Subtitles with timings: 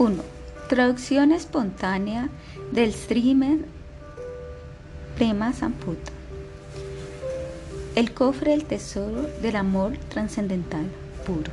[0.00, 0.16] 1.
[0.70, 2.30] Traducción espontánea
[2.72, 3.58] del streamer
[5.14, 6.10] Prema Samputa.
[7.94, 10.86] El cofre del tesoro del amor trascendental
[11.26, 11.52] puro.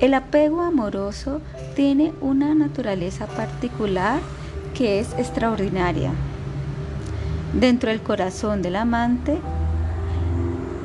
[0.00, 1.40] El apego amoroso
[1.76, 4.18] tiene una naturaleza particular
[4.74, 6.10] que es extraordinaria.
[7.52, 9.38] Dentro del corazón del amante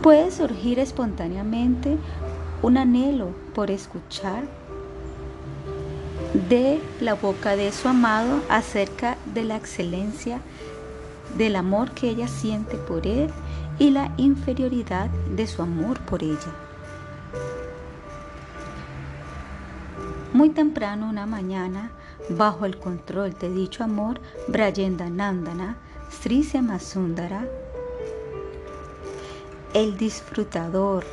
[0.04, 1.98] puede surgir espontáneamente
[2.62, 4.61] un anhelo por escuchar
[6.34, 10.40] de la boca de su amado acerca de la excelencia
[11.38, 13.30] del amor que ella siente por él
[13.80, 16.54] y la inferioridad de su amor por ella.
[20.34, 21.92] Muy temprano una mañana,
[22.30, 25.76] bajo el control de dicho amor, Brayenda Nandana,
[26.10, 27.46] Sri Masundara,
[29.74, 31.06] el disfrutador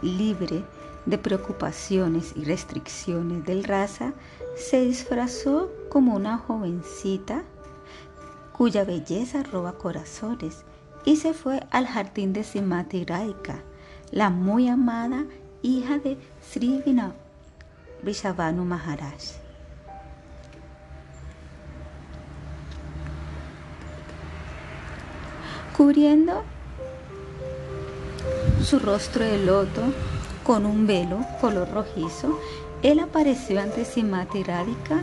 [0.00, 0.62] libre
[1.06, 4.12] de preocupaciones y restricciones del raza,
[4.56, 7.42] se disfrazó como una jovencita
[8.52, 10.64] cuya belleza roba corazones
[11.04, 13.62] y se fue al jardín de Simati Raika,
[14.10, 15.24] la muy amada
[15.62, 16.82] hija de Sri
[18.02, 19.22] Vishavanu Maharaj.
[25.76, 26.44] Cubriendo
[28.62, 29.82] su rostro de loto
[30.44, 32.38] con un velo color rojizo,
[32.84, 35.02] él apareció ante Simati Radhika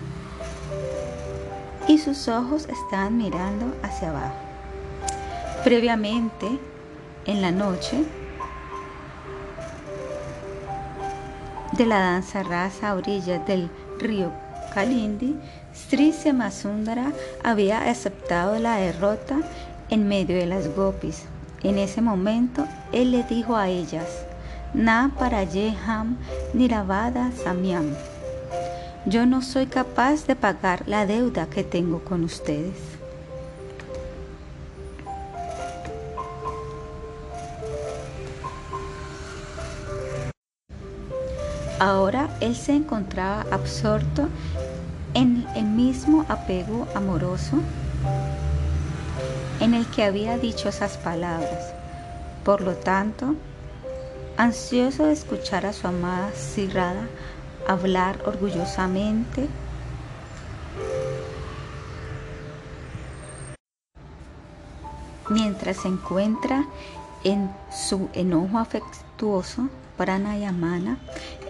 [1.88, 4.36] y sus ojos estaban mirando hacia abajo.
[5.64, 6.48] Previamente,
[7.26, 8.06] en la noche,
[11.72, 14.32] de la danza rasa a orillas del río
[14.76, 15.36] Kalindi,
[15.74, 17.12] Sri Semasundara
[17.44, 19.40] había aceptado la derrota
[19.90, 21.24] en medio de las gopis.
[21.64, 24.06] En ese momento, él le dijo a ellas,
[24.73, 26.16] Na Parayeham
[26.53, 27.94] Niravada Samyam,
[29.05, 32.78] yo no soy capaz de pagar la deuda que tengo con ustedes.
[41.78, 44.29] Ahora él se encontraba absorto
[45.13, 47.57] en el mismo apego amoroso
[49.59, 51.73] en el que había dicho esas palabras.
[52.46, 53.35] Por lo tanto,
[54.38, 57.08] ansioso de escuchar a su amada Sirrada
[57.68, 59.47] hablar orgullosamente,
[65.30, 66.66] mientras se encuentra
[67.24, 70.97] en su enojo afectuoso, Pranayamana,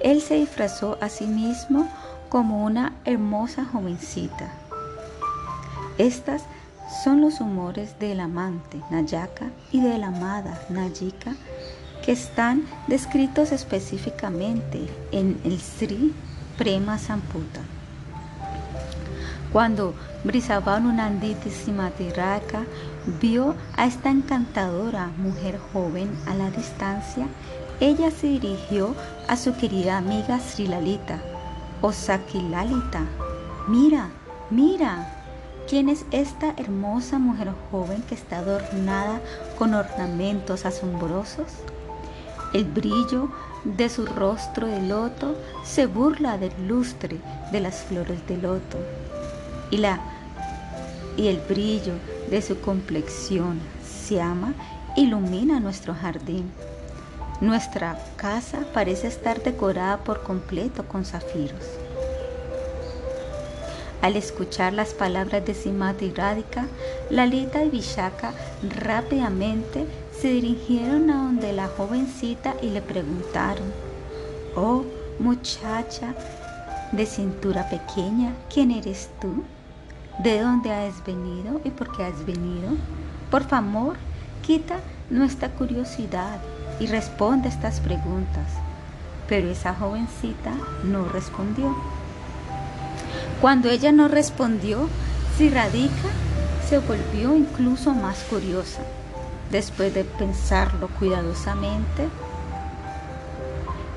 [0.03, 1.87] él se disfrazó a sí mismo
[2.29, 4.51] como una hermosa jovencita.
[5.97, 6.43] Estas
[7.03, 11.33] son los humores del amante Nayaka y de la amada Nayika
[12.03, 16.13] que están descritos específicamente en el Sri
[16.57, 17.61] Prema Samputa.
[19.51, 22.63] Cuando Brisavanu Nanditi Simatiraka
[23.19, 27.27] vio a esta encantadora mujer joven a la distancia,
[27.81, 28.95] ella se dirigió
[29.27, 31.21] a su querida amiga Sri Lalita.
[32.51, 33.01] Lalita,
[33.67, 34.09] mira,
[34.51, 35.07] mira,
[35.67, 39.19] ¿quién es esta hermosa mujer joven que está adornada
[39.57, 41.47] con ornamentos asombrosos?
[42.53, 43.29] El brillo
[43.63, 47.17] de su rostro de loto se burla del lustre
[47.51, 48.77] de las flores de loto.
[49.69, 50.01] Y, la,
[51.15, 51.93] y el brillo
[52.29, 54.53] de su complexión se ama
[54.97, 56.51] ilumina nuestro jardín.
[57.39, 61.63] Nuestra casa parece estar decorada por completo con zafiros.
[64.01, 66.67] Al escuchar las palabras de Simati Radhika,
[67.09, 68.33] Lalita y Vishaka
[68.77, 69.85] rápidamente
[70.21, 73.73] se dirigieron a donde la jovencita y le preguntaron,
[74.55, 74.83] Oh
[75.17, 76.13] muchacha
[76.91, 79.43] de cintura pequeña, ¿quién eres tú?
[80.19, 82.69] ¿De dónde has venido y por qué has venido?
[83.31, 83.95] Por favor,
[84.45, 84.75] quita
[85.09, 86.39] nuestra curiosidad
[86.79, 88.45] y responde estas preguntas.
[89.27, 90.51] Pero esa jovencita
[90.83, 91.75] no respondió.
[93.39, 94.87] Cuando ella no respondió,
[95.39, 96.09] Radhika
[96.69, 98.83] se volvió incluso más curiosa.
[99.51, 102.07] Después de pensarlo cuidadosamente,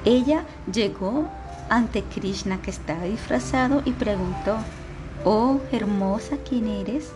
[0.05, 1.29] ella llegó
[1.71, 4.57] ante Krishna que estaba disfrazado y preguntó,
[5.25, 7.13] Oh hermosa, ¿quién eres?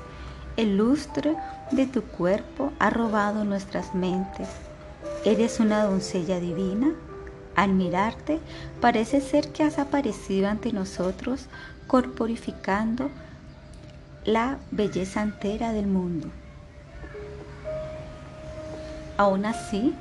[0.57, 1.37] El lustre
[1.73, 4.49] de tu cuerpo ha robado nuestras mentes.
[5.25, 6.95] ¿Eres una doncella divina?
[7.57, 8.39] Al mirarte,
[8.81, 11.47] parece ser que has aparecido ante nosotros
[11.89, 13.11] corporificando
[14.25, 16.29] la belleza entera del mundo.
[19.19, 19.97] Aún así,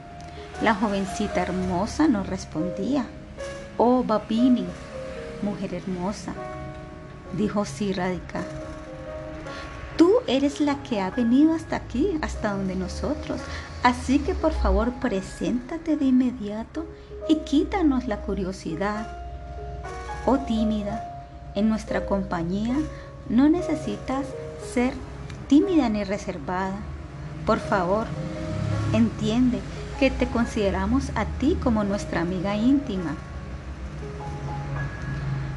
[0.61, 3.05] la jovencita hermosa no respondía.
[3.75, 4.67] Oh, Babini,
[5.41, 6.33] mujer hermosa,
[7.33, 7.63] dijo
[7.95, 8.43] Radhika.
[9.97, 13.41] Tú eres la que ha venido hasta aquí, hasta donde nosotros.
[13.81, 16.85] Así que por favor, preséntate de inmediato
[17.27, 19.07] y quítanos la curiosidad.
[20.27, 21.25] Oh tímida,
[21.55, 22.75] en nuestra compañía
[23.29, 24.27] no necesitas
[24.73, 24.93] ser
[25.47, 26.75] tímida ni reservada.
[27.47, 28.05] Por favor,
[28.93, 29.59] entiende
[29.99, 33.15] que te consideramos a ti como nuestra amiga íntima.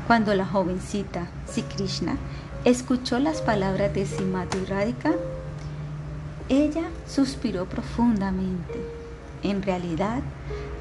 [0.07, 2.17] Cuando la jovencita Sri Krishna
[2.65, 5.13] escuchó las palabras de Simati Radhika,
[6.49, 8.85] ella suspiró profundamente.
[9.43, 10.21] En realidad,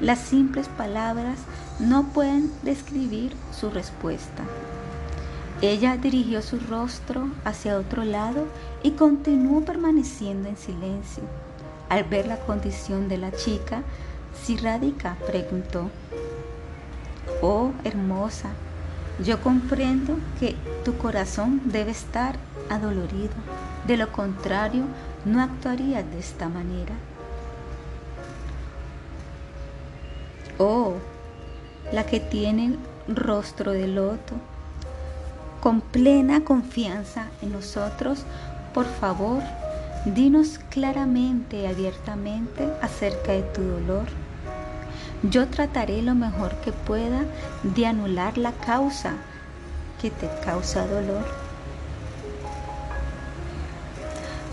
[0.00, 1.38] las simples palabras
[1.78, 4.42] no pueden describir su respuesta.
[5.62, 8.46] Ella dirigió su rostro hacia otro lado
[8.82, 11.22] y continuó permaneciendo en silencio.
[11.90, 13.82] Al ver la condición de la chica,
[14.42, 15.90] Siradika preguntó,
[17.42, 18.50] Oh hermosa,
[19.24, 20.54] yo comprendo que
[20.84, 22.36] tu corazón debe estar
[22.70, 23.34] adolorido.
[23.86, 24.84] De lo contrario,
[25.24, 26.94] no actuarías de esta manera.
[30.58, 30.94] Oh,
[31.92, 32.76] la que tiene
[33.08, 34.34] rostro de loto,
[35.60, 38.24] con plena confianza en nosotros,
[38.72, 39.42] por favor,
[40.04, 44.06] dinos claramente y abiertamente acerca de tu dolor.
[45.22, 47.24] Yo trataré lo mejor que pueda
[47.62, 49.14] de anular la causa
[50.00, 51.24] que te causa dolor.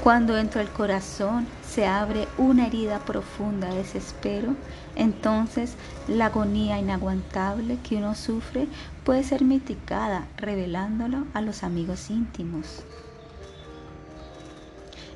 [0.03, 4.55] Cuando dentro del corazón se abre una herida profunda de desespero,
[4.95, 5.75] entonces
[6.07, 8.67] la agonía inaguantable que uno sufre
[9.03, 12.83] puede ser mitigada revelándolo a los amigos íntimos.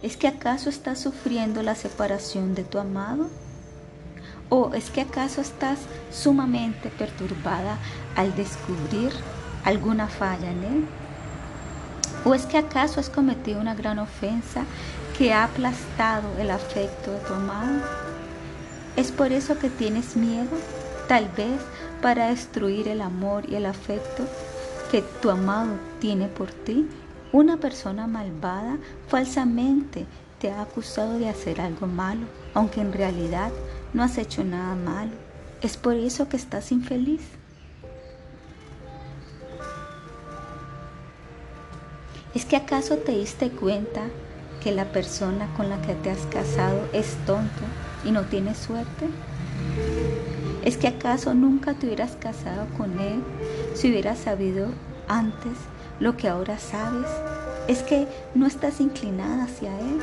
[0.02, 3.28] ¿Es que acaso estás sufriendo la separación de tu amado?
[4.50, 5.78] ¿O es que acaso estás
[6.12, 7.78] sumamente perturbada
[8.16, 9.12] al descubrir
[9.64, 10.86] alguna falla en él?
[12.26, 14.66] ¿O es que acaso has cometido una gran ofensa
[15.18, 17.82] que ha aplastado el afecto de tu amado?
[18.96, 20.50] ¿Es por eso que tienes miedo?
[21.08, 21.62] Tal vez
[22.02, 24.26] para destruir el amor y el afecto
[24.90, 26.90] que tu amado tiene por ti.
[27.34, 30.06] Una persona malvada falsamente
[30.40, 33.52] te ha acusado de hacer algo malo, aunque en realidad
[33.94, 35.12] no has hecho nada malo.
[35.62, 37.22] ¿Es por eso que estás infeliz?
[42.36, 44.02] ¿Es que acaso te diste cuenta
[44.62, 47.62] que la persona con la que te has casado es tonto
[48.04, 49.08] y no tiene suerte?
[50.66, 53.24] ¿Es que acaso nunca te hubieras casado con él
[53.74, 54.68] si hubieras sabido
[55.08, 55.54] antes
[56.02, 57.08] lo que ahora sabes?
[57.70, 60.02] ¿Es que no estás inclinada hacia él?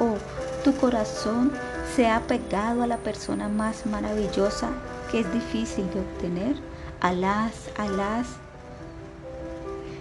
[0.00, 0.16] ¿O
[0.64, 1.52] tu corazón
[1.94, 4.70] se ha pegado a la persona más maravillosa
[5.10, 6.56] que es difícil de obtener.
[7.00, 8.26] Alas, alas.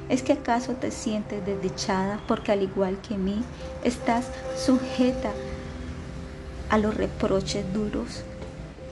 [0.07, 3.43] ¿Es que acaso te sientes desdichada porque al igual que mí
[3.83, 5.31] estás sujeta
[6.69, 8.21] a los reproches duros,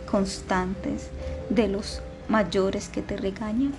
[0.10, 1.10] constantes
[1.50, 3.74] de los mayores que te regañan?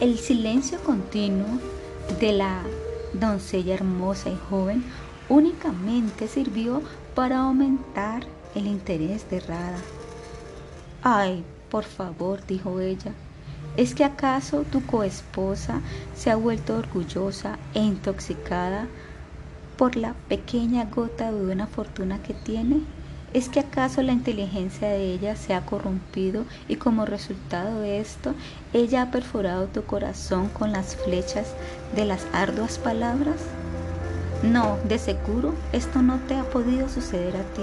[0.00, 1.58] El silencio continuo
[2.20, 2.62] de la
[3.12, 4.82] doncella hermosa y joven
[5.28, 6.80] únicamente sirvió
[7.14, 8.22] para aumentar
[8.54, 9.76] el interés de Rada.
[11.02, 13.12] Ay, por favor, dijo ella,
[13.76, 15.82] ¿es que acaso tu coesposa
[16.16, 18.86] se ha vuelto orgullosa e intoxicada
[19.76, 22.80] por la pequeña gota de buena fortuna que tiene?
[23.32, 28.34] ¿Es que acaso la inteligencia de ella se ha corrompido y como resultado de esto,
[28.72, 31.54] ella ha perforado tu corazón con las flechas
[31.94, 33.36] de las arduas palabras?
[34.42, 37.62] No, de seguro esto no te ha podido suceder a ti.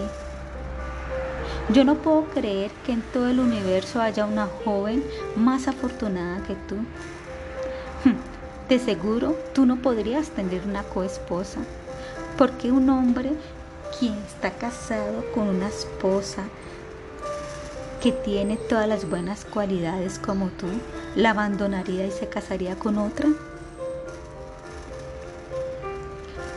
[1.74, 5.04] Yo no puedo creer que en todo el universo haya una joven
[5.36, 6.78] más afortunada que tú.
[8.70, 11.60] De seguro tú no podrías tener una coesposa,
[12.38, 13.32] porque un hombre
[14.00, 16.44] quien está casado con una esposa
[18.02, 20.68] que tiene todas las buenas cualidades como tú,
[21.16, 23.30] la abandonaría y se casaría con otra?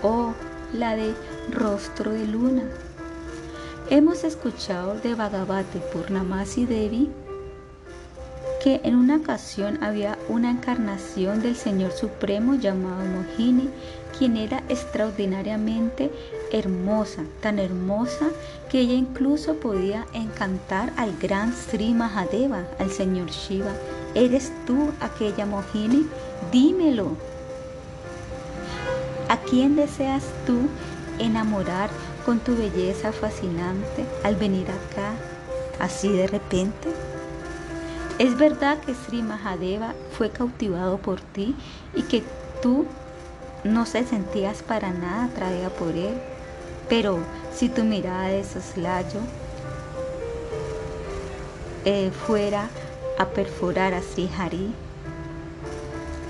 [0.02, 0.34] Oh,
[0.72, 1.14] la de
[1.50, 2.64] rostro de luna.
[3.88, 7.10] Hemos escuchado de Bhagavati Purnamasi Devi
[8.62, 13.70] que en una ocasión había una encarnación del Señor Supremo llamado Mohini,
[14.20, 16.10] quien era extraordinariamente
[16.52, 18.26] hermosa, tan hermosa
[18.70, 23.72] que ella incluso podía encantar al gran Sri Mahadeva, al Señor Shiva.
[24.14, 26.06] ¿Eres tú aquella Mohini?
[26.52, 27.12] Dímelo.
[29.30, 30.68] ¿A quién deseas tú
[31.18, 31.88] enamorar
[32.26, 35.14] con tu belleza fascinante al venir acá
[35.78, 36.90] así de repente?
[38.18, 41.56] ¿Es verdad que Sri Mahadeva fue cautivado por ti
[41.94, 42.22] y que
[42.60, 42.84] tú
[43.64, 46.14] no se sentías para nada atraída por él?
[46.88, 47.18] Pero
[47.54, 49.20] si tu mirada de soslayo
[51.84, 52.68] eh, fuera
[53.18, 54.74] a perforar a Sri Hari,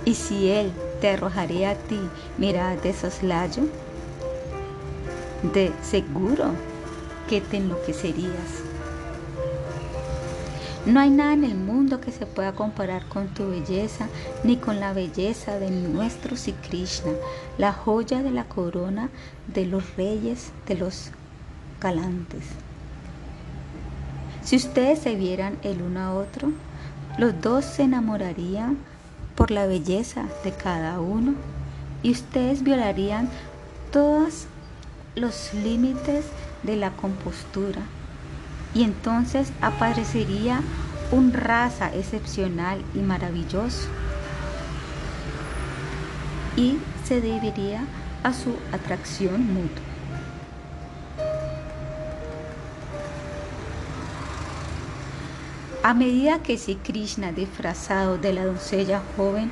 [0.05, 2.01] y si él te arrojaría a ti
[2.39, 3.65] miradas de soslayo,
[5.43, 6.53] de seguro
[7.29, 8.60] que te enloquecerías.
[10.87, 14.09] No hay nada en el mundo que se pueda comparar con tu belleza
[14.45, 17.13] ni con la belleza de nuestro Sri Krishna,
[17.59, 19.11] la joya de la corona
[19.47, 21.11] de los reyes de los
[21.83, 22.45] galantes.
[24.43, 26.51] Si ustedes se vieran el uno a otro,
[27.19, 28.79] los dos se enamorarían
[29.37, 31.35] por la belleza de cada uno
[32.03, 33.29] y ustedes violarían
[33.93, 34.47] todos
[35.15, 36.25] los límites
[36.63, 37.83] de la compostura
[38.75, 40.61] y entonces aparecería
[41.11, 43.89] un raza excepcional y maravilloso
[46.57, 47.85] y se debería
[48.23, 49.85] a su atracción mutua.
[55.83, 59.51] A medida que si Krishna, disfrazado de la doncella joven,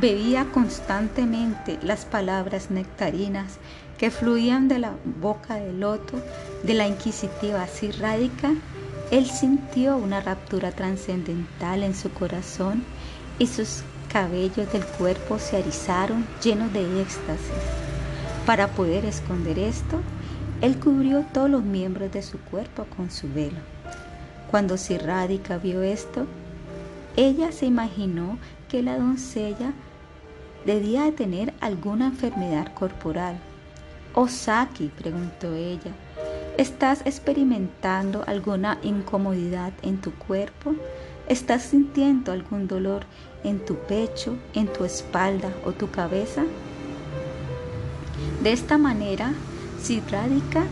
[0.00, 3.58] bebía constantemente las palabras nectarinas
[4.02, 6.20] que fluían de la boca del loto
[6.64, 8.52] de la inquisitiva Sirrádica,
[9.12, 12.82] él sintió una raptura trascendental en su corazón
[13.38, 17.62] y sus cabellos del cuerpo se erizaron llenos de éxtasis.
[18.44, 20.00] Para poder esconder esto,
[20.62, 23.60] él cubrió todos los miembros de su cuerpo con su velo.
[24.50, 26.26] Cuando Sirrádica vio esto,
[27.14, 28.36] ella se imaginó
[28.68, 29.72] que la doncella
[30.66, 33.38] debía de tener alguna enfermedad corporal
[34.14, 35.90] Osaki, preguntó ella,
[36.58, 40.74] ¿estás experimentando alguna incomodidad en tu cuerpo?
[41.28, 43.04] ¿Estás sintiendo algún dolor
[43.42, 46.42] en tu pecho, en tu espalda o tu cabeza?
[48.42, 49.32] De esta manera,
[49.80, 50.64] Sidradika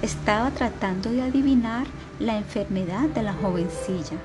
[0.00, 1.86] estaba tratando de adivinar
[2.18, 4.16] la enfermedad de la jovencilla.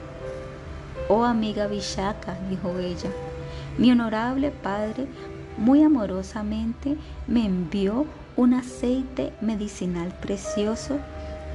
[1.09, 3.09] Oh amiga Vishaka, dijo ella,
[3.77, 5.07] mi honorable padre
[5.57, 6.95] muy amorosamente
[7.27, 8.05] me envió
[8.39, 10.97] un aceite medicinal precioso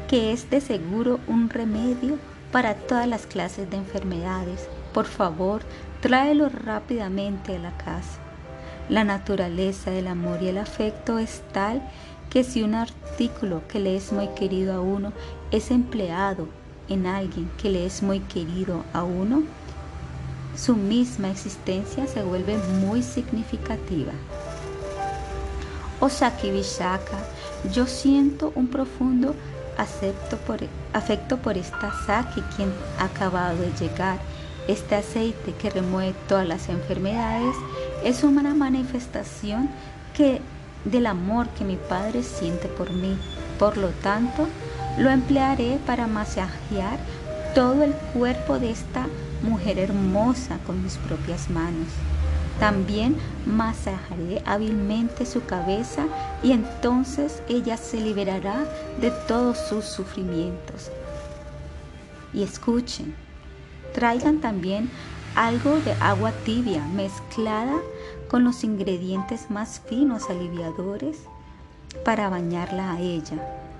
[0.06, 2.18] que es de seguro un remedio
[2.52, 4.68] para todas las clases de enfermedades.
[4.92, 5.62] Por favor,
[6.02, 8.18] tráelo rápidamente a la casa.
[8.90, 11.80] La naturaleza del amor y el afecto es tal
[12.28, 15.14] que si un artículo que le es muy querido a uno
[15.52, 16.48] es empleado
[16.90, 19.42] en alguien que le es muy querido a uno,
[20.54, 24.12] su misma existencia se vuelve muy significativa.
[26.04, 27.16] Osaki Vishaka,
[27.72, 29.34] yo siento un profundo
[29.78, 34.18] afecto por esta Saki quien ha acabado de llegar.
[34.68, 37.56] Este aceite que remueve todas las enfermedades
[38.04, 39.70] es una manifestación
[40.14, 40.42] que,
[40.84, 43.16] del amor que mi padre siente por mí.
[43.58, 44.46] Por lo tanto,
[44.98, 46.98] lo emplearé para masajear
[47.54, 49.06] todo el cuerpo de esta
[49.42, 51.88] mujer hermosa con mis propias manos.
[52.58, 56.06] También masajaré hábilmente su cabeza
[56.42, 58.64] y entonces ella se liberará
[59.00, 60.90] de todos sus sufrimientos.
[62.32, 63.14] Y escuchen,
[63.92, 64.90] traigan también
[65.34, 67.74] algo de agua tibia mezclada
[68.28, 71.18] con los ingredientes más finos aliviadores
[72.04, 73.36] para bañarla a ella.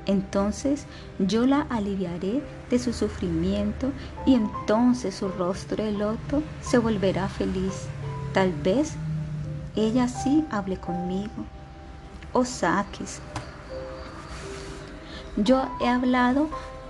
[0.06, 0.86] Entonces
[1.18, 3.92] yo la aliviaré de su sufrimiento
[4.26, 7.88] y entonces su rostro de loto se volverá feliz
[8.34, 8.94] Tal vez
[9.76, 11.46] ella sí hable conmigo
[12.32, 13.20] o saques.
[15.36, 16.48] Yo he hablado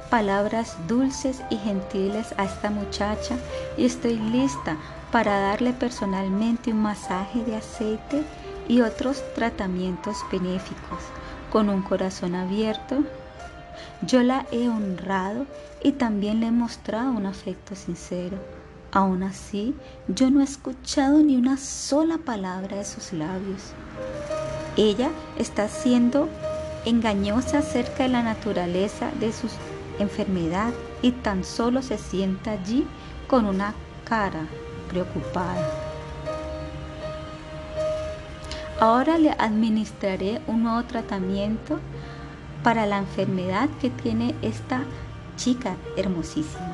[0.09, 3.37] palabras dulces y gentiles a esta muchacha
[3.77, 4.79] y estoy lista
[5.13, 8.25] para darle personalmente un masaje de aceite
[8.67, 11.01] y otros tratamientos benéficos.
[11.53, 13.05] Con un corazón abierto,
[14.01, 15.45] yo la he honrado
[15.83, 18.39] y también le he mostrado un afecto sincero.
[18.95, 19.75] Aún así,
[20.07, 23.73] yo no he escuchado ni una sola palabra de sus labios.
[24.77, 26.29] Ella está siendo
[26.85, 29.49] engañosa acerca de la naturaleza de su
[29.99, 30.73] enfermedad
[31.03, 32.87] y tan solo se sienta allí
[33.27, 33.75] con una
[34.05, 34.47] cara
[34.89, 35.71] preocupada.
[38.79, 41.81] Ahora le administraré un nuevo tratamiento
[42.63, 44.83] para la enfermedad que tiene esta
[45.37, 46.74] chica hermosísima.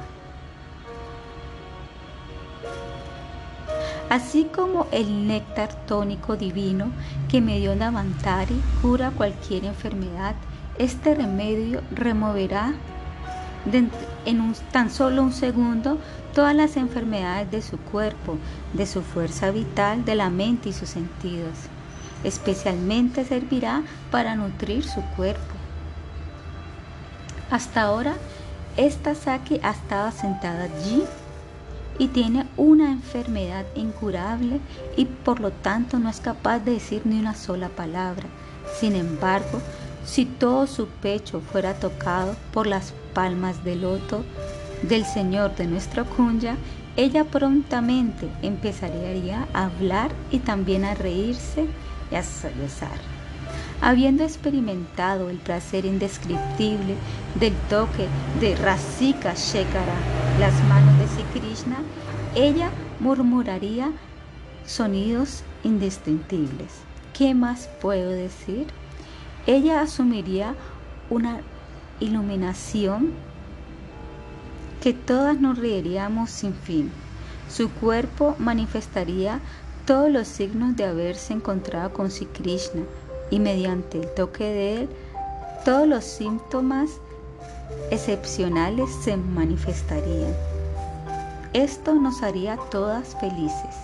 [4.11, 6.91] Así como el néctar tónico divino
[7.31, 10.35] que me dio Navantari cura cualquier enfermedad,
[10.79, 12.75] este remedio removerá
[13.73, 15.99] en tan solo un segundo
[16.35, 18.37] todas las enfermedades de su cuerpo,
[18.73, 21.55] de su fuerza vital, de la mente y sus sentidos.
[22.25, 25.55] Especialmente servirá para nutrir su cuerpo.
[27.51, 28.15] Hasta ahora,
[28.77, 31.05] esta Saki ha estado sentada allí
[32.01, 34.59] y tiene una enfermedad incurable
[34.97, 38.25] y por lo tanto no es capaz de decir ni una sola palabra.
[38.81, 39.61] Sin embargo,
[40.07, 44.25] si todo su pecho fuera tocado por las palmas del loto
[44.83, 46.57] del Señor de nuestro Kunya,
[46.97, 51.67] ella prontamente empezaría a hablar y también a reírse
[52.11, 53.10] y a sollozar.
[53.83, 56.97] Habiendo experimentado el placer indescriptible
[57.37, 58.09] del toque
[58.39, 59.95] de Rasika Shekara,
[60.39, 61.79] las manos de Sri Krishna,
[62.35, 62.71] ella
[63.01, 63.91] murmuraría
[64.67, 66.83] sonidos indistintibles.
[67.17, 68.67] ¿Qué más puedo decir?
[69.47, 70.55] Ella asumiría
[71.09, 71.41] una
[72.01, 73.15] iluminación
[74.83, 76.93] que todas nos reiríamos sin fin.
[77.49, 79.41] Su cuerpo manifestaría
[79.87, 82.83] todos los signos de haberse encontrado con Sri Krishna
[83.31, 84.89] y mediante el toque de él,
[85.65, 86.91] todos los síntomas
[87.91, 90.35] excepcionales se manifestarían.
[91.53, 93.77] Esto nos haría todas felices.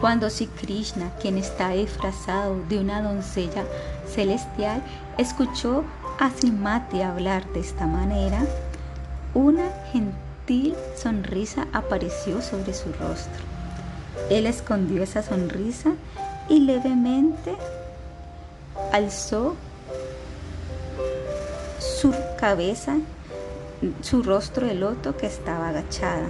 [0.00, 3.64] Cuando Sri Krishna, quien está disfrazado de una doncella
[4.06, 4.82] celestial,
[5.18, 5.84] escuchó
[6.18, 8.44] a Srimati hablar de esta manera,
[9.34, 13.42] una gentil sonrisa apareció sobre su rostro.
[14.30, 15.92] Él escondió esa sonrisa
[16.48, 17.56] y levemente
[18.92, 19.54] alzó
[21.78, 22.96] su cabeza,
[24.02, 26.26] su rostro de loto que estaba agachada.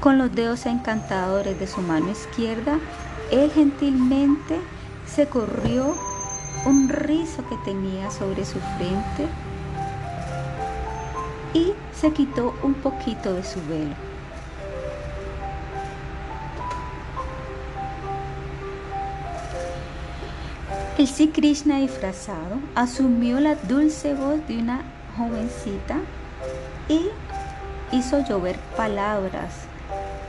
[0.00, 2.78] Con los dedos encantadores de su mano izquierda,
[3.30, 4.58] él gentilmente
[5.06, 5.94] se corrió
[6.66, 9.28] un rizo que tenía sobre su frente
[11.52, 14.09] y se quitó un poquito de su velo.
[21.00, 24.82] El Sri Krishna disfrazado asumió la dulce voz de una
[25.16, 25.96] jovencita
[26.90, 27.08] y
[27.90, 29.54] hizo llover palabras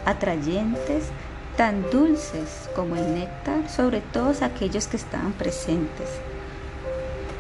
[0.05, 1.10] atrayentes,
[1.57, 6.07] tan dulces como el néctar sobre todos aquellos que estaban presentes.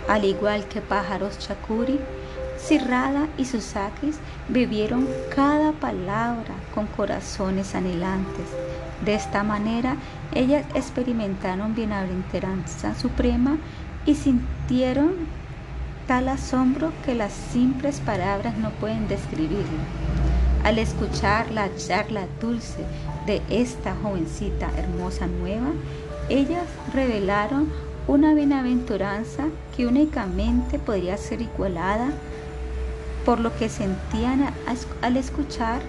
[0.09, 2.01] Al igual que pájaros chakuri,
[2.57, 4.17] Sirrada y Susakis
[4.49, 8.49] bebieron cada palabra con corazones anhelantes.
[9.05, 9.95] De esta manera,
[10.35, 13.57] ellas experimentaron bienaventuranza suprema
[14.05, 15.13] y sintieron
[16.07, 19.79] tal asombro que las simples palabras no pueden describirlo.
[20.63, 22.85] Al escuchar la charla dulce
[23.25, 25.71] de esta jovencita hermosa nueva,
[26.29, 27.69] ellas revelaron
[28.07, 32.11] una bienaventuranza que únicamente podría ser igualada
[33.25, 34.53] por lo que sentían
[35.01, 35.81] al escuchar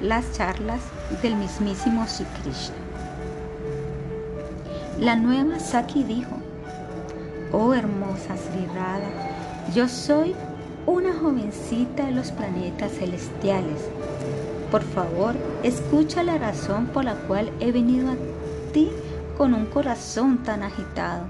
[0.00, 0.80] las charlas
[1.22, 2.76] del mismísimo Sri Krishna.
[4.98, 6.36] La nueva Saki dijo,
[7.52, 8.66] Oh hermosa Sri
[9.74, 10.34] yo soy
[10.86, 13.80] una jovencita de los planetas celestiales.
[14.70, 18.16] Por favor, escucha la razón por la cual he venido a
[18.72, 18.90] ti
[19.36, 21.24] con un corazón tan agitado.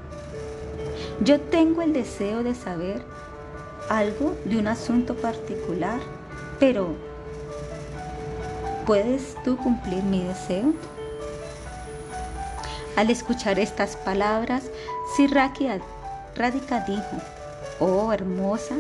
[1.23, 3.03] Yo tengo el deseo de saber
[3.89, 6.01] algo de un asunto particular,
[6.59, 7.10] pero
[8.87, 10.73] ¿puedes tú cumplir mi deseo?
[12.97, 14.65] Al escuchar estas palabras,
[15.17, 15.69] Sirraki
[16.37, 17.23] Radhika dijo,
[17.79, 18.75] oh hermosa,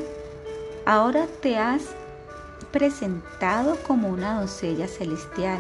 [0.85, 1.83] ahora te has
[2.71, 5.59] presentado como una doncella celestial.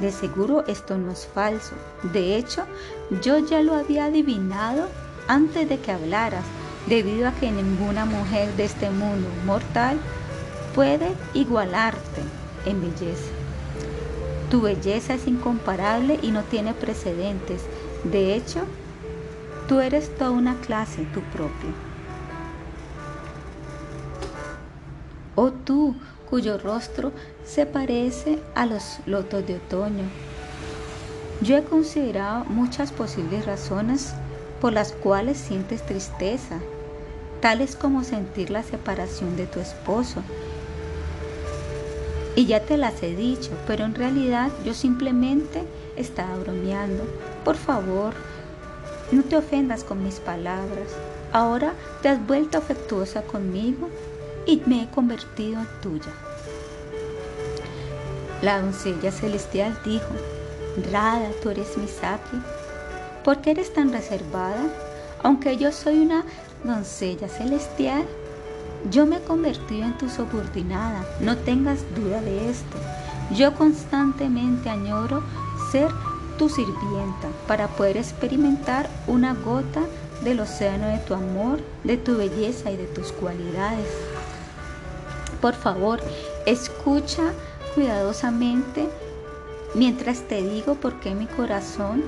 [0.00, 1.74] De seguro esto no es falso.
[2.12, 2.64] De hecho,
[3.22, 4.88] yo ya lo había adivinado
[5.26, 6.44] antes de que hablaras
[6.86, 9.98] debido a que ninguna mujer de este mundo mortal
[10.74, 12.22] puede igualarte
[12.64, 13.37] en belleza.
[14.50, 17.62] Tu belleza es incomparable y no tiene precedentes.
[18.04, 18.60] De hecho,
[19.68, 21.70] tú eres toda una clase, tu propio.
[25.34, 25.94] Oh tú,
[26.28, 27.12] cuyo rostro
[27.44, 30.04] se parece a los lotos de otoño.
[31.42, 34.14] Yo he considerado muchas posibles razones
[34.60, 36.58] por las cuales sientes tristeza
[37.40, 40.22] tales como sentir la separación de tu esposo.
[42.38, 45.64] Y ya te las he dicho, pero en realidad yo simplemente
[45.96, 47.02] estaba bromeando.
[47.44, 48.14] Por favor,
[49.10, 50.86] no te ofendas con mis palabras.
[51.32, 53.88] Ahora te has vuelto afectuosa conmigo
[54.46, 56.12] y me he convertido en tuya.
[58.40, 60.06] La doncella celestial dijo,
[60.92, 62.40] Rada, tú eres mi Saki.
[63.24, 64.62] ¿Por qué eres tan reservada?
[65.24, 66.24] Aunque yo soy una
[66.62, 68.04] doncella celestial,
[68.90, 72.76] Yo me he convertido en tu subordinada, no tengas duda de esto.
[73.34, 75.22] Yo constantemente añoro
[75.70, 75.90] ser
[76.38, 79.82] tu sirvienta para poder experimentar una gota
[80.22, 83.88] del océano de tu amor, de tu belleza y de tus cualidades.
[85.40, 86.00] Por favor,
[86.46, 87.32] escucha
[87.74, 88.88] cuidadosamente
[89.74, 92.02] mientras te digo por qué mi corazón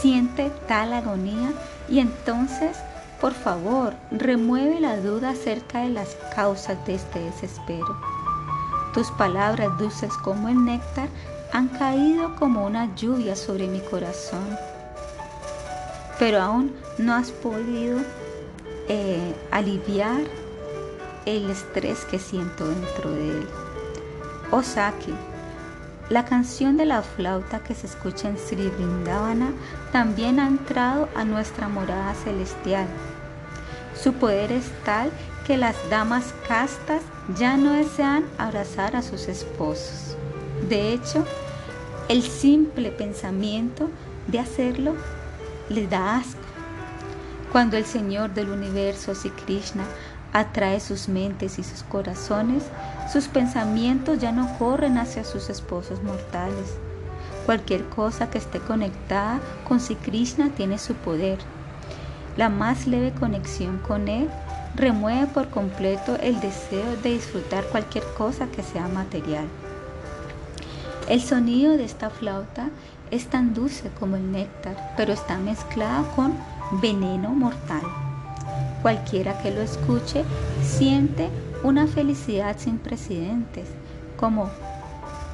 [0.00, 1.52] siente tal agonía
[1.88, 2.76] y entonces,
[3.20, 7.96] por favor, remueve la duda acerca de las causas de este desespero.
[8.92, 11.08] Tus palabras dulces como el néctar
[11.52, 14.58] han caído como una lluvia sobre mi corazón,
[16.18, 18.00] pero aún no has podido
[18.88, 20.20] eh, aliviar
[21.24, 23.48] el estrés que siento dentro de él.
[24.50, 25.14] Osaki,
[26.08, 29.52] la canción de la flauta que se escucha en Sri Vrindavana
[29.92, 32.86] también ha entrado a nuestra morada celestial.
[34.00, 35.10] Su poder es tal
[35.46, 37.02] que las damas castas
[37.36, 40.16] ya no desean abrazar a sus esposos.
[40.68, 41.24] De hecho,
[42.08, 43.90] el simple pensamiento
[44.28, 44.94] de hacerlo
[45.68, 46.40] les da asco.
[47.50, 49.84] Cuando el Señor del universo, si Krishna,
[50.32, 52.64] atrae sus mentes y sus corazones,
[53.12, 56.76] sus pensamientos ya no corren hacia sus esposos mortales.
[57.46, 61.38] Cualquier cosa que esté conectada con si Krishna tiene su poder.
[62.36, 64.28] La más leve conexión con Él
[64.74, 69.46] remueve por completo el deseo de disfrutar cualquier cosa que sea material.
[71.08, 72.70] El sonido de esta flauta
[73.10, 76.34] es tan dulce como el néctar, pero está mezclada con
[76.82, 78.05] veneno mortal.
[78.86, 80.22] Cualquiera que lo escuche
[80.62, 81.28] siente
[81.64, 83.66] una felicidad sin precedentes,
[84.16, 84.48] como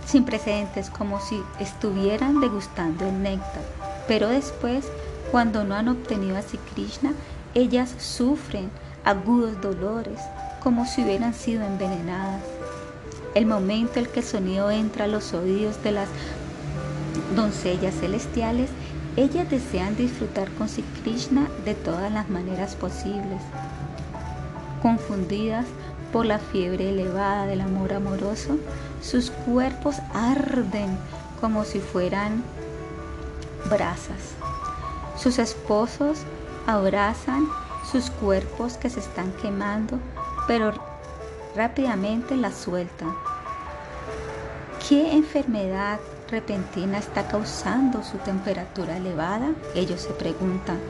[0.07, 3.61] sin precedentes, como si estuvieran degustando el néctar.
[4.09, 4.87] Pero después,
[5.31, 7.13] cuando no han obtenido a Krishna,
[7.53, 8.71] ellas sufren
[9.05, 10.19] agudos dolores,
[10.63, 12.41] como si hubieran sido envenenadas.
[13.35, 16.09] El momento en que el sonido entra a los oídos de las
[17.37, 18.71] doncellas celestiales,
[19.17, 23.43] ellas desean disfrutar con Sri Krishna de todas las maneras posibles.
[24.81, 25.67] Confundidas
[26.13, 28.59] por la fiebre elevada del amor amoroso,
[29.03, 30.97] sus cuerpos arden
[31.41, 32.43] como si fueran
[33.69, 34.35] brasas.
[35.17, 36.21] Sus esposos
[36.67, 37.47] abrazan
[37.91, 39.99] sus cuerpos que se están quemando,
[40.47, 40.73] pero
[41.55, 43.13] rápidamente la sueltan.
[44.89, 46.01] ¿Qué enfermedad
[46.33, 49.53] repentina está causando su temperatura elevada?
[49.75, 50.81] Ellos se preguntan.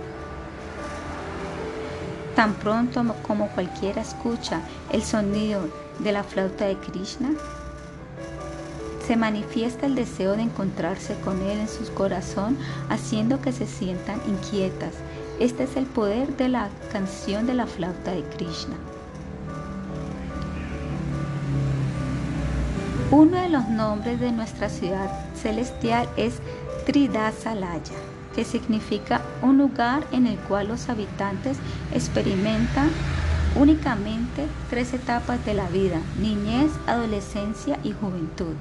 [2.36, 7.30] Tan pronto como cualquiera escucha el sonido de la flauta de Krishna,
[9.06, 12.56] se manifiesta el deseo de encontrarse con Él en su corazón,
[12.88, 14.94] haciendo que se sientan inquietas.
[15.40, 18.76] Este es el poder de la canción de la flauta de Krishna.
[23.12, 26.40] Uno de los nombres de nuestra ciudad celestial es
[26.86, 27.92] Tridasalaya,
[28.34, 31.58] que significa un lugar en el cual los habitantes
[31.92, 32.88] experimentan
[33.54, 38.54] únicamente tres etapas de la vida, niñez, adolescencia y juventud.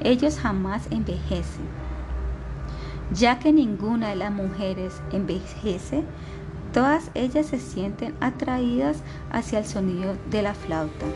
[0.00, 1.68] Ellos jamás envejecen.
[3.14, 6.02] Ya que ninguna de las mujeres envejece,
[6.72, 8.96] todas ellas se sienten atraídas
[9.30, 11.06] hacia el sonido de la flauta.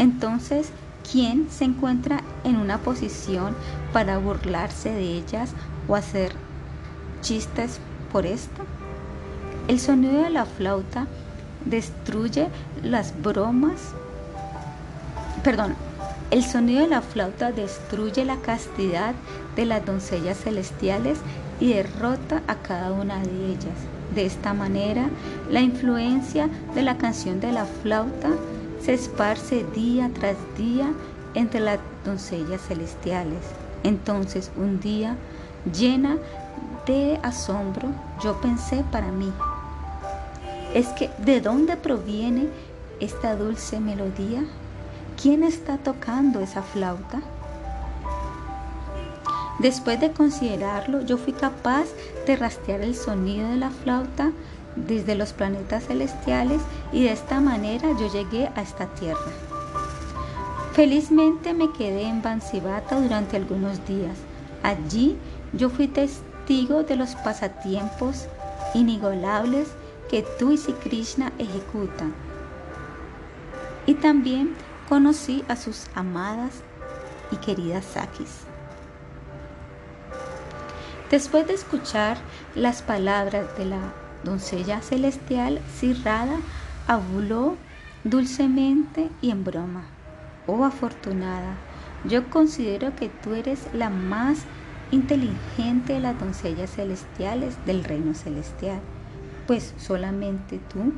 [0.00, 0.70] Entonces,
[1.12, 3.54] ¿quién se encuentra en una posición
[3.92, 5.52] para burlarse de ellas
[5.88, 6.32] o hacer
[7.20, 8.62] chistes por esto?
[9.68, 11.06] El sonido de la flauta
[11.66, 12.48] destruye
[12.82, 13.92] las bromas.
[15.44, 15.74] Perdón,
[16.30, 19.14] el sonido de la flauta destruye la castidad
[19.54, 21.18] de las doncellas celestiales
[21.60, 23.76] y derrota a cada una de ellas.
[24.14, 25.10] De esta manera,
[25.50, 28.30] la influencia de la canción de la flauta
[28.82, 30.92] se esparce día tras día
[31.34, 33.40] entre las doncellas celestiales.
[33.82, 35.16] Entonces un día,
[35.72, 36.16] llena
[36.86, 37.88] de asombro,
[38.22, 39.32] yo pensé para mí,
[40.74, 42.48] es que ¿de dónde proviene
[43.00, 44.44] esta dulce melodía?
[45.20, 47.20] ¿Quién está tocando esa flauta?
[49.58, 51.86] Después de considerarlo, yo fui capaz
[52.26, 54.32] de rastrear el sonido de la flauta
[54.76, 56.60] desde los planetas celestiales
[56.92, 59.20] y de esta manera yo llegué a esta tierra.
[60.72, 64.16] Felizmente me quedé en Bansivata durante algunos días.
[64.62, 65.16] Allí
[65.52, 68.26] yo fui testigo de los pasatiempos
[68.74, 69.68] inigualables
[70.08, 72.14] que tú y Sri Krishna ejecutan.
[73.86, 74.54] Y también
[74.88, 76.62] conocí a sus amadas
[77.30, 78.40] y queridas Sakis.
[81.10, 82.16] Después de escuchar
[82.54, 83.80] las palabras de la
[84.24, 86.36] doncella celestial Sirrada
[86.86, 87.56] habló
[88.04, 89.84] dulcemente y en broma.
[90.46, 91.54] Oh afortunada,
[92.04, 94.40] yo considero que tú eres la más
[94.90, 98.80] inteligente de las doncellas celestiales del reino celestial,
[99.46, 100.92] pues solamente tú,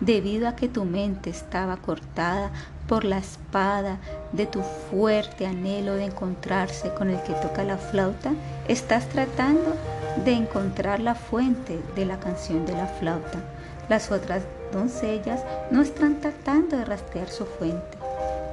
[0.00, 2.50] debido a que tu mente estaba cortada
[2.88, 3.98] por la espada
[4.32, 8.32] de tu fuerte anhelo de encontrarse con el que toca la flauta,
[8.68, 9.76] estás tratando
[10.24, 13.40] de encontrar la fuente de la canción de la flauta.
[13.88, 17.98] Las otras doncellas no están tratando de rastrear su fuente.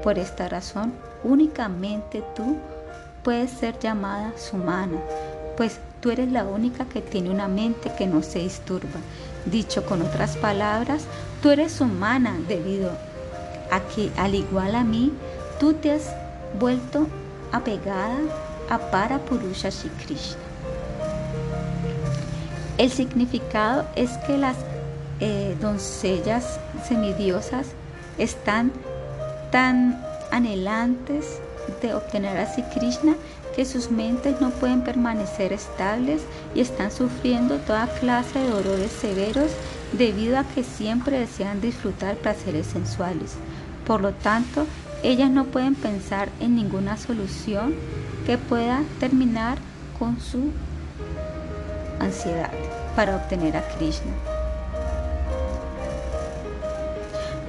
[0.04, 0.94] Por esta razón,
[1.24, 2.58] únicamente tú
[3.24, 4.98] puedes ser llamada sumana,
[5.58, 9.00] pues tú eres la única que tiene una mente que no se disturba.
[9.46, 11.04] Dicho con otras palabras,
[11.42, 12.92] tú eres humana debido
[13.72, 15.14] a que, al igual a mí,
[15.60, 16.14] tú te has
[16.60, 17.08] vuelto
[17.52, 18.18] apegada
[18.70, 20.49] a Parapurusha Shri Krishna.
[22.80, 24.56] El significado es que las
[25.20, 27.68] eh, doncellas semidiosas
[28.18, 28.72] están
[29.52, 31.42] tan anhelantes
[31.82, 33.16] de obtener a Sri Krishna
[33.54, 36.22] que sus mentes no pueden permanecer estables
[36.56, 39.52] y están sufriendo toda clase de dolores severos
[39.92, 43.34] debido a que siempre desean disfrutar placeres sensuales.
[43.86, 44.66] Por lo tanto,
[45.04, 47.76] ellas no pueden pensar en ninguna solución
[48.26, 49.58] que pueda terminar
[50.00, 50.54] con su
[52.00, 52.52] ansiedad
[52.96, 54.12] para obtener a Krishna.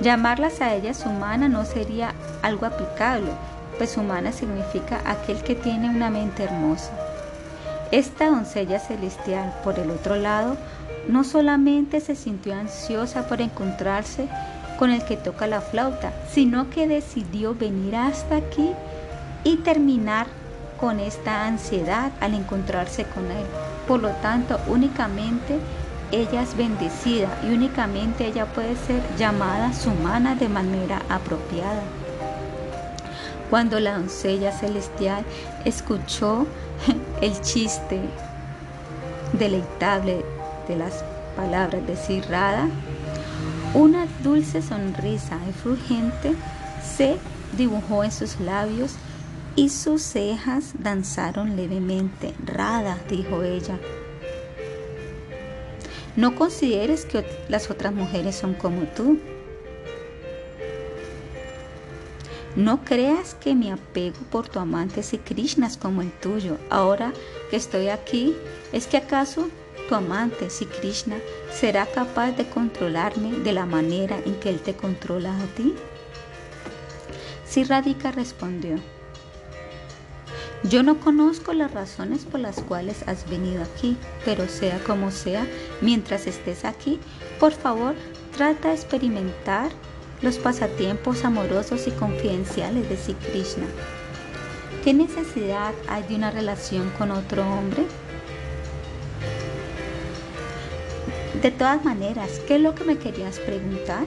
[0.02, 3.32] Llamarlas a ellas humana no sería algo aplicable,
[3.76, 6.90] pues humana significa aquel que tiene una mente hermosa.
[7.90, 10.56] Esta doncella celestial, por el otro lado,
[11.08, 14.28] no solamente se sintió ansiosa por encontrarse
[14.78, 18.70] con el que toca la flauta, sino que decidió venir hasta aquí
[19.44, 20.26] y terminar
[20.78, 23.44] con esta ansiedad al encontrarse con él.
[23.90, 25.58] Por lo tanto, únicamente
[26.12, 31.82] ella es bendecida y únicamente ella puede ser llamada sumana de manera apropiada.
[33.50, 35.24] Cuando la doncella celestial
[35.64, 36.46] escuchó
[37.20, 38.00] el chiste
[39.32, 40.24] deleitable
[40.68, 42.68] de las palabras de Cirrada,
[43.74, 46.36] una dulce sonrisa efulgente
[46.96, 47.16] se
[47.56, 48.94] dibujó en sus labios
[49.56, 52.34] y sus cejas danzaron levemente.
[52.44, 53.78] Rada, dijo ella,
[56.16, 59.18] no consideres que las otras mujeres son como tú.
[62.56, 66.58] No creas que mi apego por tu amante si Krishna es como el tuyo.
[66.68, 67.12] Ahora
[67.48, 68.34] que estoy aquí,
[68.72, 69.48] ¿es que acaso
[69.88, 71.16] tu amante si Krishna
[71.52, 75.74] será capaz de controlarme de la manera en que él te controla a ti?
[77.46, 78.76] Si Radhika respondió,
[80.62, 85.46] yo no conozco las razones por las cuales has venido aquí, pero sea como sea,
[85.80, 86.98] mientras estés aquí,
[87.38, 87.94] por favor,
[88.36, 89.70] trata de experimentar
[90.20, 93.66] los pasatiempos amorosos y confidenciales de Sri Krishna.
[94.84, 97.84] ¿Qué necesidad hay de una relación con otro hombre?
[101.40, 104.06] De todas maneras, ¿qué es lo que me querías preguntar?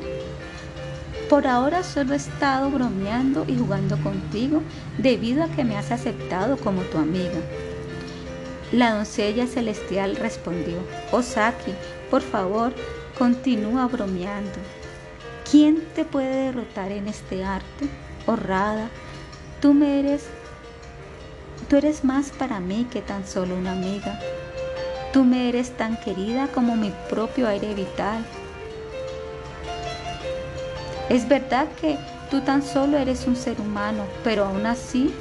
[1.30, 4.62] Por ahora solo he estado bromeando y jugando contigo
[4.98, 7.40] debido a que me has aceptado como tu amiga.
[8.72, 10.78] La doncella celestial respondió,
[11.12, 11.74] Oh Saki,
[12.12, 12.74] por favor,
[13.18, 14.60] continúa bromeando.
[15.50, 17.88] ¿Quién te puede derrotar en este arte?
[18.26, 18.90] Oh Rada,
[19.62, 20.26] tú me eres,
[21.70, 24.20] tú eres más para mí que tan solo una amiga.
[25.14, 28.26] Tú me eres tan querida como mi propio aire vital
[31.10, 31.98] es verdad que
[32.30, 35.14] tú tan solo eres un ser humano, pero aún así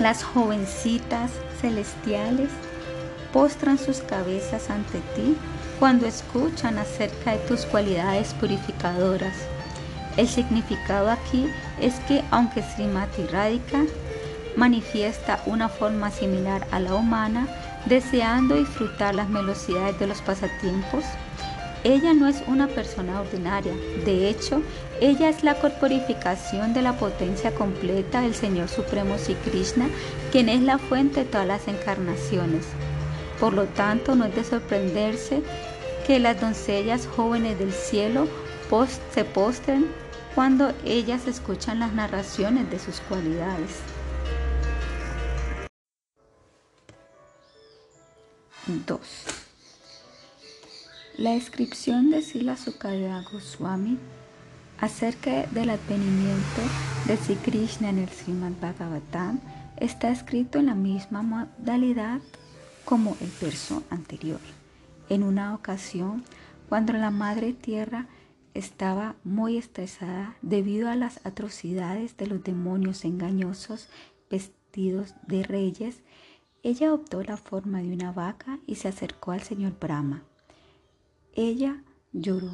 [0.00, 2.50] las jovencitas celestiales
[3.32, 5.36] postran sus cabezas ante ti
[5.78, 9.34] cuando escuchan acerca de tus cualidades purificadoras.
[10.16, 11.46] El significado aquí
[11.80, 13.84] es que aunque Srimati Radhika
[14.56, 17.46] manifiesta una forma similar a la humana,
[17.86, 21.04] deseando disfrutar las velocidades de los pasatiempos,
[21.84, 23.72] ella no es una persona ordinaria,
[24.04, 24.62] de hecho,
[25.00, 29.88] ella es la corporificación de la potencia completa del Señor Supremo Sri Krishna,
[30.32, 32.66] quien es la fuente de todas las encarnaciones.
[33.38, 35.42] Por lo tanto, no es de sorprenderse
[36.06, 38.26] que las doncellas jóvenes del cielo
[39.14, 39.86] se postren
[40.34, 43.80] cuando ellas escuchan las narraciones de sus cualidades.
[48.66, 49.37] 2.
[51.18, 53.98] La descripción de Sila Sukadeva Goswami
[54.78, 56.62] acerca del advenimiento
[57.08, 59.40] de Sri Krishna en el Srimad Bhagavatam
[59.78, 62.20] está escrito en la misma modalidad
[62.84, 64.38] como el verso anterior.
[65.08, 66.22] En una ocasión,
[66.68, 68.06] cuando la Madre Tierra
[68.54, 73.88] estaba muy estresada debido a las atrocidades de los demonios engañosos
[74.30, 75.96] vestidos de reyes,
[76.62, 80.22] ella optó la forma de una vaca y se acercó al señor Brahma.
[81.40, 82.50] Ella lloró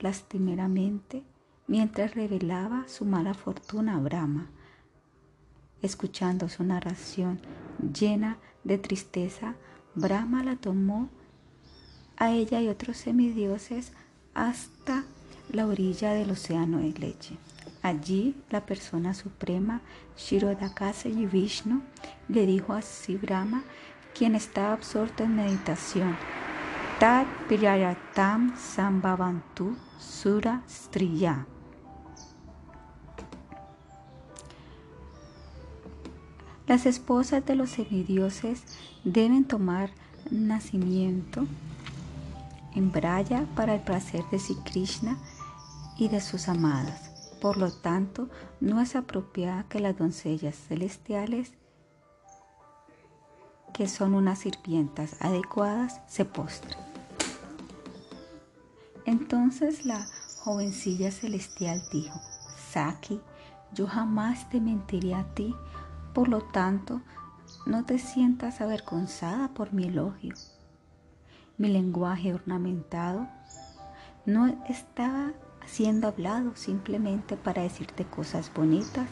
[0.00, 1.24] lastimeramente
[1.66, 4.46] mientras revelaba su mala fortuna a Brahma.
[5.82, 7.38] Escuchando su narración
[7.92, 9.56] llena de tristeza,
[9.94, 11.10] Brahma la tomó
[12.16, 13.92] a ella y otros semidioses
[14.32, 15.04] hasta
[15.52, 17.36] la orilla del océano de leche.
[17.82, 19.82] Allí la persona suprema,
[20.16, 21.82] Shirodakasa y Vishnu,
[22.28, 22.80] le dijo a
[23.20, 23.64] Brahma,
[24.14, 26.16] quien estaba absorto en meditación,
[26.98, 31.46] Tat Pirayatam Sambhavantu Sura Striya.
[36.66, 38.64] Las esposas de los semidioses
[39.04, 39.90] deben tomar
[40.32, 41.46] nacimiento
[42.74, 45.16] en Braya para el placer de Sri Krishna
[45.98, 47.12] y de sus amadas.
[47.40, 48.28] Por lo tanto,
[48.60, 51.52] no es apropiada que las doncellas celestiales,
[53.72, 56.87] que son unas sirvientas adecuadas, se postren.
[59.08, 62.20] Entonces la jovencilla celestial dijo,
[62.70, 63.22] Saki,
[63.72, 65.54] yo jamás te mentiré a ti
[66.12, 67.00] por lo tanto,
[67.64, 70.34] no te sientas avergonzada por mi elogio.
[71.56, 73.26] Mi lenguaje ornamentado
[74.26, 75.32] no estaba
[75.64, 79.08] siendo hablado simplemente para decirte cosas bonitas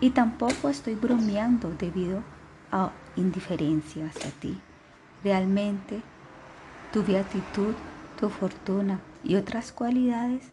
[0.00, 2.24] y tampoco estoy bromeando debido
[2.72, 4.60] a indiferencia hacia ti.
[5.22, 6.02] Realmente,
[6.92, 7.74] tu beatitud,
[8.18, 10.52] tu fortuna y otras cualidades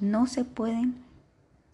[0.00, 1.04] no se pueden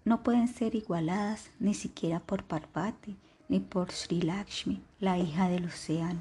[0.04, 3.16] no pueden ser igualadas ni siquiera por Parvati,
[3.48, 6.20] ni por Sri Lakshmi, la hija del océano.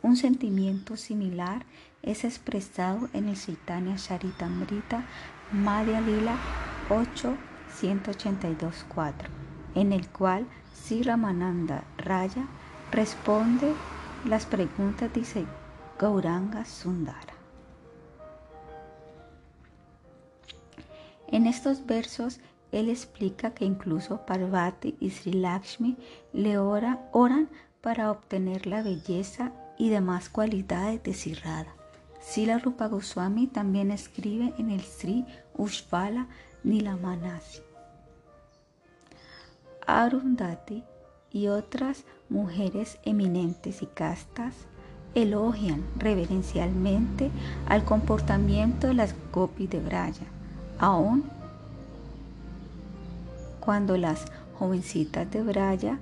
[0.00, 1.66] Un sentimiento similar
[2.02, 5.04] es expresado en el Chaitanya Charitamrita
[5.52, 6.38] Madhya Lila
[6.88, 7.36] 8,
[8.88, 9.28] 4,
[9.74, 12.46] en el cual Sri Ramananda Raya
[12.92, 13.74] responde
[14.24, 15.44] las preguntas de
[15.98, 17.35] Gauranga Sundara.
[21.28, 22.40] En estos versos
[22.72, 25.96] él explica que incluso Parvati y Sri Lakshmi
[26.32, 27.48] le oran
[27.80, 31.74] para obtener la belleza y demás cualidades de Sirrada.
[32.20, 36.26] Sila Rupa Goswami también escribe en el Sri Ushvala
[36.64, 37.62] Nilamanasi.
[39.86, 40.82] Arundhati
[41.30, 44.54] y otras mujeres eminentes y castas
[45.14, 47.30] elogian reverencialmente
[47.68, 50.26] al comportamiento de las gopis de Braya,
[50.78, 51.24] aún
[53.60, 54.26] cuando las
[54.58, 55.98] jovencitas de Braya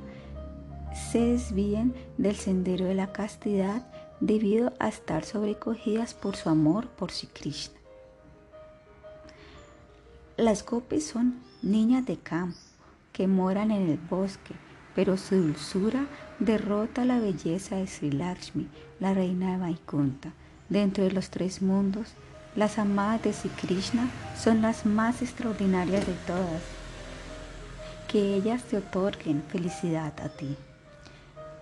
[1.11, 3.87] se desvíen del sendero de la castidad
[4.21, 7.79] debido a estar sobrecogidas por su amor por Sri Krishna.
[10.37, 12.59] Las gopis son niñas de campo
[13.13, 14.55] que moran en el bosque,
[14.95, 16.07] pero su dulzura
[16.39, 18.69] derrota la belleza de Sri Lakshmi,
[19.01, 20.33] la reina de Vaikunta.
[20.69, 22.15] Dentro de los tres mundos,
[22.57, 26.62] las amadas de Sri Krishna son las más extraordinarias de todas
[28.09, 30.57] que ellas te otorguen felicidad a ti.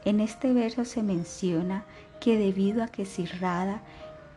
[0.05, 1.85] En este verso se menciona
[2.21, 3.81] que debido a que Sirrada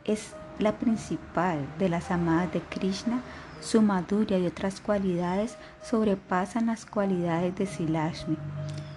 [0.05, 3.21] es la principal de las amadas de Krishna,
[3.59, 8.37] su madura y otras cualidades sobrepasan las cualidades de Silashmi.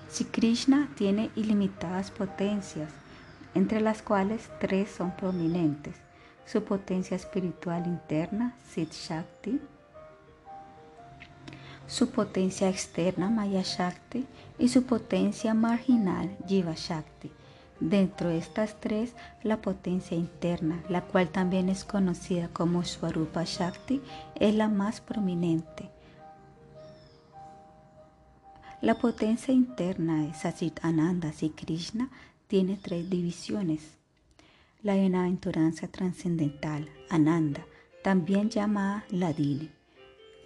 [0.09, 2.93] Si Krishna tiene ilimitadas potencias,
[3.55, 6.08] entre las cuales tres son prominentes.
[6.51, 9.61] Su potencia espiritual interna, Sid Shakti,
[11.87, 14.27] su potencia externa Maya Shakti
[14.59, 17.31] y su potencia marginal Jiva Shakti.
[17.81, 24.01] Dentro de estas tres, la potencia interna, la cual también es conocida como Swarupa Shakti,
[24.35, 25.91] es la más prominente.
[28.81, 32.09] La potencia interna de Sachit Ananda y Krishna
[32.47, 33.98] tiene tres divisiones.
[34.85, 37.67] La bienaventuranza trascendental, Ananda,
[38.05, 39.73] también llamada Ladini.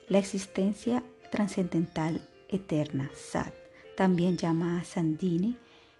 [0.08, 3.52] La existencia trascendental eterna, Sat,
[3.94, 5.58] también llamada Sandini,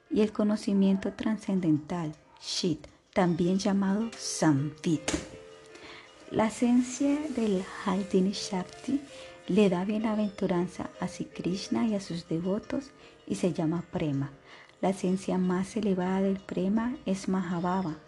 [0.08, 5.10] y el conocimiento trascendental, Shit, también llamado Samvit.
[6.30, 8.98] La esencia del Haldini Shakti
[9.48, 12.92] le da bienaventuranza a Sri Krishna y a sus devotos
[13.26, 14.30] y se llama Prema.
[14.80, 17.98] La esencia más elevada del Prema es Mahabhava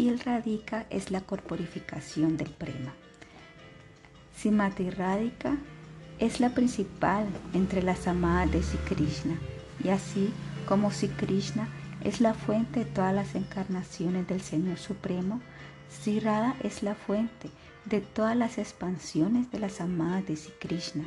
[0.00, 2.94] y el radica es la corporificación del Prema.
[4.34, 5.58] Simati Radhika
[6.18, 9.38] es la principal entre las amadas de Sri Krishna
[9.84, 10.32] y así
[10.66, 11.68] como Sri Krishna
[12.02, 15.42] es la fuente de todas las encarnaciones del Señor Supremo.
[15.90, 16.22] Sri
[16.62, 17.50] es la fuente
[17.84, 21.04] de todas las expansiones de las amadas de Sri Krishna,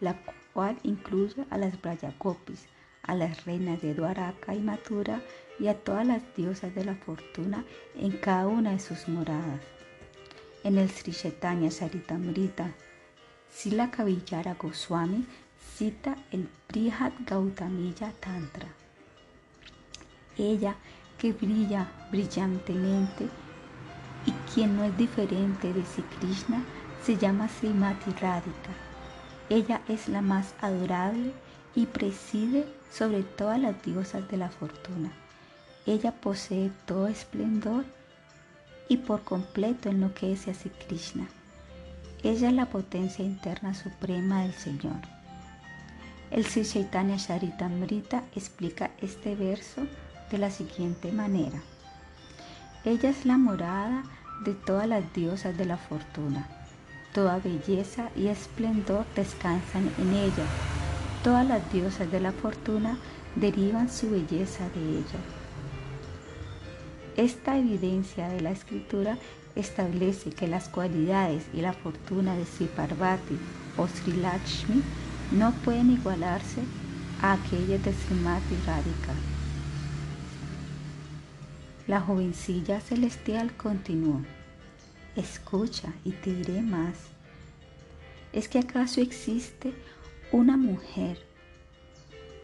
[0.00, 0.16] la
[0.52, 2.66] cual incluye a las Brayakopis,
[3.04, 5.22] a las reinas de Dwaraka y Mathura
[5.58, 7.64] y a todas las diosas de la fortuna
[7.96, 9.60] en cada una de sus moradas.
[10.64, 12.72] En el Sri Chaitanya Saritamrita,
[13.50, 15.26] Sila Kavillara Goswami
[15.76, 18.68] cita el Brihad Gautamiya Tantra.
[20.36, 20.76] Ella
[21.18, 23.28] que brilla brillantemente
[24.26, 26.62] y quien no es diferente de Sri Krishna
[27.02, 28.72] se llama Srimati Radhika.
[29.48, 31.32] Ella es la más adorable
[31.74, 35.10] y preside sobre todas las diosas de la fortuna.
[35.88, 37.82] Ella posee todo esplendor
[38.90, 41.26] y por completo enloquece a Sri Krishna.
[42.22, 45.00] Ella es la potencia interna suprema del Señor.
[46.30, 49.86] El Sri Chaitanya Charitamrita explica este verso
[50.30, 51.58] de la siguiente manera.
[52.84, 54.02] Ella es la morada
[54.44, 56.46] de todas las diosas de la fortuna.
[57.14, 60.44] Toda belleza y esplendor descansan en ella.
[61.24, 62.98] Todas las diosas de la fortuna
[63.36, 65.37] derivan su belleza de ella.
[67.18, 69.18] Esta evidencia de la escritura
[69.56, 73.36] establece que las cualidades y la fortuna de Sri Parvati
[73.76, 74.84] o Sri Lakshmi
[75.32, 76.62] no pueden igualarse
[77.20, 79.14] a aquellas de Srimati Radhika.
[81.88, 84.22] La jovencilla celestial continuó.
[85.16, 86.98] Escucha y te diré más.
[88.32, 89.74] ¿Es que acaso existe
[90.30, 91.18] una mujer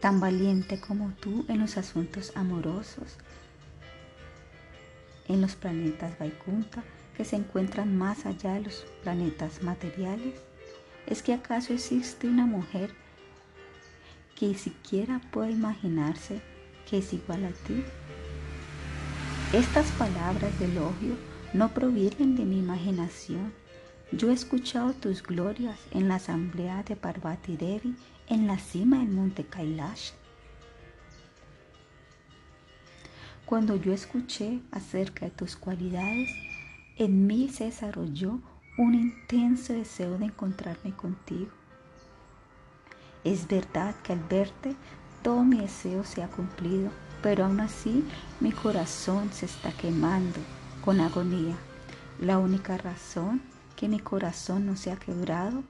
[0.01, 3.15] tan valiente como tú en los asuntos amorosos,
[5.27, 6.83] en los planetas Vaikunta
[7.15, 10.35] que se encuentran más allá de los planetas materiales?
[11.07, 12.93] ¿Es que acaso existe una mujer
[14.35, 16.41] que siquiera puede imaginarse
[16.89, 17.83] que es igual a ti?
[19.53, 21.15] Estas palabras de elogio
[21.53, 23.53] no provienen de mi imaginación.
[24.11, 27.95] Yo he escuchado tus glorias en la asamblea de Parvati Devi
[28.27, 30.11] en la cima del monte Kailash.
[33.45, 36.31] Cuando yo escuché acerca de tus cualidades,
[36.97, 38.39] en mí se desarrolló
[38.75, 41.51] un intenso deseo de encontrarme contigo.
[43.23, 44.75] Es verdad que al verte
[45.21, 46.89] todo mi deseo se ha cumplido,
[47.21, 48.03] pero aún así
[48.39, 50.39] mi corazón se está quemando
[50.83, 51.55] con agonía.
[52.19, 53.43] La única razón
[53.75, 55.63] que mi corazón no se ha quebrado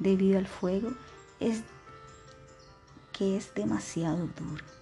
[0.00, 0.90] debido al fuego
[1.38, 1.62] es
[3.12, 4.81] que es demasiado duro.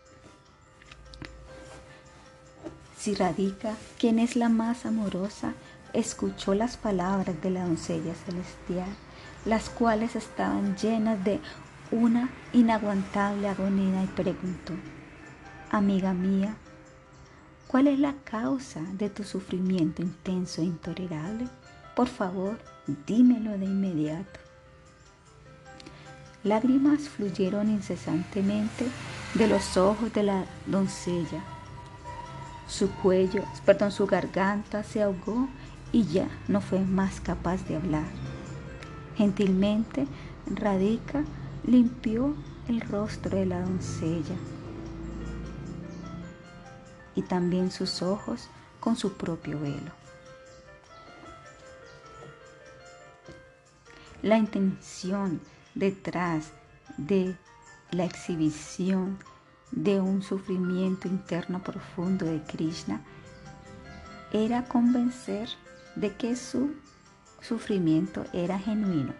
[3.01, 5.55] Si radica, ¿quién es la más amorosa?
[5.95, 8.91] Escuchó las palabras de la doncella celestial,
[9.47, 11.41] las cuales estaban llenas de
[11.91, 14.75] una inaguantable agonía y preguntó,
[15.71, 16.55] Amiga mía,
[17.69, 21.49] ¿Cuál es la causa de tu sufrimiento intenso e intolerable?
[21.97, 22.59] Por favor,
[23.07, 24.41] dímelo de inmediato.
[26.45, 28.87] Lágrimas fluyeron incesantemente
[29.33, 31.43] de los ojos de la doncella.
[32.71, 35.49] Su cuello, perdón, su garganta se ahogó
[35.91, 38.07] y ya no fue más capaz de hablar.
[39.17, 40.07] Gentilmente,
[40.47, 41.25] Radica
[41.67, 42.37] limpió
[42.69, 44.37] el rostro de la doncella
[47.17, 48.49] y también sus ojos
[48.79, 49.93] con su propio velo.
[54.23, 55.41] La intención
[55.75, 56.53] detrás
[56.97, 57.37] de
[57.91, 59.19] la exhibición
[59.73, 63.01] de un sufrimiento interno profundo de Krishna
[64.33, 65.49] era convencer
[65.97, 66.75] de que su
[67.41, 69.13] sufrimiento era genuino.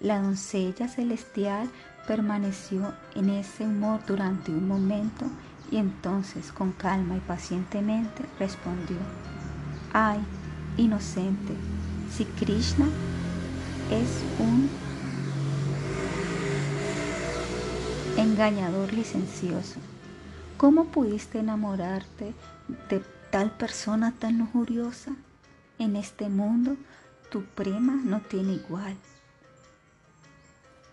[0.00, 1.68] La doncella celestial
[2.06, 5.26] permaneció en ese humor durante un momento
[5.70, 8.96] y entonces con calma y pacientemente respondió,
[9.92, 10.20] ay,
[10.76, 11.54] inocente,
[12.10, 12.86] si Krishna
[13.90, 14.70] es un
[18.18, 19.78] engañador licencioso,
[20.56, 22.34] ¿cómo pudiste enamorarte
[22.88, 23.00] de
[23.30, 25.12] tal persona tan lujuriosa?
[25.78, 26.76] En este mundo
[27.30, 28.96] tu prema no tiene igual.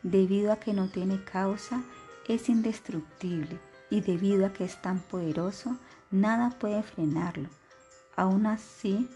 [0.04, 1.82] Debido a que no tiene causa,
[2.28, 3.60] es indestructible
[3.90, 5.78] y debido a que es tan poderoso,
[6.12, 7.50] nada puede frenarlo.
[8.16, 9.10] Aún así,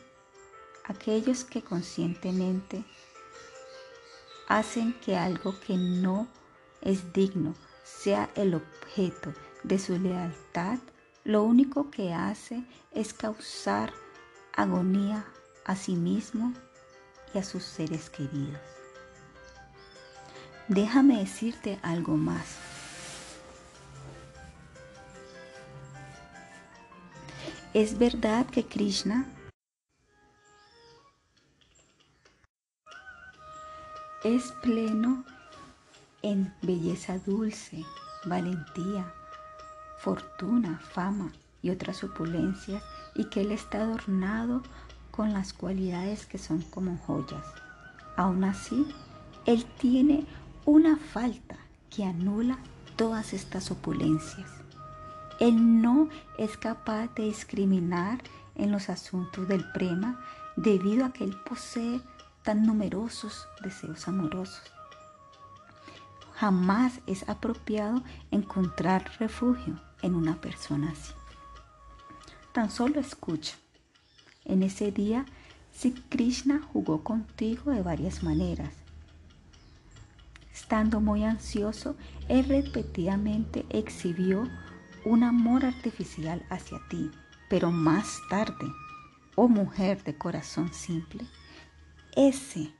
[0.83, 2.83] aquellos que conscientemente
[4.47, 6.27] hacen que algo que no
[6.81, 7.53] es digno
[8.01, 9.33] sea el objeto
[9.63, 10.79] de su lealtad,
[11.25, 13.91] lo único que hace es causar
[14.55, 15.25] agonía
[15.65, 16.53] a sí mismo
[17.33, 18.59] y a sus seres queridos.
[20.69, 22.57] Déjame decirte algo más.
[27.73, 29.25] Es verdad que Krishna
[34.23, 35.25] es pleno
[36.21, 37.85] en belleza dulce,
[38.25, 39.11] valentía,
[39.99, 42.83] fortuna, fama y otras opulencias
[43.15, 44.63] y que Él está adornado
[45.11, 47.45] con las cualidades que son como joyas.
[48.15, 48.85] Aún así,
[49.45, 50.25] Él tiene
[50.65, 51.57] una falta
[51.89, 52.59] que anula
[52.95, 54.49] todas estas opulencias.
[55.39, 58.21] Él no es capaz de discriminar
[58.55, 60.19] en los asuntos del prema
[60.57, 62.01] debido a que Él posee
[62.43, 64.78] tan numerosos deseos amorosos.
[66.39, 71.11] Jamás es apropiado encontrar refugio en una persona así.
[72.53, 73.57] Tan solo escucha.
[74.45, 75.25] En ese día,
[75.73, 78.73] si Krishna jugó contigo de varias maneras.
[80.53, 81.97] Estando muy ansioso,
[82.29, 84.47] él repetidamente exhibió
[85.03, 87.11] un amor artificial hacia ti,
[87.49, 88.71] pero más tarde,
[89.35, 91.25] oh mujer de corazón simple,
[92.15, 92.71] ese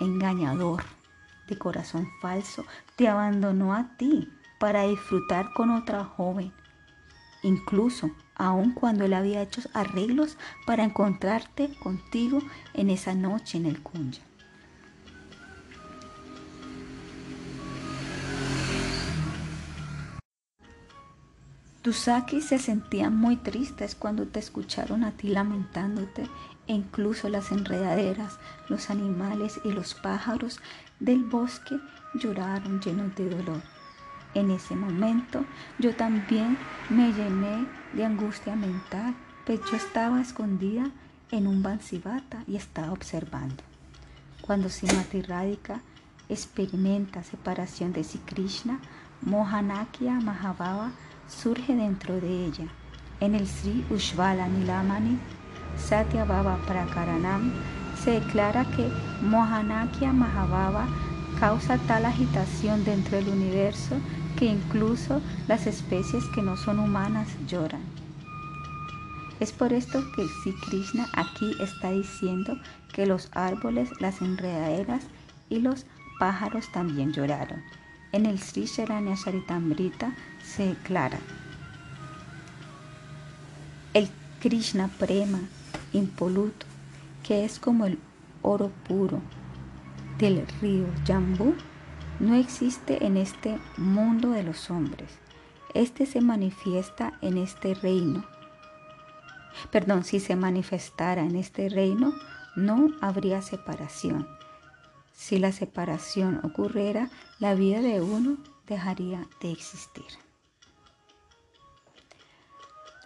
[0.00, 0.82] engañador
[1.48, 2.64] de corazón falso
[2.96, 4.28] te abandonó a ti
[4.58, 6.52] para disfrutar con otra joven,
[7.42, 10.36] incluso aun cuando él había hecho arreglos
[10.66, 12.40] para encontrarte contigo
[12.74, 14.22] en esa noche en el Kunya.
[21.82, 26.28] Tus sakis se sentían muy tristes cuando te escucharon a ti lamentándote
[26.68, 28.38] e incluso las enredaderas,
[28.68, 30.60] los animales y los pájaros
[31.02, 31.80] del bosque
[32.14, 33.60] lloraron llenos de dolor.
[34.34, 35.44] En ese momento
[35.78, 36.56] yo también
[36.90, 40.90] me llené de angustia mental, pues yo estaba escondida
[41.32, 43.62] en un bansivata y estaba observando.
[44.40, 45.80] Cuando Simati Radhika
[46.28, 48.78] experimenta separación de Sri Krishna,
[49.22, 50.92] Mohanakya Mahabhava
[51.28, 52.66] surge dentro de ella.
[53.20, 55.18] En el Sri Ushvala Nilamani
[55.76, 57.52] Satya Baba Prakaranam
[58.02, 58.90] se declara que
[59.22, 60.88] Mohanakya Mahabhava
[61.38, 63.96] causa tal agitación dentro del universo
[64.36, 67.82] que incluso las especies que no son humanas lloran.
[69.38, 72.58] Es por esto que Sri Krishna aquí está diciendo
[72.92, 75.04] que los árboles, las enredaderas
[75.48, 75.86] y los
[76.18, 77.62] pájaros también lloraron.
[78.12, 81.18] En el Sri Sharanya Charitamrita se declara
[83.94, 84.08] el
[84.40, 85.40] Krishna Prema
[85.92, 86.66] impoluto,
[87.22, 87.98] que es como el
[88.42, 89.20] oro puro
[90.18, 91.54] del río Jambu,
[92.20, 95.18] no existe en este mundo de los hombres.
[95.74, 98.24] Este se manifiesta en este reino.
[99.70, 102.12] Perdón, si se manifestara en este reino,
[102.56, 104.28] no habría separación.
[105.12, 110.04] Si la separación ocurriera, la vida de uno dejaría de existir.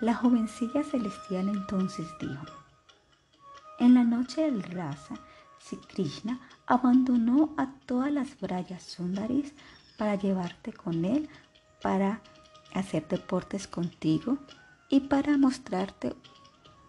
[0.01, 2.56] La jovencilla celestial entonces dijo,
[3.79, 5.15] en la noche del rasa,
[5.59, 9.53] si Krishna abandonó a todas las brayas sundaris
[9.97, 11.29] para llevarte con él,
[11.83, 12.21] para
[12.75, 14.39] hacer deportes contigo
[14.89, 16.15] y para mostrarte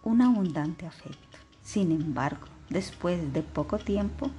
[0.03, 1.37] un abundante afecto.
[1.63, 4.29] Sin embargo, después de poco tiempo,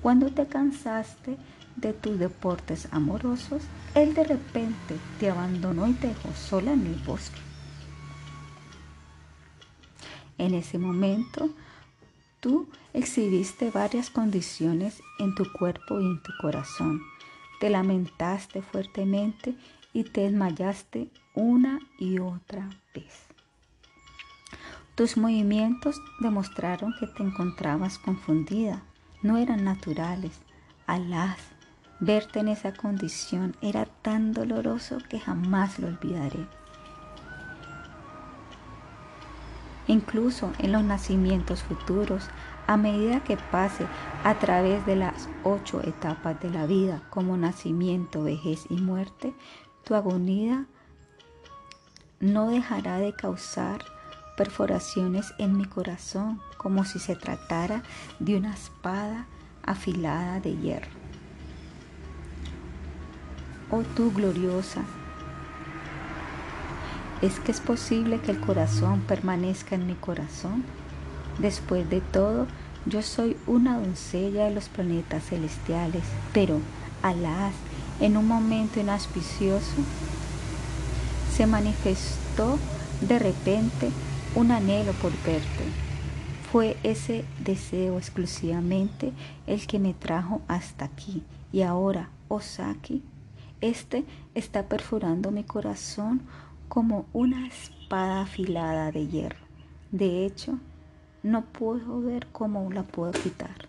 [0.00, 1.36] cuando te cansaste
[1.76, 3.62] de tus deportes amorosos,
[3.94, 7.40] él de repente te abandonó y te dejó sola en el bosque.
[10.38, 11.50] En ese momento,
[12.42, 17.00] tú exhibiste varias condiciones en tu cuerpo y en tu corazón.
[17.60, 19.54] Te lamentaste fuertemente
[19.92, 23.26] y te desmayaste una y otra vez.
[24.96, 28.82] Tus movimientos demostraron que te encontrabas confundida,
[29.22, 30.32] no eran naturales.
[30.86, 31.38] Alas,
[32.00, 36.46] verte en esa condición era tan doloroso que jamás lo olvidaré.
[39.92, 42.30] Incluso en los nacimientos futuros,
[42.66, 43.86] a medida que pase
[44.24, 49.34] a través de las ocho etapas de la vida, como nacimiento, vejez y muerte,
[49.84, 50.64] tu agonía
[52.20, 53.84] no dejará de causar
[54.34, 57.82] perforaciones en mi corazón como si se tratara
[58.18, 59.26] de una espada
[59.62, 60.90] afilada de hierro.
[63.70, 64.84] Oh tú gloriosa,
[67.22, 70.64] ¿es que es posible que el corazón permanezca en mi corazón?
[71.38, 72.48] Después de todo,
[72.84, 76.02] yo soy una doncella de los planetas celestiales,
[76.34, 76.58] pero
[77.00, 77.54] alas,
[78.00, 79.76] en un momento inauspicioso,
[81.32, 82.58] se manifestó
[83.00, 83.90] de repente
[84.34, 85.64] un anhelo por verte.
[86.50, 89.12] Fue ese deseo exclusivamente
[89.46, 91.22] el que me trajo hasta aquí.
[91.52, 93.02] Y ahora, Osaki,
[93.60, 94.04] este
[94.34, 96.22] está perforando mi corazón
[96.72, 99.44] como una espada afilada de hierro.
[99.90, 100.58] De hecho,
[101.22, 103.68] no puedo ver cómo la puedo quitar.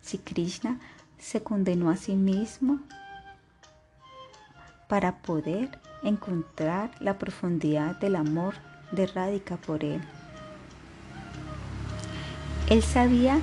[0.00, 0.80] Si Krishna
[1.18, 2.80] se condenó a sí mismo
[4.88, 8.54] para poder encontrar la profundidad del amor
[8.92, 10.00] de Radhika por él.
[12.70, 13.38] Él sabía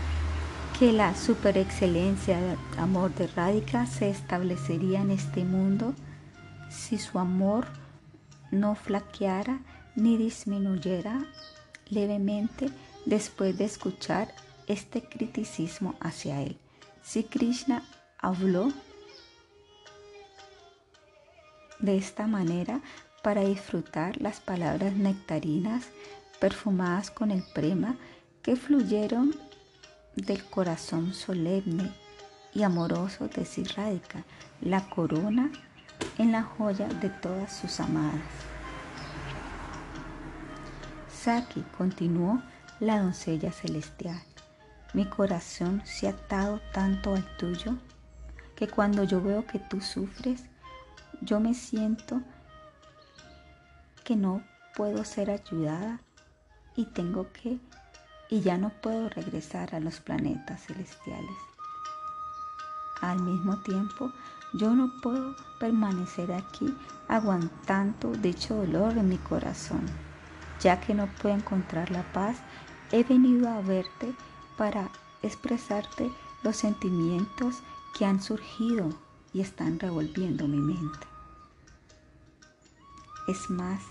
[0.79, 5.93] que la superexcelencia del amor de Radhika se establecería en este mundo
[6.71, 7.67] si su amor
[8.51, 9.59] no flaqueara
[9.95, 11.25] ni disminuyera
[11.89, 12.69] levemente
[13.05, 14.33] después de escuchar
[14.67, 16.57] este criticismo hacia él.
[17.03, 17.83] Si Krishna
[18.19, 18.71] habló
[21.79, 22.81] de esta manera
[23.23, 25.85] para disfrutar las palabras nectarinas
[26.39, 27.97] perfumadas con el prema
[28.41, 29.35] que fluyeron
[30.15, 31.91] del corazón solemne
[32.53, 34.23] y amoroso de Sirrádica,
[34.61, 35.51] la corona
[36.17, 38.21] en la joya de todas sus amadas.
[41.09, 42.41] Saki continuó
[42.79, 44.21] la doncella celestial.
[44.93, 47.75] Mi corazón se ha atado tanto al tuyo
[48.55, 50.43] que cuando yo veo que tú sufres,
[51.21, 52.21] yo me siento
[54.03, 54.43] que no
[54.75, 56.01] puedo ser ayudada
[56.75, 57.59] y tengo que
[58.29, 61.37] y ya no puedo regresar a los planetas celestiales.
[63.01, 64.11] Al mismo tiempo,
[64.53, 66.73] yo no puedo permanecer aquí
[67.07, 69.81] aguantando dicho dolor en mi corazón.
[70.61, 72.37] Ya que no puedo encontrar la paz,
[72.91, 74.13] he venido a verte
[74.57, 74.89] para
[75.21, 76.11] expresarte
[76.43, 77.61] los sentimientos
[77.97, 78.89] que han surgido
[79.33, 81.07] y están revolviendo mi mente.
[83.27, 83.81] Es más,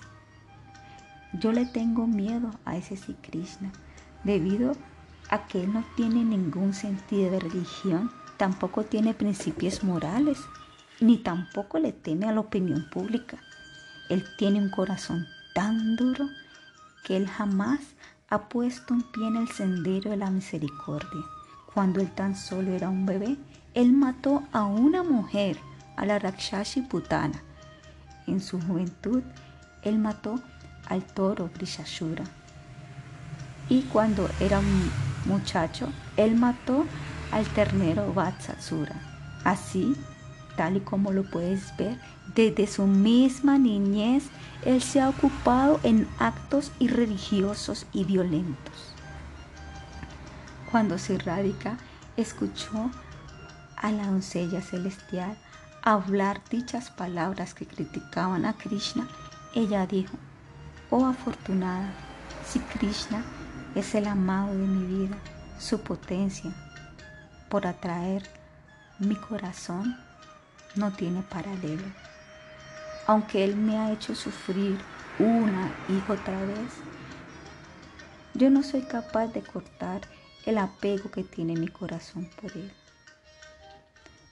[1.34, 3.70] yo le tengo miedo a ese Sri Krishna
[4.24, 4.72] debido
[5.30, 10.39] a que él no tiene ningún sentido de religión, tampoco tiene principios morales,
[11.01, 13.39] ni tampoco le teme a la opinión pública.
[14.09, 16.26] Él tiene un corazón tan duro
[17.05, 17.80] que él jamás
[18.30, 21.22] ha puesto un pie en el sendero de la misericordia.
[21.74, 23.36] Cuando él tan solo era un bebé,
[23.74, 25.59] él mató a una mujer,
[25.97, 27.43] a la Rakshashi Putana.
[28.26, 29.22] En su juventud,
[29.82, 30.41] él mató
[30.86, 32.24] al toro Grishashura
[33.68, 34.91] y cuando era un
[35.26, 36.86] muchacho, él mató
[37.32, 38.94] al ternero Vatsasura.
[39.44, 39.96] Así,
[40.56, 41.98] tal y como lo puedes ver,
[42.34, 44.24] desde su misma niñez,
[44.64, 48.94] él se ha ocupado en actos irreligiosos y violentos.
[50.70, 51.78] Cuando Radhika
[52.16, 52.90] escuchó
[53.76, 55.38] a la doncella celestial
[55.82, 59.08] hablar dichas palabras que criticaban a Krishna,
[59.54, 60.16] ella dijo,
[60.90, 61.90] oh afortunada,
[62.46, 63.24] si Krishna
[63.74, 65.16] es el amado de mi vida,
[65.58, 66.52] su potencia
[67.49, 68.22] por atraer
[68.99, 69.96] mi corazón
[70.74, 71.84] no tiene paralelo.
[73.07, 74.78] Aunque Él me ha hecho sufrir
[75.18, 76.72] una y otra vez,
[78.34, 80.03] yo no soy capaz de cortar
[80.46, 82.72] el apego que tiene mi corazón por Él.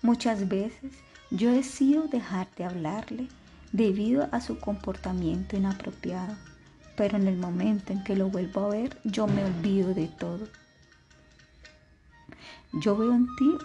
[0.02, 0.92] Muchas veces
[1.30, 3.28] yo decido dejar de hablarle
[3.72, 6.36] debido a su comportamiento inapropiado
[6.96, 10.48] pero en el momento en que lo vuelvo a ver, yo me olvido de todo.
[12.72, 13.56] Yo veo en ti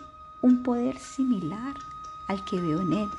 [0.42, 1.76] un poder similar
[2.28, 3.10] al que veo en él,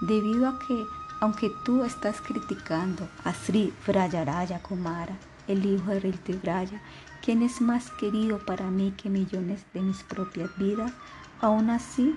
[0.00, 0.86] debido a que,
[1.20, 5.16] aunque tú estás criticando a Sri Vrayaraya Kumara,
[5.48, 6.80] el hijo de Rilti Vraya,
[7.22, 10.92] quien es más querido para mí que millones de mis propias vidas,
[11.40, 12.16] aún así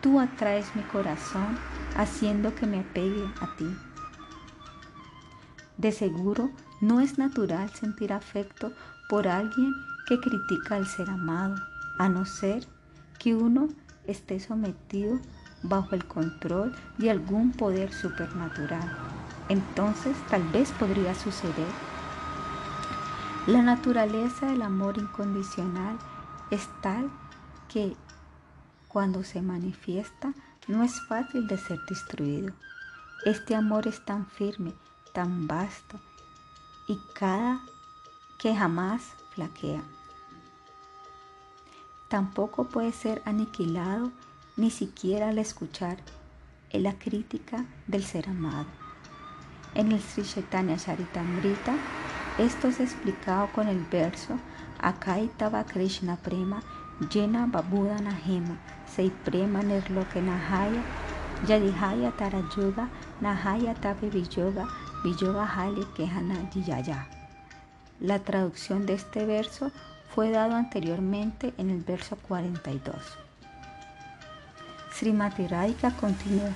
[0.00, 1.58] tú atraes mi corazón
[1.96, 3.66] haciendo que me apegue a ti.
[5.78, 6.50] De seguro
[6.80, 8.72] no es natural sentir afecto
[9.08, 9.72] por alguien
[10.06, 11.56] que critica al ser amado,
[11.98, 12.66] a no ser
[13.18, 13.68] que uno
[14.06, 15.18] esté sometido
[15.62, 18.96] bajo el control de algún poder supernatural.
[19.48, 21.68] Entonces tal vez podría suceder.
[23.46, 25.96] La naturaleza del amor incondicional
[26.50, 27.10] es tal
[27.68, 27.96] que
[28.88, 30.34] cuando se manifiesta
[30.68, 32.52] no es fácil de ser destruido.
[33.24, 34.72] Este amor es tan firme
[35.16, 35.98] tan vasto
[36.86, 37.62] y cada
[38.38, 39.02] que jamás
[39.34, 39.82] flaquea.
[42.08, 44.12] Tampoco puede ser aniquilado
[44.56, 45.98] ni siquiera al escuchar
[46.70, 48.66] en la crítica del ser amado.
[49.74, 51.74] En el Sri Chaitanya Charitamrita,
[52.38, 54.38] esto es explicado con el verso
[54.80, 56.62] Akaitava Krishna Prema
[57.12, 60.82] Llena Babuda Nahema Sei Prema Nirloke Nahaya
[61.46, 62.88] Yadihaya Tarayuga
[63.20, 64.66] Nahaya Tape Viyoga
[68.00, 69.70] la traducción de este verso
[70.16, 72.96] fue dado anteriormente en el verso 42.
[74.90, 76.48] Srimati Radhika continuó,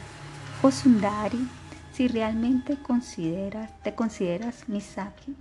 [0.62, 1.46] Oh Sundari,
[1.92, 5.36] si realmente consideras, te consideras Misaki,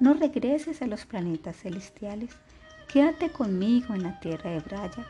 [0.00, 2.32] no regreses a los planetas celestiales.
[2.92, 5.06] Quédate conmigo en la tierra de Braya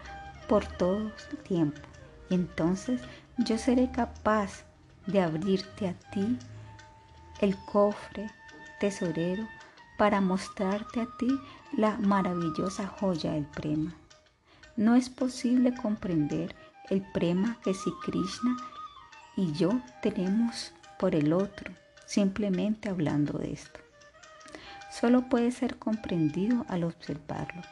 [0.47, 0.99] por todo
[1.31, 1.81] el tiempo.
[2.29, 3.01] Y entonces
[3.39, 4.65] yo seré capaz
[5.07, 6.39] de abrirte a ti
[7.41, 8.31] el cofre
[8.81, 9.49] tesorero
[9.97, 11.41] para mostrarte a ti
[11.77, 13.95] la maravillosa joya del prema.
[14.77, 16.55] No es posible comprender
[16.91, 18.57] el prema que si Krishna
[19.37, 21.73] y yo tenemos por el otro,
[22.07, 23.81] simplemente hablando de esto.
[24.91, 27.63] Solo puede ser comprendido al observarlo.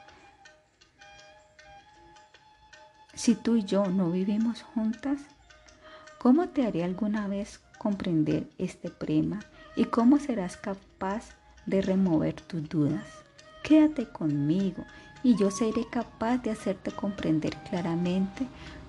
[3.15, 5.21] Si tú y yo no vivimos juntas,
[6.19, 9.41] ¿cómo te haré alguna vez comprender este prema
[9.77, 11.37] y cómo serás capaz
[11.67, 13.05] de remover tus dudas?
[13.63, 14.85] Quédate conmigo
[15.23, 18.47] y yo seré capaz de hacerte comprender claramente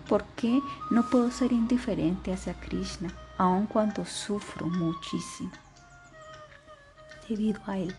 [0.07, 5.51] por qué no puedo ser indiferente hacia Krishna, aun cuando sufro muchísimo
[7.28, 7.95] debido a él.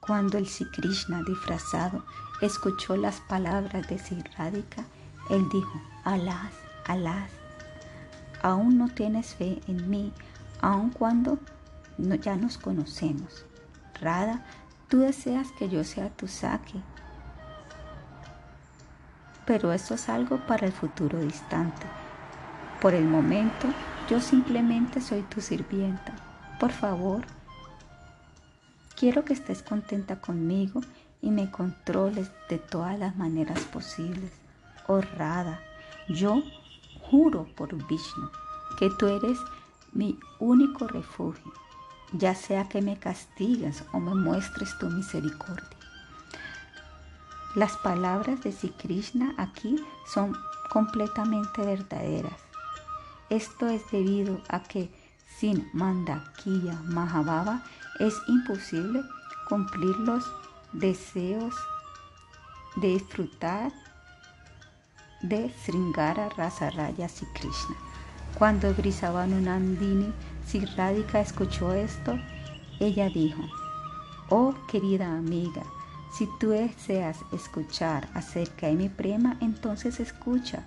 [0.00, 2.04] Cuando el Sri Krishna disfrazado
[2.40, 4.84] escuchó las palabras de Sri Radhika,
[5.28, 6.52] él dijo, alas,
[6.86, 7.30] alas,
[8.42, 10.12] aún no tienes fe en mí,
[10.60, 11.38] aun cuando
[11.98, 13.44] ya nos conocemos.
[14.00, 14.44] Radha,
[14.88, 16.80] tú deseas que yo sea tu saque,
[19.44, 21.86] pero esto es algo para el futuro distante.
[22.80, 23.66] Por el momento,
[24.08, 26.14] yo simplemente soy tu sirvienta.
[26.60, 27.24] Por favor,
[28.98, 30.80] Quiero que estés contenta conmigo
[31.22, 34.32] y me controles de todas las maneras posibles.
[34.88, 35.60] Oh Radha,
[36.08, 36.42] yo
[37.02, 38.28] juro por Vishnu
[38.76, 39.38] que tú eres
[39.98, 41.52] mi único refugio,
[42.12, 45.76] ya sea que me castigues o me muestres tu misericordia.
[47.56, 49.74] Las palabras de Sri Krishna aquí
[50.14, 50.36] son
[50.70, 52.38] completamente verdaderas.
[53.28, 54.88] Esto es debido a que
[55.40, 57.64] sin Mandakiya Mahabhava
[57.98, 59.02] es imposible
[59.48, 60.24] cumplir los
[60.74, 61.56] deseos
[62.76, 63.72] de disfrutar
[65.22, 67.87] de Sringara Rasaraya Sri Krishna.
[68.36, 70.12] Cuando Brisavanunandini
[70.46, 72.18] Sri Radhika escuchó esto,
[72.80, 73.42] ella dijo,
[74.28, 75.62] Oh querida amiga,
[76.12, 80.64] si tú deseas escuchar acerca de mi prema, entonces escucha,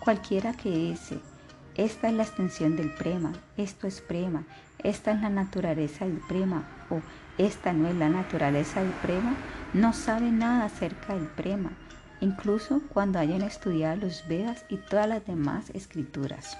[0.00, 1.20] cualquiera que ese
[1.78, 4.42] esta es la extensión del prema, esto es prema,
[4.82, 7.00] esta es la naturaleza del prema o
[7.38, 9.36] esta no es la naturaleza del prema,
[9.74, 11.70] no sabe nada acerca del prema,
[12.20, 16.58] incluso cuando hayan estudiado los Vedas y todas las demás escrituras.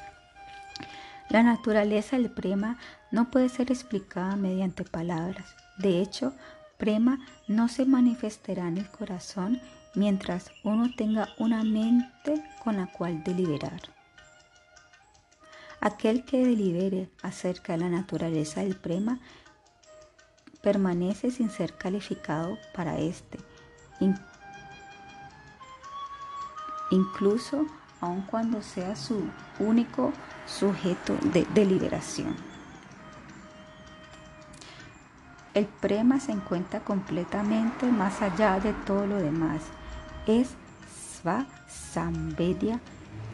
[1.30, 2.78] La naturaleza del prema
[3.10, 5.54] no puede ser explicada mediante palabras.
[5.76, 6.32] De hecho,
[6.78, 7.18] prema
[7.48, 9.60] no se manifestará en el corazón
[9.94, 13.80] mientras uno tenga una mente con la cual deliberar.
[15.80, 19.20] Aquel que delibere acerca de la naturaleza del prema
[20.62, 23.38] permanece sin ser calificado para éste,
[26.90, 27.66] incluso
[28.00, 29.24] aun cuando sea su
[29.58, 30.12] único
[30.46, 32.36] sujeto de deliberación.
[35.54, 39.62] El prema se encuentra completamente más allá de todo lo demás.
[40.26, 40.50] Es
[40.88, 42.80] Sva Samvedya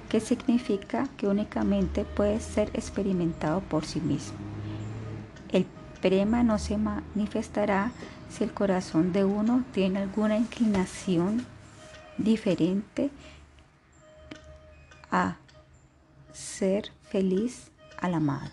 [0.09, 4.39] que significa que únicamente puede ser experimentado por sí mismo.
[5.51, 5.67] El
[6.01, 7.91] prema no se manifestará
[8.31, 11.45] si el corazón de uno tiene alguna inclinación
[12.17, 13.11] diferente
[15.15, 15.37] a
[16.33, 18.51] ser feliz al amado.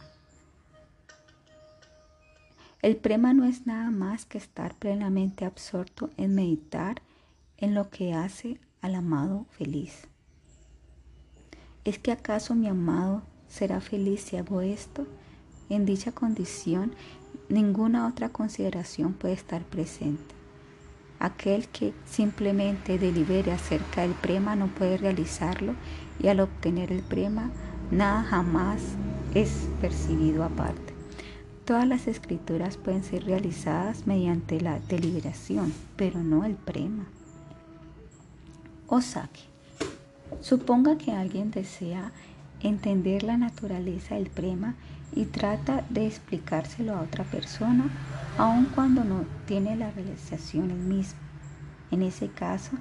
[2.84, 7.02] El prema no es nada más que estar plenamente absorto en meditar
[7.58, 10.08] en lo que hace al amado feliz.
[11.84, 15.08] ¿Es que acaso mi amado será feliz si hago esto?
[15.68, 16.94] En dicha condición,
[17.50, 20.36] ninguna otra consideración puede estar presente.
[21.18, 25.74] Aquel que simplemente delibere acerca del prema no puede realizarlo
[26.22, 27.50] y al obtener el prema,
[27.90, 28.82] nada jamás
[29.34, 30.94] es percibido aparte.
[31.66, 37.06] Todas las escrituras pueden ser realizadas mediante la deliberación, pero no el prema.
[38.88, 39.44] Osaki.
[40.42, 42.12] Suponga que alguien desea
[42.62, 44.76] entender la naturaleza del prema
[45.14, 47.86] y trata de explicárselo a otra persona,
[48.38, 51.20] aun cuando no tiene la realización el mismo.
[51.92, 52.72] En ese caso,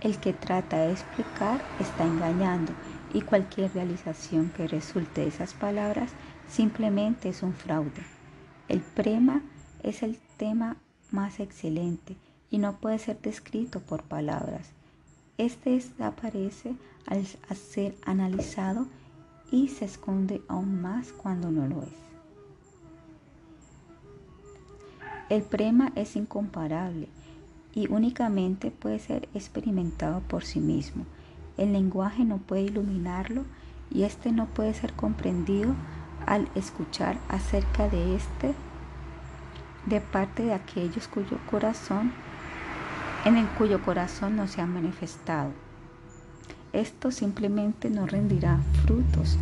[0.00, 2.72] el que trata de explicar está engañando
[3.12, 6.10] y cualquier realización que resulte de esas palabras
[6.48, 8.04] simplemente es un fraude.
[8.68, 9.42] El prema
[9.82, 10.76] es el tema
[11.10, 12.16] más excelente
[12.50, 14.70] y no puede ser descrito por palabras.
[15.38, 16.74] Este aparece
[17.06, 17.26] al
[17.56, 18.86] ser analizado
[19.50, 21.88] y se esconde aún más cuando no lo es.
[25.28, 27.08] El prema es incomparable
[27.74, 31.04] y únicamente puede ser experimentado por sí mismo.
[31.56, 33.44] El lenguaje no puede iluminarlo
[33.90, 35.74] y este no puede ser comprendido
[36.26, 38.54] al escuchar acerca de este
[39.86, 42.12] de parte de aquellos cuyo corazón
[43.24, 45.50] en el cuyo corazón no se ha manifestado.
[46.72, 49.36] Esto simplemente no rendirá frutos.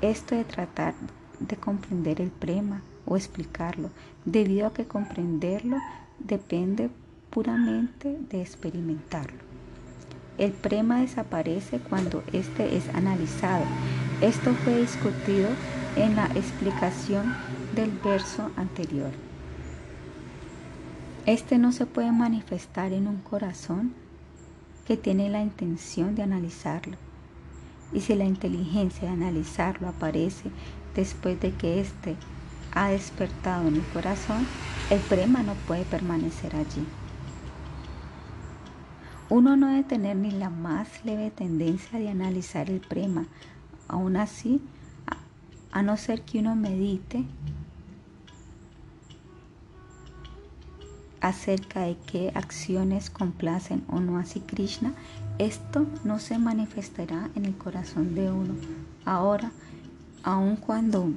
[0.00, 0.94] Esto de tratar
[1.38, 3.90] de comprender el prema o explicarlo,
[4.32, 5.78] debido a que comprenderlo
[6.18, 6.90] depende
[7.30, 9.38] puramente de experimentarlo.
[10.36, 13.64] El prema desaparece cuando éste es analizado.
[14.20, 15.48] Esto fue discutido
[15.96, 17.34] en la explicación
[17.74, 19.10] del verso anterior.
[21.26, 23.92] Este no se puede manifestar en un corazón
[24.86, 26.96] que tiene la intención de analizarlo.
[27.92, 30.50] Y si la inteligencia de analizarlo aparece
[30.94, 32.16] después de que éste
[32.72, 34.46] ha despertado en el corazón,
[34.90, 36.86] el prema no puede permanecer allí.
[39.30, 43.26] Uno no debe tener ni la más leve tendencia de analizar el prema,
[43.86, 44.62] aún así,
[45.70, 47.24] a no ser que uno medite
[51.20, 54.94] acerca de qué acciones complacen o no a Krishna,
[55.38, 58.54] esto no se manifestará en el corazón de uno.
[59.04, 59.52] Ahora,
[60.22, 61.12] aun cuando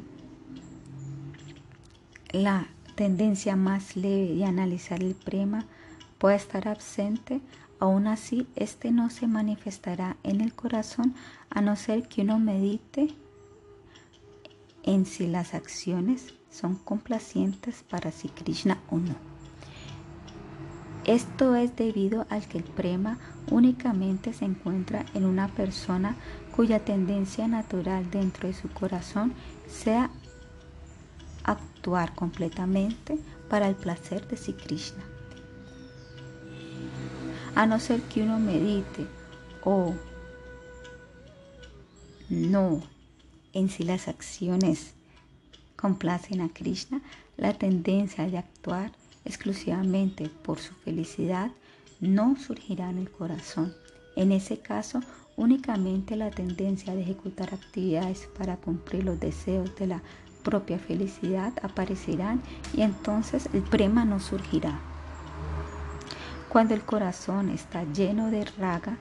[2.32, 5.65] la tendencia más leve de analizar el prema
[6.17, 7.41] pueda estar absente,
[7.79, 11.15] aún así este no se manifestará en el corazón
[11.49, 13.15] a no ser que uno medite
[14.84, 19.15] en si las acciones son complacientes para si Krishna o no.
[21.05, 23.17] Esto es debido al que el prema
[23.49, 26.15] únicamente se encuentra en una persona
[26.55, 29.34] cuya tendencia natural dentro de su corazón
[29.67, 30.11] sea
[31.43, 33.19] actuar completamente
[33.49, 35.03] para el placer de si Krishna.
[37.55, 39.07] A no ser que uno medite
[39.63, 39.93] o
[42.29, 42.81] no
[43.53, 44.93] en si las acciones
[45.75, 47.01] complacen a Krishna,
[47.37, 48.91] la tendencia de actuar
[49.25, 51.51] exclusivamente por su felicidad
[51.99, 53.73] no surgirá en el corazón.
[54.15, 55.01] En ese caso,
[55.37, 60.03] únicamente la tendencia de ejecutar actividades para cumplir los deseos de la
[60.43, 62.41] propia felicidad aparecerán
[62.73, 64.79] y entonces el prema no surgirá.
[66.49, 68.97] Cuando el corazón está lleno de raga,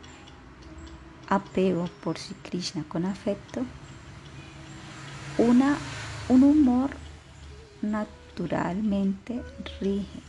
[1.29, 3.63] apego por si Krishna con afecto,
[5.39, 5.77] una,
[6.29, 6.91] un humor
[7.83, 9.43] natural naturalmente
[9.81, 10.21] rige,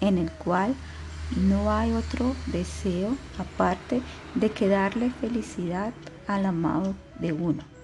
[0.00, 0.74] en el cual
[1.36, 4.02] no hay otro deseo aparte
[4.34, 5.92] de que darle felicidad
[6.26, 7.75] al amado de uno.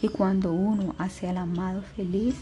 [0.00, 2.36] Y cuando uno hace al amado feliz,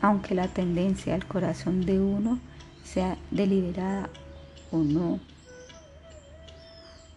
[0.00, 2.38] aunque la tendencia al corazón de uno
[2.84, 4.10] sea deliberada
[4.70, 5.20] o no,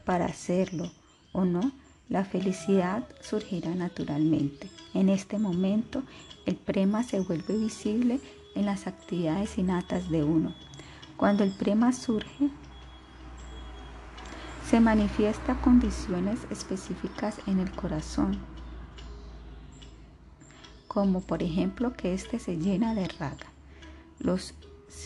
[0.06, 0.92] para hacerlo
[1.34, 1.72] o no,
[2.08, 4.70] la felicidad surgirá naturalmente.
[4.94, 6.04] En este momento,
[6.46, 8.20] el prema se vuelve visible
[8.54, 10.54] en las actividades innatas de uno.
[11.18, 12.50] Cuando el prema surge,
[14.70, 18.40] se manifiesta condiciones específicas en el corazón,
[20.88, 23.48] como por ejemplo que éste se llena de raga.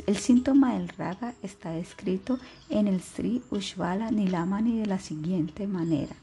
[0.08, 2.40] el síntoma del raga está descrito
[2.70, 6.16] en el Sri Ushvala Nilamani de la siguiente manera.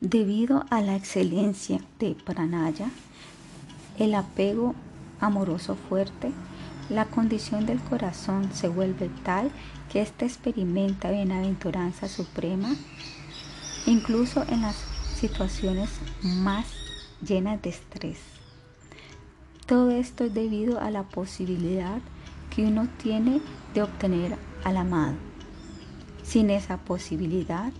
[0.00, 2.90] Debido a la excelencia de Pranaya,
[3.98, 4.74] el apego
[5.18, 6.30] amoroso fuerte,
[6.88, 9.50] la condición del corazón se vuelve tal
[9.90, 12.74] que éste experimenta bienaventuranza suprema,
[13.86, 14.76] incluso en las
[15.14, 15.90] situaciones
[16.22, 16.66] más
[17.26, 18.18] llenas de estrés.
[19.66, 22.00] Todo esto es debido a la posibilidad
[22.54, 23.40] que uno tiene
[23.74, 25.14] de obtener al amado.
[26.22, 27.72] Sin esa posibilidad,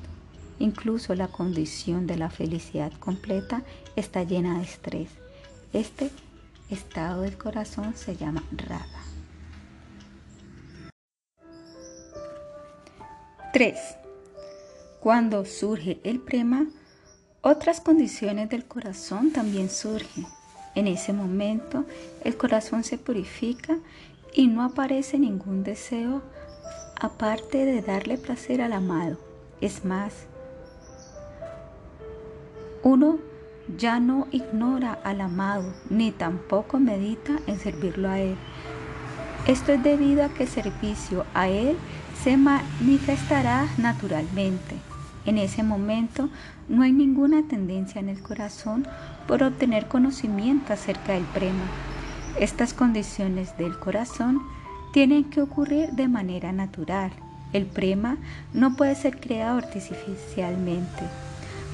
[0.61, 3.62] Incluso la condición de la felicidad completa
[3.96, 5.08] está llena de estrés.
[5.72, 6.11] Este
[6.68, 8.99] estado del corazón se llama raga.
[13.53, 13.76] 3.
[15.01, 16.68] Cuando surge el prema,
[17.40, 20.26] otras condiciones del corazón también surgen.
[20.76, 21.84] En ese momento
[22.22, 23.78] el corazón se purifica
[24.32, 26.22] y no aparece ningún deseo
[27.01, 29.18] aparte de darle placer al amado.
[29.61, 30.14] Es más,
[32.84, 33.18] uno
[33.76, 38.36] ya no ignora al amado ni tampoco medita en servirlo a él.
[39.48, 41.76] Esto es debido a que el servicio a Él
[42.22, 44.76] se manifestará naturalmente.
[45.26, 46.28] En ese momento
[46.68, 48.86] no hay ninguna tendencia en el corazón
[49.26, 51.64] por obtener conocimiento acerca del prema.
[52.38, 54.40] Estas condiciones del corazón
[54.92, 57.12] tienen que ocurrir de manera natural.
[57.52, 58.16] El prema
[58.52, 61.02] no puede ser creado artificialmente.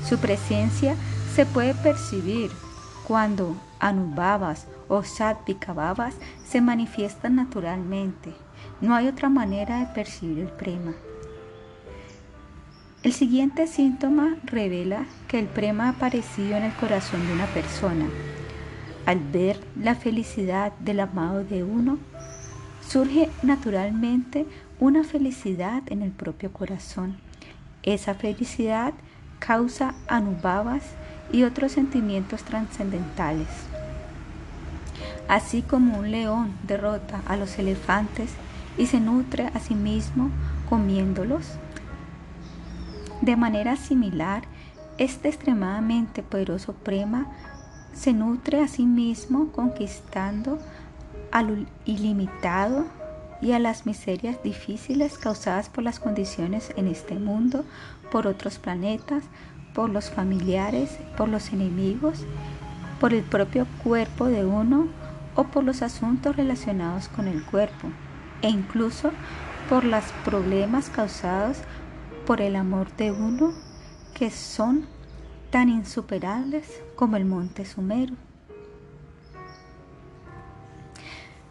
[0.09, 0.97] Su presencia
[1.35, 2.51] se puede percibir
[3.07, 6.15] cuando anubabas o satvikabhavas
[6.47, 8.46] se manifiestan naturalmente.
[8.81, 10.93] No hay otra manera de percibir el prema.
[13.03, 18.07] El siguiente síntoma revela que el prema ha aparecido en el corazón de una persona.
[19.07, 21.99] Al ver la felicidad del amado de uno,
[22.87, 24.45] surge naturalmente
[24.79, 27.17] una felicidad en el propio corazón.
[27.83, 28.93] Esa felicidad
[29.39, 30.83] causa anubhavas
[31.33, 33.49] y otros sentimientos trascendentales.
[35.29, 38.31] Así como un león derrota a los elefantes
[38.79, 40.31] y se nutre a sí mismo
[40.69, 41.59] comiéndolos,
[43.23, 44.43] de manera similar,
[44.99, 47.27] este extremadamente poderoso prema
[47.95, 50.59] se nutre a sí mismo conquistando
[51.33, 52.87] al ilimitado
[53.41, 57.65] y a las miserias difíciles causadas por las condiciones en este mundo,
[58.11, 59.25] por otros planetas,
[59.75, 62.25] por los familiares, por los enemigos,
[63.01, 64.89] por el propio cuerpo de uno
[65.35, 67.89] o por los asuntos relacionados con el cuerpo
[68.43, 69.11] e incluso
[69.69, 71.59] por los problemas causados
[72.27, 73.53] por el amor de uno
[74.15, 74.87] que son
[75.51, 78.15] tan insuperables como el monte Sumero.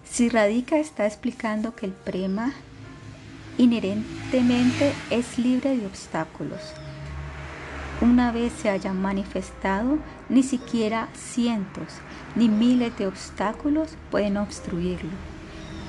[0.04, 2.54] Si Radhika está explicando que el prema
[3.58, 6.60] inherentemente es libre de obstáculos.
[8.02, 11.88] Una vez se hayan manifestado, ni siquiera cientos
[12.36, 15.35] ni miles de obstáculos pueden obstruirlo.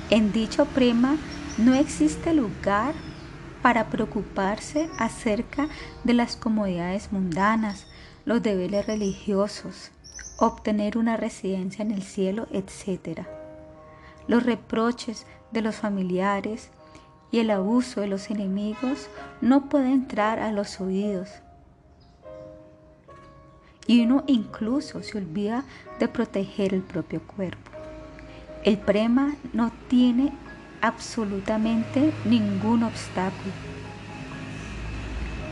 [0.09, 1.17] En dicho prema
[1.57, 2.93] no existe lugar
[3.61, 5.67] para preocuparse acerca
[6.05, 7.87] de las comodidades mundanas,
[8.23, 9.91] los deberes religiosos,
[10.37, 13.27] obtener una residencia en el cielo, etc.
[14.29, 16.69] Los reproches de los familiares
[17.29, 19.09] y el abuso de los enemigos
[19.41, 21.29] no pueden entrar a los oídos.
[23.87, 25.65] Y uno incluso se olvida
[25.99, 27.66] de proteger el propio cuerpo.
[28.67, 30.33] El prema no tiene
[30.81, 33.53] absolutamente ningún obstáculo.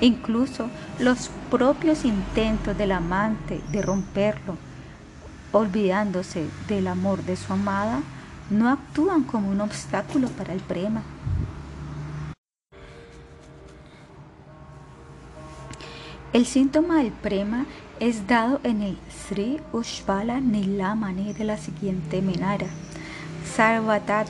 [0.01, 4.57] Incluso los propios intentos del amante de romperlo,
[5.53, 8.01] olvidándose del amor de su amada,
[8.49, 11.01] no actúan como un obstáculo para el prema.
[16.34, 17.66] El síntoma del prema
[18.01, 22.68] es dado en el Sri Ushvala Nilamani de la siguiente manera.
[23.56, 24.26] Sarvata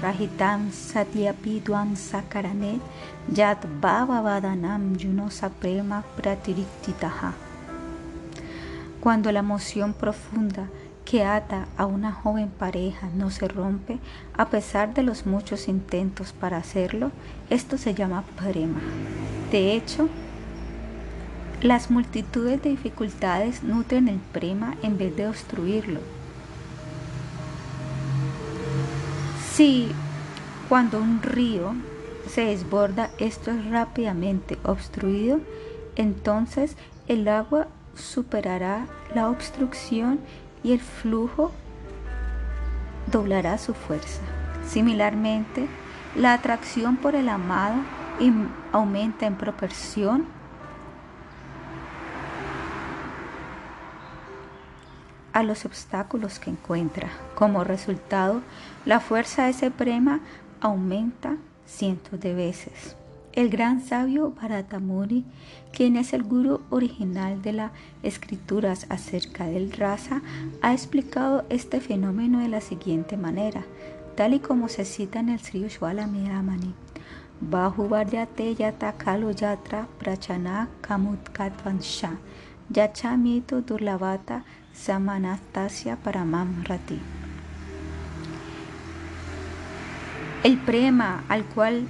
[0.00, 1.60] Rahitam Satyapi
[1.94, 2.80] Sakarane
[3.30, 7.34] Yat Bhava Vadanam Yunosaprema Pratiriktitaha.
[8.98, 10.70] Cuando la emoción profunda
[11.04, 13.98] que ata a una joven pareja no se rompe,
[14.32, 17.12] a pesar de los muchos intentos para hacerlo,
[17.50, 18.80] esto se llama prema.
[19.52, 20.08] De hecho,
[21.60, 26.15] las multitudes de dificultades nutren el prema en vez de obstruirlo.
[29.56, 29.90] Si
[30.68, 31.72] cuando un río
[32.28, 35.40] se desborda, esto es rápidamente obstruido,
[35.96, 36.76] entonces
[37.08, 40.20] el agua superará la obstrucción
[40.62, 41.52] y el flujo
[43.10, 44.20] doblará su fuerza.
[44.68, 45.68] Similarmente,
[46.14, 47.76] la atracción por el amado
[48.72, 50.26] aumenta en proporción
[55.32, 57.08] a los obstáculos que encuentra.
[57.34, 58.42] Como resultado,
[58.86, 60.20] la fuerza de
[60.60, 62.96] aumenta cientos de veces.
[63.32, 65.24] El gran sabio Bharatamuni,
[65.72, 67.72] quien es el gurú original de las
[68.04, 70.22] escrituras acerca del raza,
[70.62, 73.64] ha explicado este fenómeno de la siguiente manera,
[74.14, 76.72] tal y como se cita en el Sri Ushwala Miramani.
[77.40, 82.16] Bahuvaryate yata kalo yatra prachana kamutkatvansha
[82.70, 87.25] yachamito durlavata Samanastasia Paramam Rati.
[90.46, 91.88] El prema al cual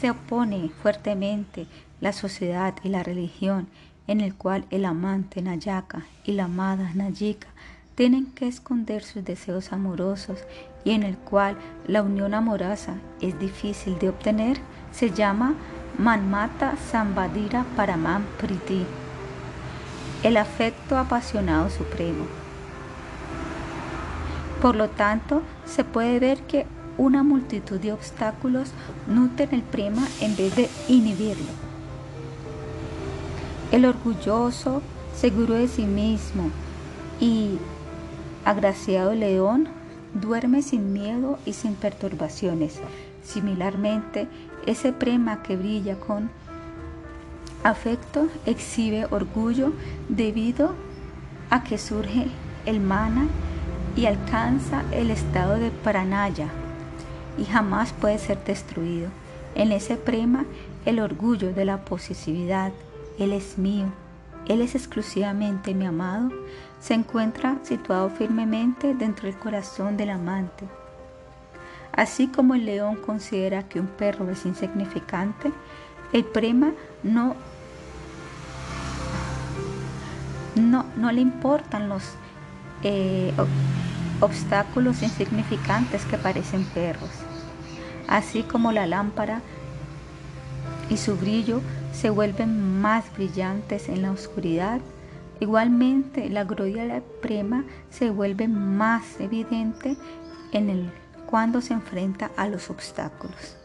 [0.00, 1.66] se opone fuertemente
[2.00, 3.66] la sociedad y la religión,
[4.06, 7.48] en el cual el amante Nayaka y la amada Nayika
[7.96, 10.38] tienen que esconder sus deseos amorosos
[10.84, 11.56] y en el cual
[11.88, 14.58] la unión amorosa es difícil de obtener,
[14.92, 15.54] se llama
[15.98, 18.86] Manmata Sambadira Paramam Priti
[20.22, 22.26] el afecto apasionado supremo.
[24.62, 26.64] Por lo tanto, se puede ver que
[26.98, 28.72] una multitud de obstáculos
[29.06, 31.52] nutren el prema en vez de inhibirlo.
[33.70, 34.82] El orgulloso,
[35.14, 36.50] seguro de sí mismo
[37.20, 37.58] y
[38.44, 39.68] agraciado león
[40.12, 42.80] duerme sin miedo y sin perturbaciones.
[43.22, 44.26] Similarmente,
[44.66, 46.30] ese prema que brilla con
[47.62, 49.72] afecto exhibe orgullo
[50.08, 50.74] debido
[51.50, 52.26] a que surge
[52.66, 53.26] el mana
[53.96, 56.48] y alcanza el estado de pranaya
[57.38, 59.08] y jamás puede ser destruido.
[59.54, 60.44] En ese prema
[60.84, 62.72] el orgullo de la posesividad,
[63.18, 63.86] Él es mío,
[64.46, 66.30] Él es exclusivamente mi amado,
[66.80, 70.64] se encuentra situado firmemente dentro del corazón del amante.
[71.92, 75.50] Así como el león considera que un perro es insignificante,
[76.12, 76.72] el prema
[77.02, 77.34] no,
[80.54, 82.04] no, no le importan los
[82.82, 83.32] eh,
[84.20, 87.10] obstáculos insignificantes que parecen perros,
[88.08, 89.42] así como la lámpara
[90.90, 91.60] y su brillo
[91.92, 94.80] se vuelven más brillantes en la oscuridad.
[95.40, 99.96] Igualmente, la gloria prema se vuelve más evidente
[100.52, 100.90] en el,
[101.26, 103.56] cuando se enfrenta a los obstáculos.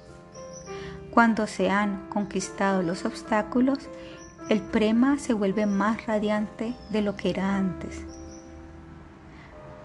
[1.09, 3.79] Cuando se han conquistado los obstáculos,
[4.49, 8.01] el prema se vuelve más radiante de lo que era antes.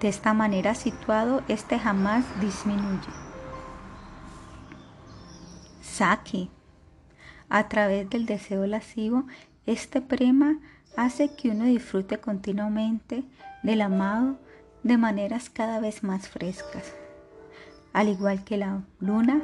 [0.01, 3.28] De esta manera situado, este jamás disminuye.
[6.01, 9.27] A través del deseo lascivo,
[9.67, 10.61] este prema
[10.97, 13.25] hace que uno disfrute continuamente
[13.65, 14.39] del amado
[14.85, 16.95] de maneras cada vez más frescas.
[17.93, 19.43] Al igual que la luna,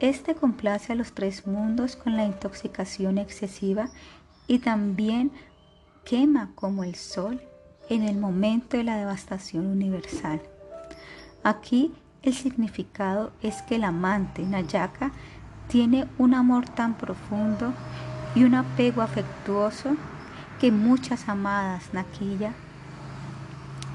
[0.00, 3.88] este complace a los tres mundos con la intoxicación excesiva
[4.48, 5.30] y también
[6.04, 7.40] quema como el sol
[7.88, 10.42] en el momento de la devastación universal.
[11.44, 15.12] Aquí el significado es que el amante Nayaka
[15.68, 17.72] tiene un amor tan profundo
[18.34, 19.96] y un apego afectuoso
[20.60, 22.52] que muchas amadas Naquilla,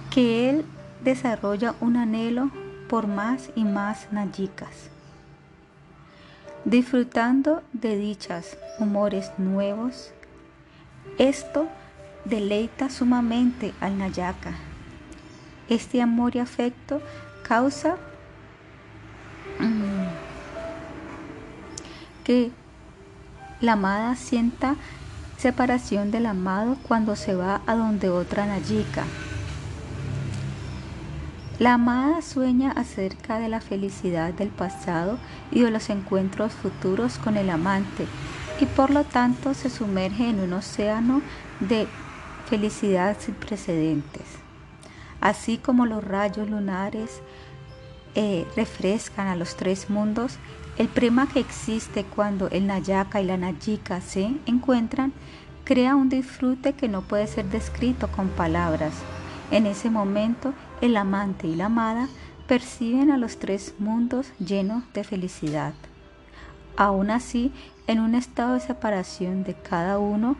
[0.09, 0.65] que él
[1.03, 2.51] desarrolla un anhelo
[2.89, 4.89] por más y más Nayikas.
[6.65, 10.11] Disfrutando de dichas humores nuevos,
[11.17, 11.67] esto
[12.25, 14.53] deleita sumamente al Nayaka.
[15.69, 17.01] Este amor y afecto
[17.47, 17.97] causa
[19.59, 19.90] mm,
[22.31, 22.49] que
[23.59, 24.77] la amada sienta
[25.37, 29.03] separación del amado cuando se va a donde otra Nayika.
[31.59, 35.17] La amada sueña acerca de la felicidad del pasado
[35.51, 38.07] y de los encuentros futuros con el amante
[38.61, 41.21] y por lo tanto se sumerge en un océano
[41.59, 41.85] de
[42.49, 44.23] felicidad sin precedentes.
[45.19, 47.21] Así como los rayos lunares
[48.15, 50.37] eh, refrescan a los tres mundos,
[50.81, 55.13] el prema que existe cuando el Nayaka y la Nayika se encuentran
[55.63, 58.91] crea un disfrute que no puede ser descrito con palabras.
[59.51, 62.07] En ese momento, el amante y la amada
[62.47, 65.75] perciben a los tres mundos llenos de felicidad.
[66.77, 67.51] Aún así,
[67.85, 70.35] en un estado de separación de cada uno,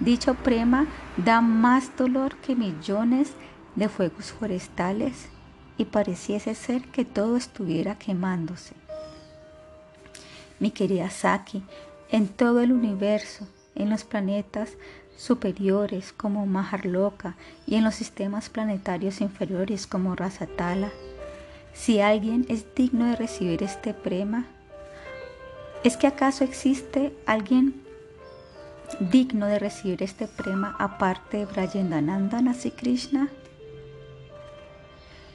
[0.00, 0.86] Dicho prema
[1.16, 3.32] da más dolor que millones
[3.74, 5.30] de fuegos forestales
[5.78, 8.74] y pareciese ser que todo estuviera quemándose.
[10.60, 11.62] Mi querida Saki,
[12.10, 14.72] en todo el universo, en los planetas
[15.16, 17.36] superiores como Maharloka
[17.66, 20.90] y en los sistemas planetarios inferiores como Rasatala,
[21.74, 24.46] si alguien es digno de recibir este prema,
[25.84, 27.82] ¿es que acaso existe alguien
[28.98, 33.28] digno de recibir este prema aparte de Brayendananda Nasi Krishna?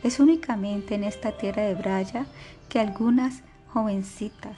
[0.04, 2.26] Es únicamente en esta tierra de Braya
[2.68, 4.58] que algunas jovencitas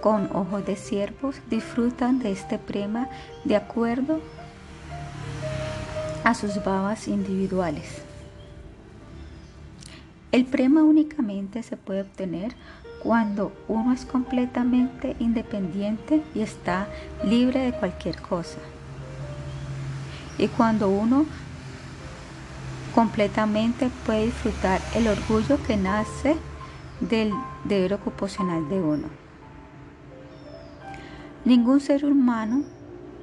[0.00, 3.08] con ojos de siervos disfrutan de este prema
[3.44, 4.20] de acuerdo
[6.24, 8.02] a sus babas individuales.
[10.30, 12.54] El prema únicamente se puede obtener
[13.02, 16.88] cuando uno es completamente independiente y está
[17.24, 18.58] libre de cualquier cosa.
[20.36, 21.24] Y cuando uno
[22.94, 26.36] completamente puede disfrutar el orgullo que nace
[27.00, 27.32] del
[27.64, 29.27] deber ocupacional de uno.
[31.48, 32.62] Ningún ser humano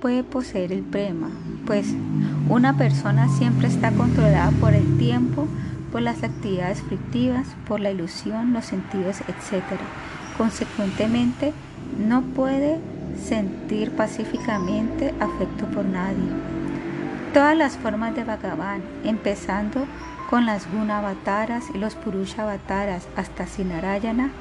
[0.02, 1.30] puede poseer el prema,
[1.68, 1.94] pues
[2.50, 5.48] una persona siempre está controlada por el tiempo,
[5.92, 9.62] por las actividades frictivas, por la ilusión, los sentidos, etc.
[10.40, 11.54] Consecuentemente,
[12.00, 12.80] no puede
[13.24, 16.32] sentir pacíficamente afecto por nadie.
[17.32, 19.86] Todas las formas de Bhagavan, empezando
[20.32, 24.32] con las Guna avataras y los Purusha avataras hasta Sinarayana,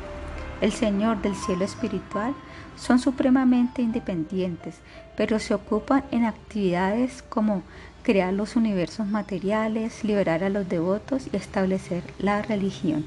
[0.62, 2.32] el Señor del cielo espiritual,
[2.76, 4.76] son supremamente independientes,
[5.16, 7.62] pero se ocupan en actividades como
[8.02, 13.04] crear los universos materiales, liberar a los devotos y establecer la religión.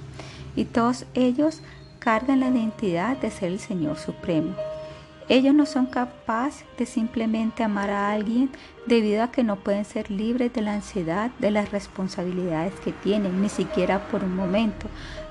[0.55, 1.61] Y todos ellos
[1.99, 4.55] cargan la identidad de ser el Señor Supremo.
[5.29, 8.49] Ellos no son capaces de simplemente amar a alguien
[8.85, 13.41] debido a que no pueden ser libres de la ansiedad, de las responsabilidades que tienen,
[13.41, 14.87] ni siquiera por un momento.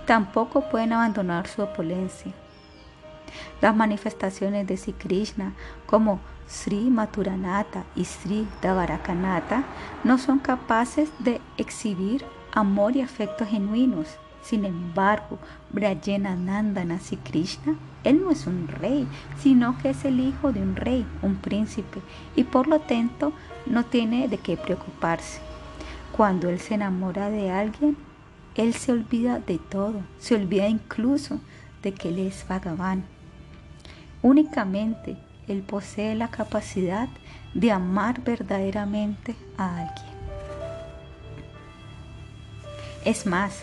[0.06, 2.32] Tampoco pueden abandonar su opulencia.
[3.60, 5.54] Las manifestaciones de Sri Krishna,
[5.86, 9.64] como Sri Maturanata y Sri Davarakanata,
[10.04, 14.08] no son capaces de exhibir amor y afecto genuinos.
[14.42, 15.38] Sin embargo,
[15.70, 19.08] Brayena Nandana Sri Krishna, él no es un rey,
[19.38, 22.00] sino que es el hijo de un rey, un príncipe,
[22.36, 23.32] y por lo tanto
[23.66, 25.40] no tiene de qué preocuparse.
[26.16, 27.96] Cuando él se enamora de alguien,
[28.54, 31.40] él se olvida de todo, se olvida incluso
[31.82, 33.04] de que él es vagabán.
[34.26, 35.16] Únicamente
[35.46, 37.08] él posee la capacidad
[37.54, 40.16] de amar verdaderamente a alguien.
[43.04, 43.62] Es más,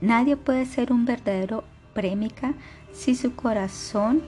[0.00, 1.64] nadie puede ser un verdadero
[1.94, 2.54] prémica
[2.92, 4.22] si su corazón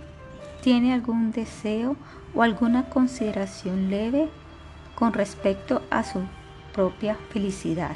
[0.61, 1.95] tiene algún deseo
[2.35, 4.29] o alguna consideración leve
[4.97, 6.19] con respecto a su
[6.73, 7.95] propia felicidad.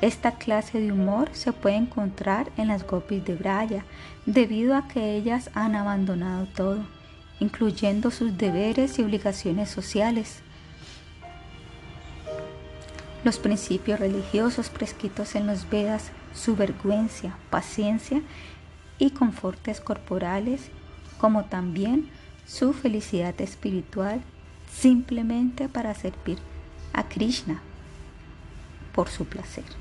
[0.00, 3.84] Esta clase de humor se puede encontrar en las gopis de Braya,
[4.24, 6.78] debido a que ellas han abandonado todo,
[7.38, 10.40] incluyendo sus deberes y obligaciones sociales.
[13.24, 18.22] Los principios religiosos prescritos en los Vedas, su vergüenza, paciencia
[18.98, 20.70] y confortes corporales,
[21.18, 22.08] como también
[22.46, 24.22] su felicidad espiritual,
[24.72, 26.38] simplemente para servir
[26.94, 27.60] a Krishna
[28.94, 29.79] por su placer.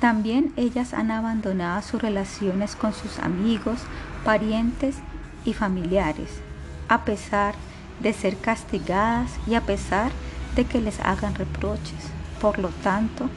[0.00, 3.80] También ellas han abandonado sus relaciones con sus amigos,
[4.24, 4.96] parientes
[5.44, 6.40] y familiares,
[6.88, 7.54] a pesar
[8.00, 10.12] de ser castigadas y a pesar
[10.54, 12.10] de que les hagan reproches.
[12.40, 13.28] Por lo tanto,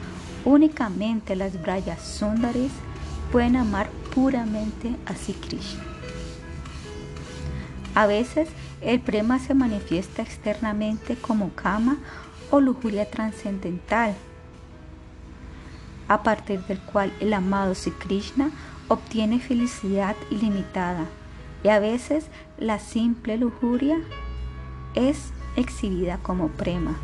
[0.44, 2.72] únicamente las Brayas Sundaris
[3.32, 5.82] pueden amar puramente a Sri Krishna.
[7.94, 8.48] A veces
[8.80, 11.98] el prema se manifiesta externamente como kama
[12.50, 14.14] o lujuria trascendental
[16.12, 18.50] a partir del cual el amado Sri Krishna
[18.88, 21.06] obtiene felicidad ilimitada
[21.64, 22.26] y a veces
[22.58, 23.96] la simple lujuria
[24.94, 26.98] es exhibida como prema.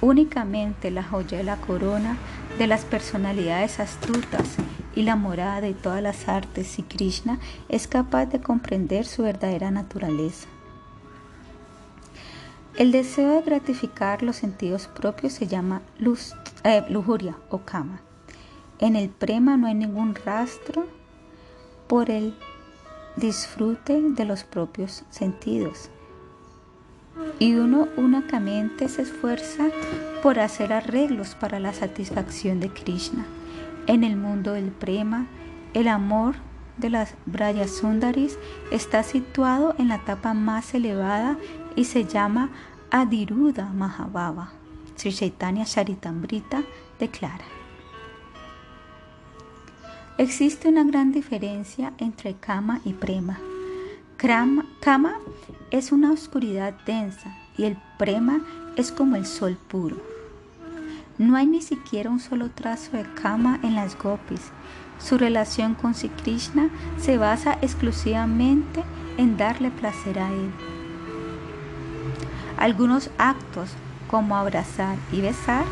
[0.00, 2.16] Únicamente la joya de la corona
[2.58, 4.56] de las personalidades astutas
[4.96, 9.70] y la morada de todas las artes y Krishna es capaz de comprender su verdadera
[9.70, 10.48] naturaleza.
[12.78, 15.82] El deseo de gratificar los sentidos propios se llama
[16.64, 18.00] eh, lujuria o kama.
[18.78, 20.86] En el prema no hay ningún rastro
[21.88, 22.34] por el
[23.16, 25.90] disfrute de los propios sentidos.
[27.38, 29.68] Y uno únicamente se esfuerza
[30.22, 33.26] por hacer arreglos para la satisfacción de Krishna.
[33.86, 35.26] En el mundo del prema,
[35.74, 36.36] el amor
[36.78, 37.14] de las
[37.70, 38.38] Sundaris
[38.70, 41.36] está situado en la etapa más elevada
[41.76, 42.50] y se llama
[42.90, 44.61] Adiruda Mahabhava.
[45.02, 46.62] Sri Chaitanya Charitamrita
[47.00, 47.44] declara.
[50.16, 53.40] Existe una gran diferencia entre kama y prema.
[54.16, 55.18] Kama
[55.72, 58.42] es una oscuridad densa y el prema
[58.76, 59.96] es como el sol puro.
[61.18, 64.52] No hay ni siquiera un solo trazo de kama en las gopis.
[65.00, 68.84] Su relación con Sri Krishna se basa exclusivamente
[69.16, 70.52] en darle placer a él.
[72.56, 73.74] Algunos actos
[74.12, 75.64] como abrazar y besar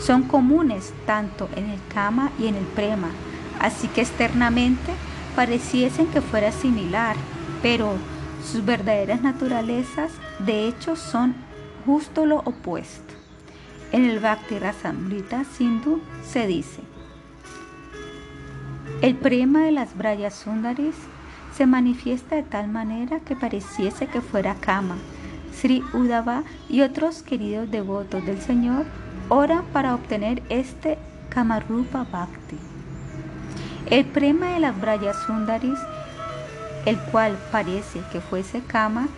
[0.00, 3.10] son comunes tanto en el kama y en el prema,
[3.60, 4.92] así que externamente
[5.36, 7.14] pareciesen que fuera similar,
[7.62, 7.92] pero
[8.44, 10.10] sus verdaderas naturalezas
[10.40, 11.36] de hecho son
[11.86, 13.14] justo lo opuesto.
[13.92, 16.82] En el Bhakti Rasamrita Sindhu se dice,
[19.02, 20.96] el prema de las Brayas Sundaris
[21.56, 24.96] se manifiesta de tal manera que pareciese que fuera kama,
[25.60, 28.84] Sri Udava y otros queridos devotos del Señor
[29.28, 30.98] oran para obtener este
[31.30, 32.56] Kamarupa Bhakti.
[33.90, 35.80] El prema de las Brayas Sundaris,
[36.86, 39.08] el cual parece que fuese Kama,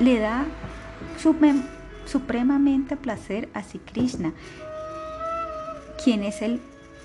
[0.00, 0.44] le da
[2.06, 4.32] supremamente placer a Sri Krishna,
[6.02, 6.60] quien es el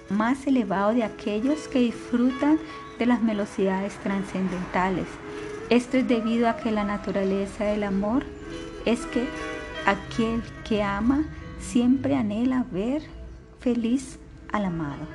[0.10, 2.58] más elevado de aquellos que disfrutan
[2.98, 5.08] de las velocidades trascendentales
[5.72, 8.26] esto es debido a que la naturaleza del amor
[8.86, 9.26] es que
[9.86, 11.24] aquel que ama
[11.62, 13.04] siempre anhela ver
[13.62, 14.20] feliz
[14.52, 15.08] al amado.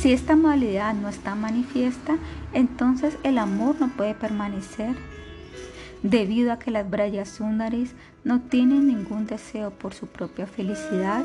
[0.00, 2.16] Si esta modalidad no está manifiesta,
[2.52, 4.96] entonces el amor no puede permanecer.
[6.02, 7.94] Debido a que las Brayas Sundaris
[8.24, 11.24] no tienen ningún deseo por su propia felicidad,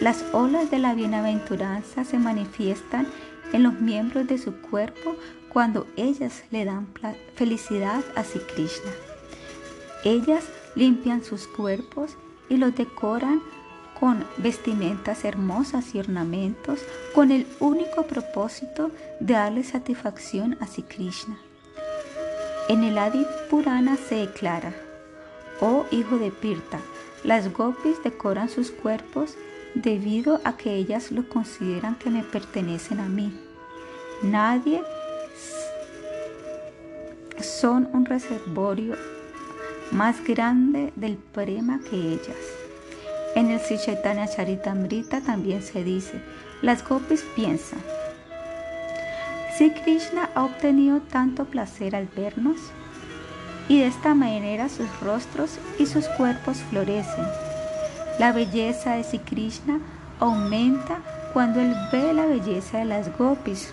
[0.00, 3.06] las olas de la bienaventuranza se manifiestan
[3.52, 5.16] en los miembros de su cuerpo
[5.48, 6.86] cuando ellas le dan
[7.34, 8.90] felicidad a Sri Krishna.
[10.04, 10.44] Ellas
[10.74, 12.16] limpian sus cuerpos
[12.48, 13.42] y los decoran
[13.98, 16.80] con vestimentas hermosas y ornamentos
[17.14, 21.38] con el único propósito de darle satisfacción a Sri Krishna.
[22.68, 24.74] En el Adi Purana se declara,
[25.60, 26.78] oh hijo de Pirta,
[27.24, 29.34] las gopis decoran sus cuerpos
[29.74, 33.32] debido a que ellas lo consideran que me pertenecen a mí.
[34.22, 34.82] Nadie
[37.40, 38.96] son un reservorio
[39.92, 42.36] más grande del prema que ellas.
[43.34, 46.20] En el Sri Chaitanya Charitamrita también se dice,
[46.62, 47.80] las gopis piensan,
[49.56, 52.58] si Krishna ha obtenido tanto placer al vernos,
[53.68, 57.47] y de esta manera sus rostros y sus cuerpos florecen.
[58.18, 59.80] La belleza de Sri Krishna
[60.18, 60.98] aumenta
[61.32, 63.72] cuando él ve la belleza de las gopis.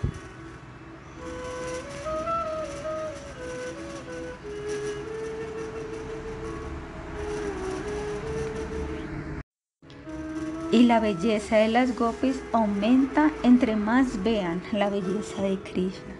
[10.75, 16.15] y la belleza de las gopis aumenta entre más vean la belleza de Krishna.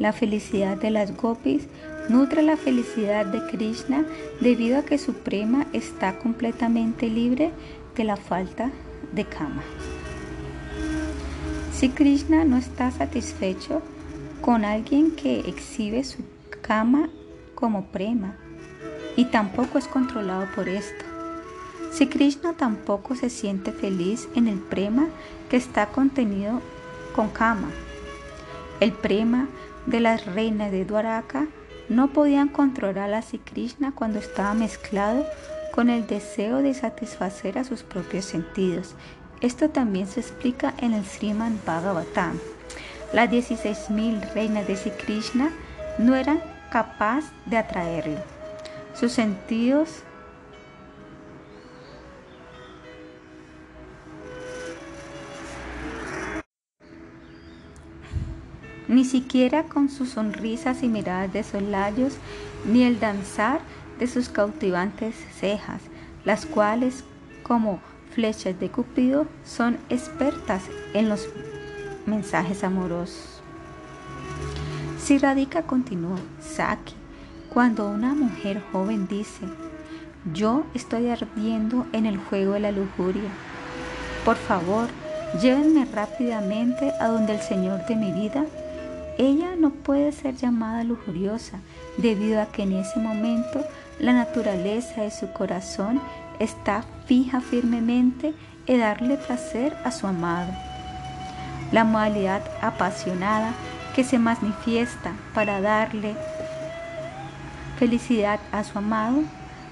[0.00, 1.68] La felicidad de las gopis
[2.10, 4.04] nutre la felicidad de Krishna
[4.40, 7.52] debido a que su prema está completamente libre
[7.94, 8.72] de la falta
[9.12, 9.62] de kama.
[11.72, 13.80] Si Krishna no está satisfecho
[14.40, 16.18] con alguien que exhibe su
[16.60, 17.08] kama
[17.54, 18.36] como prema
[19.16, 21.04] y tampoco es controlado por esto,
[21.92, 25.06] si Krishna tampoco se siente feliz en el prema
[25.48, 26.60] que está contenido
[27.14, 27.68] con Kama,
[28.80, 29.48] el prema
[29.86, 31.48] de las reinas de Dwaraka
[31.90, 35.26] no podían controlar a Sri Krishna cuando estaba mezclado
[35.74, 38.94] con el deseo de satisfacer a sus propios sentidos.
[39.40, 42.38] Esto también se explica en el Sriman Bhagavatam.
[43.12, 45.50] Las 16.000 reinas de Sri Krishna
[45.98, 46.40] no eran
[46.70, 48.20] capaces de atraerlo.
[48.94, 50.04] Sus sentidos
[58.90, 62.14] ni siquiera con sus sonrisas y miradas de solayos,
[62.66, 63.60] ni el danzar
[64.00, 65.80] de sus cautivantes cejas,
[66.24, 67.04] las cuales,
[67.44, 67.78] como
[68.12, 71.28] flechas de Cupido, son expertas en los
[72.04, 73.40] mensajes amorosos.
[74.98, 76.94] Si Radhika continuó, Saki,
[77.48, 79.46] cuando una mujer joven dice,
[80.34, 83.30] yo estoy ardiendo en el juego de la lujuria,
[84.24, 84.88] por favor,
[85.40, 88.44] llévenme rápidamente a donde el Señor de mi vida
[89.20, 91.60] ella no puede ser llamada lujuriosa
[91.98, 93.62] debido a que en ese momento
[93.98, 96.00] la naturaleza de su corazón
[96.38, 98.32] está fija firmemente
[98.66, 100.50] en darle placer a su amado.
[101.70, 103.52] La modalidad apasionada
[103.94, 106.14] que se manifiesta para darle
[107.78, 109.22] felicidad a su amado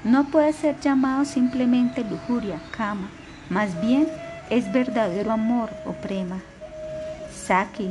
[0.05, 3.09] no puede ser llamado simplemente lujuria, cama,
[3.49, 4.09] más bien
[4.51, 6.39] es verdadero amor o prema.
[7.33, 7.91] Saki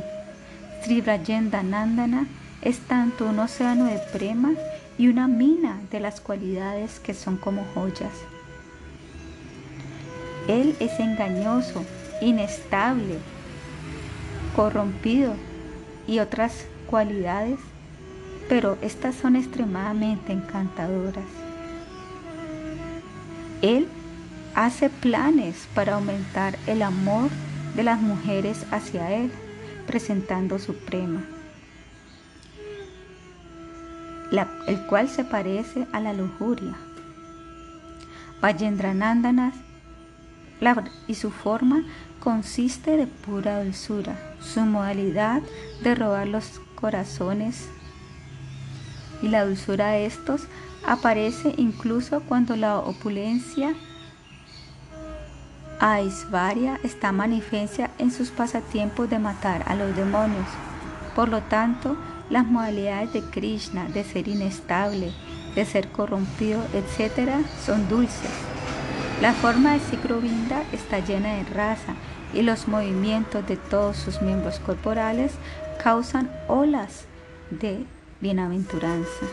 [0.88, 1.04] Sri
[2.62, 4.52] es tanto un océano de prema
[4.96, 8.14] y una mina de las cualidades que son como joyas.
[10.48, 11.84] Él es engañoso,
[12.22, 13.18] inestable,
[14.56, 15.34] corrompido
[16.06, 17.58] y otras cualidades,
[18.48, 21.28] pero estas son extremadamente encantadoras.
[23.60, 23.88] Él
[24.54, 27.28] hace planes para aumentar el amor
[27.76, 29.30] de las mujeres hacia Él
[29.88, 31.24] presentando Suprema,
[34.66, 36.74] el cual se parece a la lujuria.
[38.42, 39.54] Vayendranandanas
[41.06, 41.84] y su forma
[42.20, 44.16] consiste de pura dulzura.
[44.40, 45.40] Su modalidad
[45.82, 47.68] de robar los corazones
[49.22, 50.42] y la dulzura de estos
[50.86, 53.74] aparece incluso cuando la opulencia
[55.80, 60.46] Aisvarya está manifiesta en sus pasatiempos de matar a los demonios.
[61.14, 61.96] Por lo tanto,
[62.30, 65.12] las modalidades de Krishna de ser inestable,
[65.54, 67.30] de ser corrompido, etc.,
[67.64, 68.30] son dulces.
[69.22, 71.94] La forma de Sigrovinda está llena de raza
[72.34, 75.32] y los movimientos de todos sus miembros corporales
[75.82, 77.04] causan olas
[77.50, 77.84] de
[78.20, 79.26] bienaventuranza.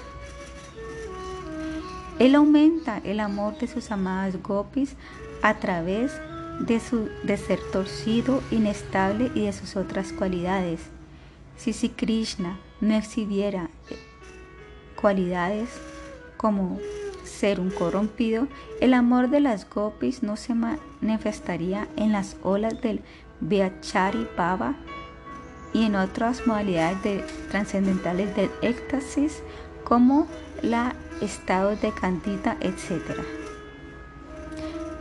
[2.19, 4.95] Él aumenta el amor de sus amadas gopis
[5.41, 6.34] a través de,
[6.80, 10.80] su, de ser torcido, inestable y de sus otras cualidades.
[11.57, 13.98] Si si Krishna no exhibiera eh,
[14.99, 15.69] cualidades
[16.38, 16.80] como
[17.23, 18.48] ser un corrompido,
[18.82, 23.02] el amor de las gopis no se manifestaría en las olas del
[23.41, 24.76] Vyachari Baba
[25.73, 29.41] y en otras modalidades de, trascendentales del éxtasis
[29.84, 30.27] como
[30.61, 33.44] la estado de candida, etc.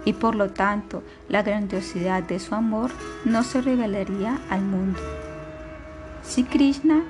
[0.05, 2.91] Y por lo tanto, la grandiosidad de su amor
[3.25, 5.01] no se revelaría al mundo.
[6.23, 7.03] Si Krishna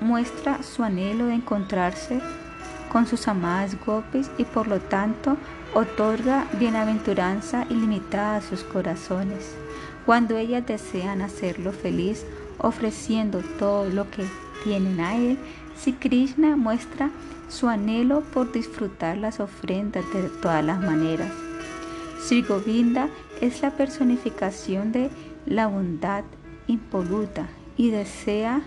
[0.00, 2.20] muestra su anhelo de encontrarse
[2.90, 5.36] con sus amadas gopis y por lo tanto
[5.74, 9.54] otorga bienaventuranza ilimitada a sus corazones.
[10.04, 12.26] Cuando ellas desean hacerlo feliz,
[12.58, 14.24] ofreciendo todo lo que
[14.64, 15.38] tienen a él,
[15.76, 17.10] si Krishna muestra
[17.48, 21.30] su anhelo por disfrutar las ofrendas de todas las maneras.
[22.22, 23.08] Sri Govinda
[23.40, 25.10] es la personificación de
[25.46, 26.24] la bondad
[26.68, 28.62] impoluta y desea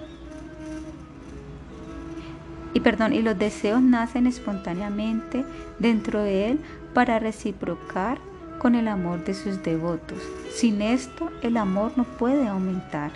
[2.74, 5.46] y perdón, y los deseos nacen espontáneamente
[5.80, 6.60] dentro de él
[6.94, 8.18] para reciprocar
[8.60, 10.20] con el amor de sus devotos.
[10.52, 13.12] Sin esto, el amor no puede aumentar.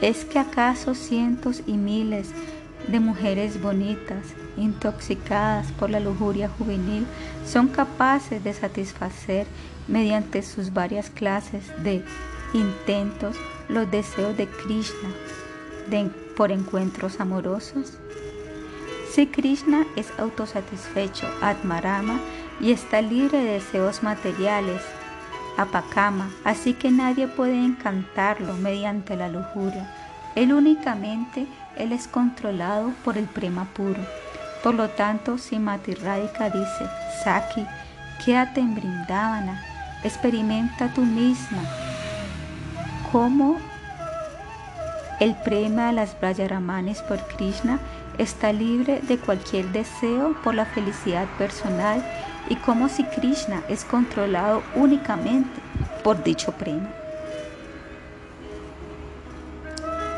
[0.00, 2.30] ¿Es que acaso cientos y miles
[2.88, 7.06] de mujeres bonitas, intoxicadas por la lujuria juvenil,
[7.46, 9.46] son capaces de satisfacer
[9.88, 12.04] mediante sus varias clases de
[12.52, 13.36] intentos
[13.68, 15.08] los deseos de Krishna
[16.36, 17.98] por encuentros amorosos?
[19.10, 22.20] Si Krishna es autosatisfecho, Atmarama,
[22.60, 24.82] y está libre de deseos materiales,
[25.56, 29.88] Apakama, así que nadie puede encantarlo mediante la lujuria.
[30.34, 34.00] Él únicamente él es controlado por el prema puro.
[34.62, 36.88] Por lo tanto, si Radhika dice,
[37.22, 37.66] Saki,
[38.24, 39.62] quédate en Brindavana,
[40.02, 41.62] experimenta tú misma
[43.12, 43.58] cómo
[45.20, 47.78] el prema de las Brayaramanes por Krishna
[48.18, 52.04] está libre de cualquier deseo por la felicidad personal
[52.48, 55.60] y cómo si Krishna es controlado únicamente
[56.02, 56.90] por dicho prema.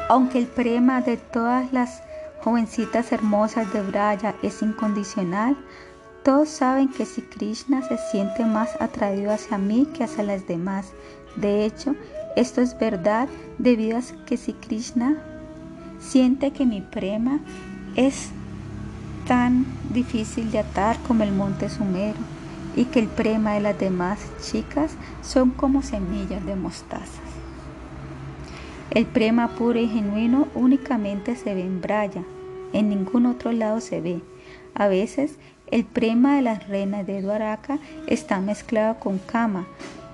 [0.08, 2.02] Aunque el prema de todas las
[2.42, 5.56] jovencitas hermosas de Braya es incondicional,
[6.22, 10.92] todos saben que si Krishna se siente más atraído hacia mí que hacia las demás.
[11.36, 11.94] De hecho,
[12.36, 13.28] esto es verdad
[13.58, 15.16] debido a que si Krishna
[15.98, 17.40] siente que mi prema
[17.96, 18.30] es
[19.26, 22.18] tan difícil de atar como el monte Sumero
[22.76, 24.92] y que el prema de las demás chicas
[25.22, 27.22] son como semillas de mostaza.
[28.90, 32.22] El prema puro y genuino únicamente se ve en Braya,
[32.72, 34.20] en ningún otro lado se ve.
[34.74, 35.38] A veces
[35.70, 39.66] el prema de las reinas de Dwaraka está mezclado con Kama,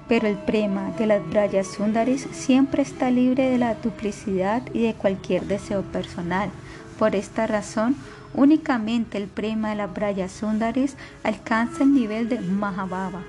[0.08, 4.94] pero el prema de las Brayas Sundaris siempre está libre de la duplicidad y de
[4.94, 6.50] cualquier deseo personal.
[6.98, 7.96] Por esta razón,
[8.34, 13.22] únicamente el prema de las Brayas Sundaris alcanza el nivel de Mahabhava.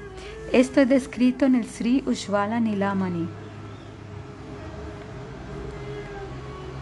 [0.52, 3.28] Esto es descrito en el Sri Ushvala Nilamani.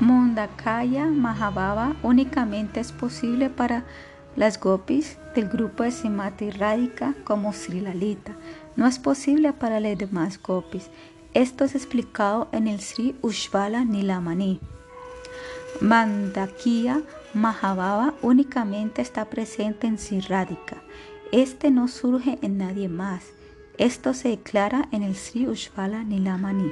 [0.02, 3.84] Mundakaya Mahabhava únicamente es posible para
[4.36, 8.34] las gopis del grupo de Simati Radhika como Sri Lalita.
[8.76, 10.90] No es posible para las demás gopis.
[11.34, 14.60] Esto es explicado en el Sri Ushvala Nilamani.
[15.80, 17.02] Mandakiya
[17.34, 20.78] Mahabhava únicamente está presente en Sri Radhika.
[21.32, 23.24] Este no surge en nadie más.
[23.78, 26.72] Esto se declara en el Sri Ushvala Nilamani.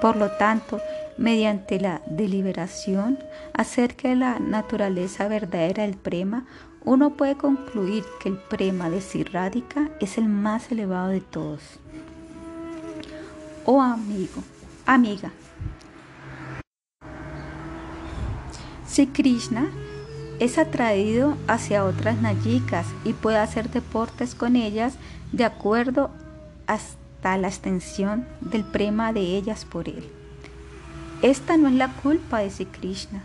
[0.00, 0.80] Por lo tanto,
[1.18, 3.18] mediante la deliberación
[3.52, 6.46] acerca de la naturaleza verdadera del prema,
[6.84, 11.62] uno puede concluir que el prema de Sirrádica es el más elevado de todos.
[13.66, 14.42] Oh amigo,
[14.84, 15.30] amiga,
[18.94, 19.72] si Krishna
[20.38, 24.94] es atraído hacia otras nayikas y puede hacer deportes con ellas
[25.32, 26.12] de acuerdo
[26.68, 30.04] hasta la extensión del prema de ellas por él.
[31.22, 33.24] Esta no es la culpa de Sri Krishna.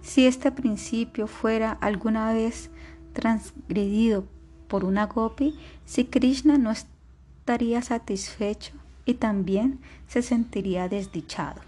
[0.00, 2.70] Si este principio fuera alguna vez
[3.12, 4.24] transgredido
[4.68, 5.54] por una gopi,
[5.84, 8.72] si Krishna no estaría satisfecho
[9.04, 11.60] y también se sentiría desdichado.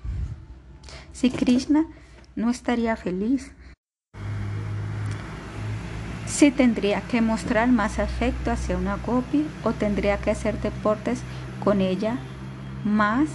[1.23, 1.87] Si Krishna
[2.35, 3.53] no estaría feliz,
[6.27, 11.21] si tendría que mostrar más afecto hacia una gopi o tendría que hacer deportes
[11.63, 12.19] con ella
[12.83, 13.29] más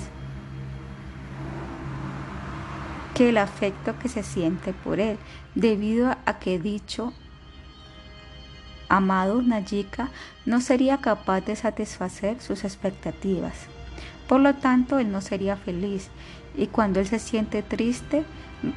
[3.15, 5.17] que el afecto que se siente por él,
[5.55, 7.13] debido a que dicho
[8.89, 10.09] amado Nayika
[10.45, 13.55] no sería capaz de satisfacer sus expectativas.
[14.27, 16.09] Por lo tanto, él no sería feliz.
[16.57, 18.25] Y cuando él se siente triste,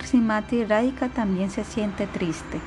[0.05, 2.61] Srimati Radhika también se siente triste.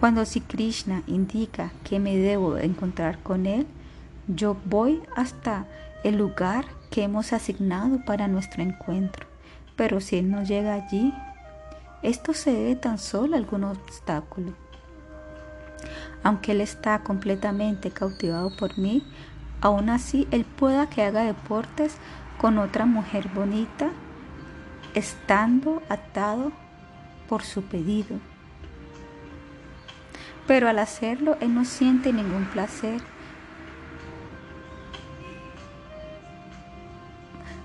[0.00, 3.66] Cuando si Krishna indica que me debo encontrar con él,
[4.26, 5.66] yo voy hasta
[6.02, 9.26] el lugar que hemos asignado para nuestro encuentro.
[9.76, 11.14] Pero si él no llega allí,
[12.02, 14.52] esto se debe tan solo a algún obstáculo.
[16.22, 19.06] Aunque él está completamente cautivado por mí,
[19.60, 21.96] aún así él pueda que haga deportes
[22.38, 23.90] con otra mujer bonita,
[24.94, 26.52] estando atado
[27.28, 28.18] por su pedido.
[30.46, 33.00] Pero al hacerlo, él no siente ningún placer.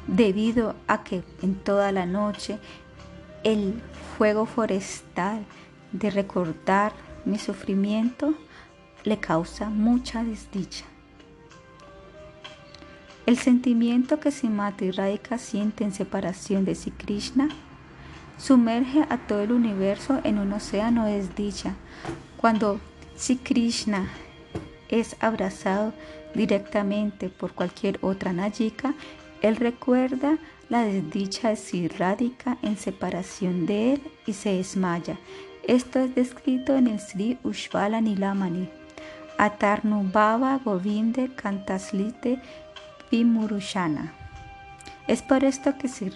[0.07, 2.57] Debido a que en toda la noche
[3.43, 3.81] el
[4.17, 5.45] fuego forestal
[5.91, 6.93] de recordar
[7.25, 8.33] mi sufrimiento
[9.03, 10.85] le causa mucha desdicha.
[13.29, 17.47] El sentimiento que Simati y siente en separación de Sri Krishna
[18.39, 21.75] sumerge a todo el universo en un océano de desdicha.
[22.37, 22.79] Cuando
[23.15, 24.09] Sri Krishna
[24.87, 25.93] es abrazado
[26.33, 28.95] directamente por cualquier otra Nayika,
[29.43, 35.19] él recuerda la desdicha de Sri Radhika en separación de él y se desmaya.
[35.67, 38.69] Esto es descrito en el Sri Ushvala Nilamani.
[39.37, 42.41] Atarnubhava Govinde Kantaslite
[43.11, 44.13] Vimurushana.
[45.07, 46.11] Es por esto que Sri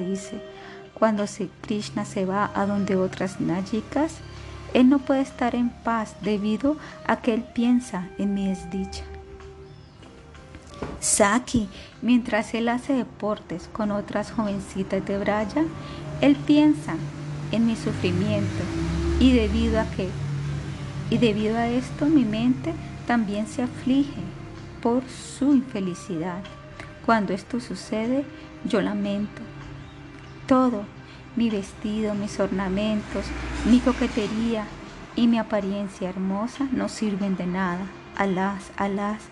[0.00, 0.40] dice,
[0.94, 4.14] cuando Sri Krishna se va a donde otras Nayikas,
[4.72, 9.04] él no puede estar en paz debido a que él piensa en mi desdicha.
[11.00, 11.68] Saki,
[12.02, 15.64] mientras él hace deportes con otras jovencitas de Braya,
[16.20, 16.94] él piensa
[17.52, 18.62] en mi sufrimiento
[19.20, 20.08] y debido a que
[21.08, 22.74] y debido a esto mi mente
[23.06, 24.25] también se aflige
[24.86, 26.44] por su infelicidad.
[27.04, 28.24] Cuando esto sucede,
[28.62, 29.42] yo lamento.
[30.46, 30.84] Todo,
[31.34, 33.24] mi vestido, mis ornamentos,
[33.68, 34.64] mi coquetería
[35.16, 37.84] y mi apariencia hermosa no sirven de nada.
[38.16, 39.22] Alas, alas,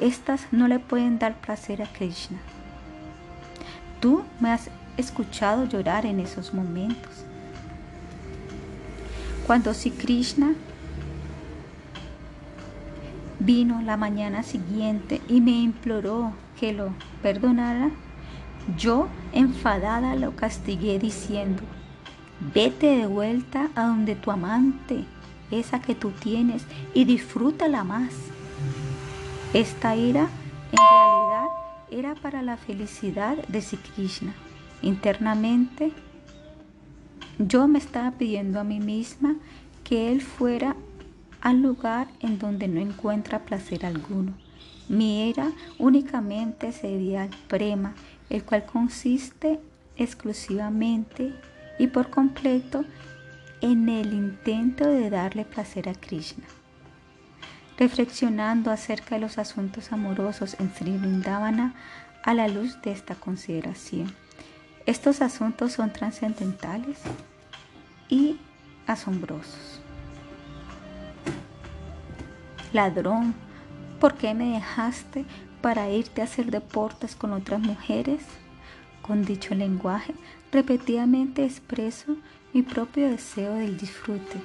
[0.00, 2.38] estas no le pueden dar placer a Krishna.
[3.98, 7.24] Tú me has escuchado llorar en esos momentos.
[9.44, 10.54] Cuando si Krishna
[13.40, 16.90] vino la mañana siguiente y me imploró que lo
[17.22, 17.90] perdonara,
[18.76, 21.62] yo enfadada lo castigué diciendo,
[22.54, 25.04] vete de vuelta a donde tu amante,
[25.50, 26.64] esa que tú tienes,
[26.94, 28.14] y disfrútala más.
[29.52, 30.28] Esta ira
[30.70, 31.46] en realidad
[31.90, 34.32] era para la felicidad de Sri Krishna.
[34.82, 35.92] Internamente
[37.38, 39.34] yo me estaba pidiendo a mí misma
[39.82, 40.76] que Él fuera
[41.40, 44.34] al lugar en donde no encuentra placer alguno.
[44.88, 47.94] Mi ira únicamente se debía al prema,
[48.28, 49.60] el cual consiste
[49.96, 51.32] exclusivamente
[51.78, 52.84] y por completo
[53.60, 56.44] en el intento de darle placer a Krishna.
[57.78, 61.74] Reflexionando acerca de los asuntos amorosos en Sri Vrindavana
[62.22, 64.14] a la luz de esta consideración.
[64.86, 66.98] Estos asuntos son trascendentales
[68.08, 68.38] y
[68.86, 69.79] asombrosos.
[72.72, 73.34] Ladrón,
[73.98, 75.24] ¿por qué me dejaste
[75.60, 78.22] para irte a hacer deportes con otras mujeres?
[79.02, 80.14] Con dicho lenguaje,
[80.52, 82.16] repetidamente expreso
[82.52, 84.40] mi propio deseo del disfrute.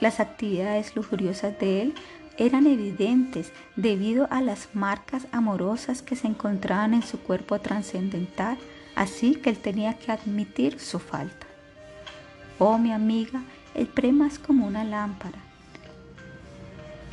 [0.00, 1.94] las actividades lujuriosas de él
[2.36, 8.58] eran evidentes debido a las marcas amorosas que se encontraban en su cuerpo trascendental,
[8.96, 11.46] así que él tenía que admitir su falta.
[12.58, 13.42] Oh mi amiga,
[13.74, 15.51] el prema es como una lámpara.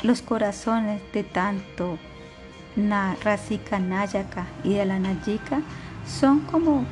[0.02, 1.98] Los corazones de tanto
[3.22, 5.60] Rasika Nayaka y de la Nayika
[6.08, 6.86] son como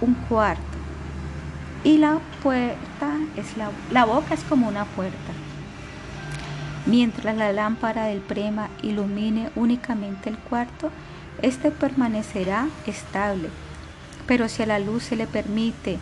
[0.00, 0.62] un cuarto.
[1.82, 5.32] Y la puerta es la, la boca es como una puerta.
[6.86, 10.90] Mientras la lámpara del prema ilumine únicamente el cuarto,
[11.40, 13.48] este permanecerá estable.
[14.28, 15.98] Pero si a la luz se le permite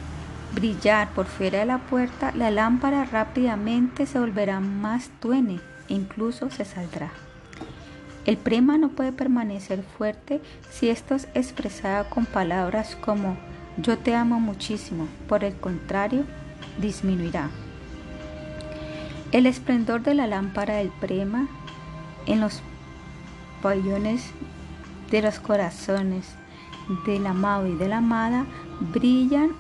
[0.55, 5.61] brillar por fuera de la puerta, la lámpara rápidamente se volverá más tuene
[5.91, 7.13] incluso se saldrá.
[8.27, 10.41] El prema no puede permanecer fuerte
[10.71, 13.37] si esto es expresado con palabras como
[13.77, 16.25] yo te amo muchísimo, por el contrario,
[16.81, 17.51] disminuirá.
[19.33, 21.49] El esplendor de la lámpara del prema
[22.27, 22.63] en los
[23.63, 24.33] pabellones
[25.11, 26.35] de los corazones
[27.07, 28.45] del amado y de la amada
[28.93, 29.51] brillan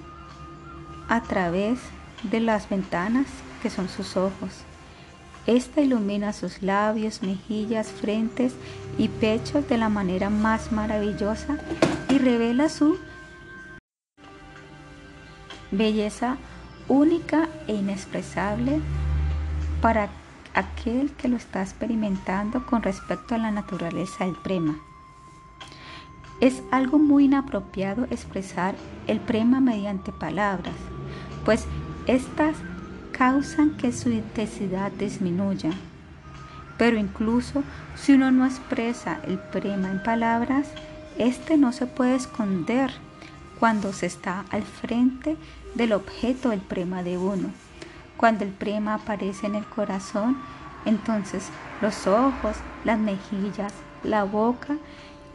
[1.09, 1.79] a través
[2.23, 3.27] de las ventanas
[3.63, 4.65] que son sus ojos.
[5.47, 8.55] Esta ilumina sus labios, mejillas, frentes
[8.99, 11.59] y pechos de la manera más maravillosa
[12.09, 12.99] y revela su
[15.71, 16.37] belleza
[16.89, 18.81] única e inexpresable
[19.81, 20.09] para
[20.55, 24.77] aquel que lo está experimentando con respecto a la naturaleza del prema.
[26.41, 28.75] Es algo muy inapropiado expresar
[29.07, 30.75] el prema mediante palabras,
[31.45, 31.67] pues
[32.07, 32.57] estas
[33.21, 35.73] causan que su intensidad disminuya.
[36.79, 37.63] Pero incluso
[37.95, 40.69] si uno no expresa el prema en palabras,
[41.19, 42.91] este no se puede esconder
[43.59, 45.37] cuando se está al frente
[45.75, 47.51] del objeto del prema de uno.
[48.17, 50.39] Cuando el prema aparece en el corazón,
[50.87, 51.51] entonces
[51.83, 54.79] los ojos, las mejillas, la boca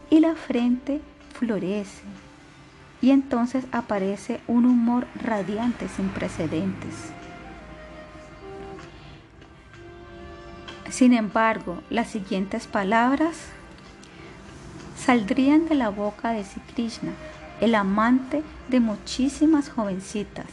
[0.09, 1.01] y la frente
[1.37, 2.09] florecen.
[3.03, 7.14] Y entonces aparece un humor radiante sin precedentes.
[10.95, 13.35] Sin embargo, las siguientes palabras
[14.97, 17.11] saldrían de la boca de Sri Krishna,
[17.59, 20.45] el amante de muchísimas jovencitas.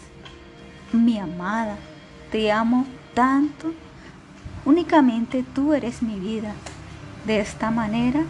[0.93, 1.77] Mi amada,
[2.33, 3.73] te amo tanto.
[4.65, 6.55] Únicamente tú eres mi vida.
[7.25, 8.25] De esta manera,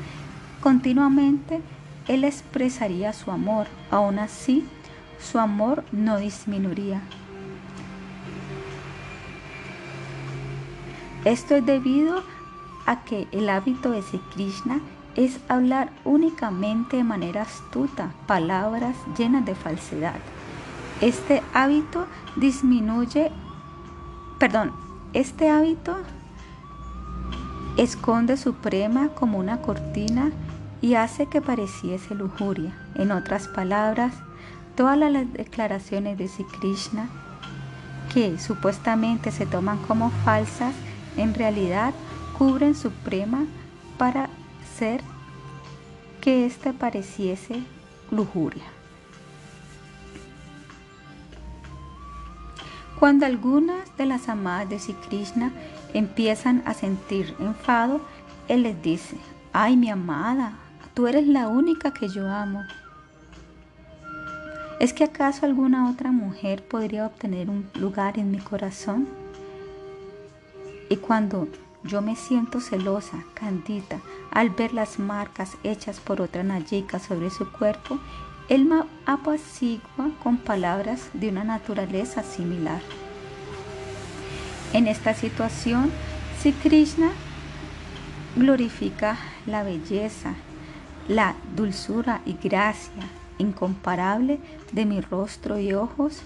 [0.60, 1.62] continuamente
[2.08, 3.68] él expresaría su amor.
[3.90, 4.68] Aún así,
[5.18, 7.00] su amor no disminuiría.
[11.24, 12.22] Esto es debido
[12.86, 14.80] a que el hábito de Sri Krishna
[15.14, 20.16] es hablar únicamente de manera astuta, palabras llenas de falsedad.
[21.00, 23.30] Este hábito disminuye
[24.42, 24.72] perdón,
[25.12, 25.96] este hábito
[27.76, 30.32] esconde suprema como una cortina
[30.80, 32.76] y hace que pareciese lujuria.
[32.96, 34.14] En otras palabras,
[34.74, 37.08] todas las declaraciones de Sri Krishna
[38.12, 40.74] que supuestamente se toman como falsas,
[41.16, 41.94] en realidad
[42.38, 43.46] cubren suprema
[43.98, 44.28] para
[44.62, 45.00] hacer
[46.20, 47.62] que éste pareciese
[48.10, 48.64] lujuria.
[52.98, 55.50] Cuando algunas de las amadas de Sri Krishna
[55.92, 58.00] empiezan a sentir enfado,
[58.46, 59.16] él les dice,
[59.52, 60.52] ay mi amada,
[60.94, 62.62] tú eres la única que yo amo.
[64.78, 69.21] ¿Es que acaso alguna otra mujer podría obtener un lugar en mi corazón?
[70.92, 71.48] Y cuando
[71.84, 73.98] yo me siento celosa, candida,
[74.30, 77.98] al ver las marcas hechas por otra Nayika sobre su cuerpo,
[78.50, 82.82] él me apacigua con palabras de una naturaleza similar.
[84.74, 85.90] En esta situación,
[86.42, 87.10] si Krishna
[88.36, 89.16] glorifica
[89.46, 90.34] la belleza,
[91.08, 93.08] la dulzura y gracia
[93.38, 94.40] incomparable
[94.72, 96.20] de mi rostro y ojos,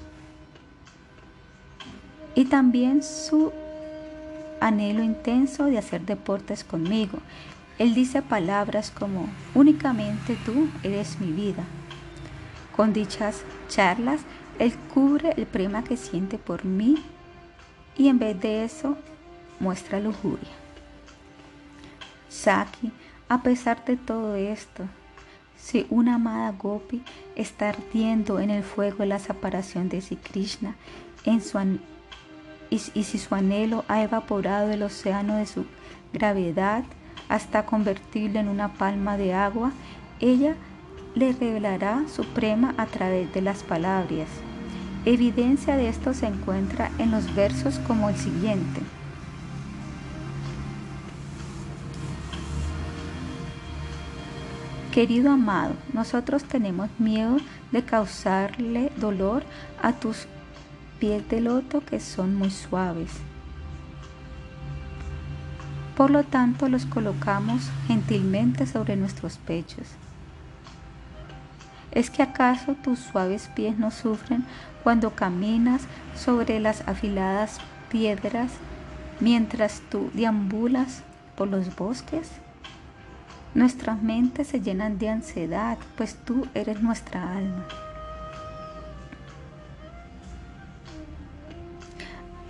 [2.35, 3.53] y también su
[4.67, 7.19] anhelo intenso de hacer deportes conmigo.
[7.79, 11.65] Él dice palabras como, únicamente tú eres mi vida.
[12.75, 14.21] Con dichas charlas,
[14.59, 16.97] Él cubre el prema que siente por mí
[17.97, 18.97] y en vez de eso
[19.61, 20.51] muestra lujuria.
[22.29, 22.93] Saki,
[23.29, 24.85] a pesar de todo esto,
[25.57, 27.03] si una amada Gopi
[27.35, 30.77] está ardiendo en el fuego de la separación de Sri Krishna
[31.25, 31.59] en su
[32.71, 35.67] y, si su anhelo ha evaporado el océano de su
[36.13, 36.85] gravedad
[37.29, 39.73] hasta convertirlo en una palma de agua,
[40.21, 40.55] ella
[41.15, 44.29] le revelará su prema a través de las palabras.
[45.05, 48.81] Evidencia de esto se encuentra en los versos como el siguiente.
[54.93, 57.37] Querido amado, nosotros tenemos miedo
[57.71, 59.45] de causarle dolor
[59.83, 60.27] a tus
[60.99, 63.11] pies de loto que son muy suaves.
[65.97, 69.87] Por lo tanto, los colocamos gentilmente sobre nuestros pechos.
[71.91, 74.45] ¿Es que acaso tus suaves pies no sufren
[74.83, 75.83] cuando caminas
[76.15, 77.59] sobre las afiladas
[77.91, 78.53] piedras
[79.21, 81.03] mientras tú deambulas
[81.37, 82.33] por los bosques?
[83.55, 87.67] Nuestras mentes se llenan de ansiedad, pues tú eres nuestra alma.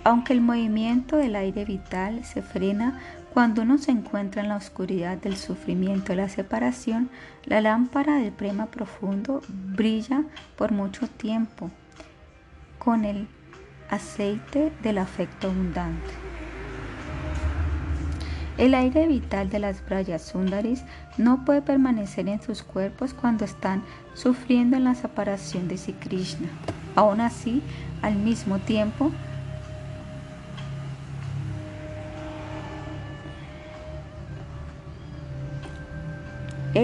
[0.07, 2.97] Aunque el movimiento del aire vital se frena
[3.33, 7.09] cuando uno se encuentra en la oscuridad del sufrimiento y la separación,
[7.43, 10.23] la lámpara del prema profundo brilla
[10.55, 11.71] por mucho tiempo
[12.79, 13.27] con el
[13.89, 16.09] aceite del afecto abundante.
[18.57, 20.85] El aire vital de las Brayas Sundaris
[21.17, 26.47] no puede permanecer en sus cuerpos cuando están sufriendo en la separación de Sri Krishna.
[26.95, 27.61] Aún así,
[28.01, 29.11] al mismo tiempo,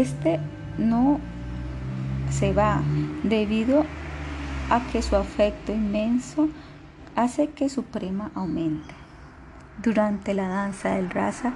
[0.01, 0.39] este
[0.77, 1.19] no
[2.29, 2.81] se va
[3.23, 3.85] debido
[4.69, 6.49] a que su afecto inmenso
[7.15, 8.93] hace que su prema aumente.
[9.81, 11.53] Durante la danza del rasa,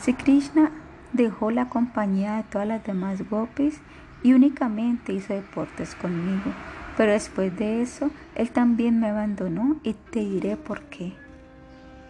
[0.00, 0.70] Sri Krishna
[1.12, 3.80] dejó la compañía de todas las demás gopis
[4.22, 6.52] y únicamente hizo deportes conmigo.
[6.96, 11.14] Pero después de eso, él también me abandonó y te diré por qué.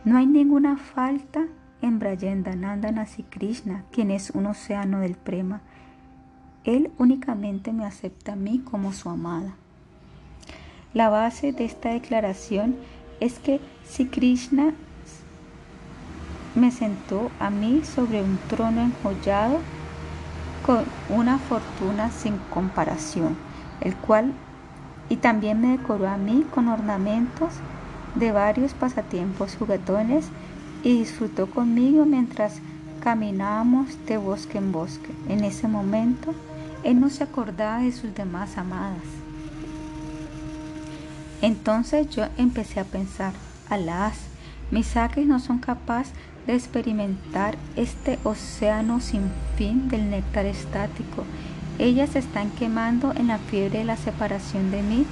[0.04, 1.46] No hay ninguna falta
[1.82, 5.60] en Brayendananda Nasi Krishna, quien es un océano del prema.
[6.64, 9.54] Él únicamente me acepta a mí como su amada.
[10.94, 12.76] La base de esta declaración
[13.20, 14.72] es que si Krishna
[16.54, 19.58] me sentó a mí sobre un trono enjollado
[20.64, 23.36] con una fortuna sin comparación,
[23.80, 24.32] el cual
[25.08, 27.54] y también me decoró a mí con ornamentos
[28.14, 30.26] de varios pasatiempos juguetones
[30.82, 32.60] y disfrutó conmigo mientras
[33.00, 35.10] caminábamos de bosque en bosque.
[35.28, 36.34] En ese momento,
[36.84, 39.02] él no se acordaba de sus demás amadas.
[41.42, 43.32] Entonces yo empecé a pensar,
[43.68, 44.16] alas,
[44.70, 46.12] mis acres no son capaces
[46.46, 51.24] de experimentar este océano sin fin del néctar estático.
[51.78, 55.06] Ellas están quemando en la fiebre de la separación de mí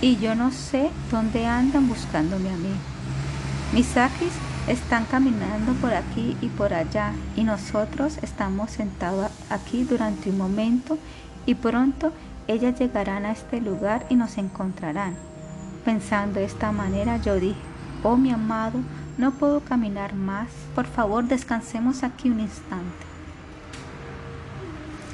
[0.00, 2.72] y yo no sé dónde andan buscándome a mí.
[3.72, 4.32] Mis acres
[4.70, 10.96] están caminando por aquí y por allá y nosotros estamos sentados aquí durante un momento
[11.44, 12.12] y pronto
[12.46, 15.16] ellas llegarán a este lugar y nos encontrarán.
[15.84, 17.58] Pensando de esta manera yo dije,
[18.04, 18.78] oh mi amado,
[19.18, 23.06] no puedo caminar más, por favor descansemos aquí un instante.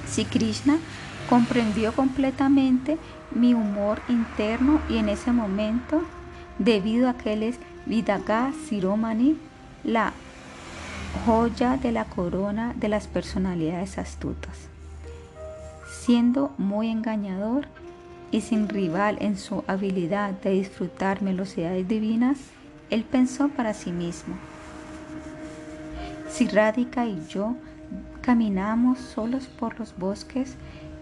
[0.06, 0.76] Si Krishna
[1.30, 2.98] comprendió completamente
[3.34, 6.02] mi humor interno y en ese momento,
[6.58, 9.38] debido a que él es Vidaga Siromani,
[9.86, 10.12] la
[11.24, 14.68] joya de la corona de las personalidades astutas.
[15.88, 17.68] Siendo muy engañador,
[18.30, 22.38] y sin rival en su habilidad de disfrutar velocidades divinas,
[22.90, 24.34] él pensó para sí mismo.
[26.28, 27.56] Si Radhika y yo
[28.20, 30.56] caminamos solos por los bosques,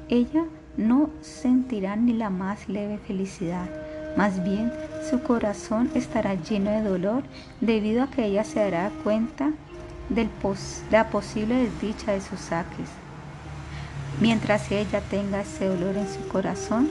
[0.09, 0.44] ella
[0.77, 3.69] no sentirá ni la más leve felicidad.
[4.16, 4.73] Más bien,
[5.11, 7.23] su corazón estará lleno de dolor
[7.61, 9.53] debido a que ella se dará cuenta
[10.09, 10.28] de
[10.91, 12.89] la posible desdicha de sus saques.
[14.20, 16.89] Mientras ella tenga ese dolor en su corazón,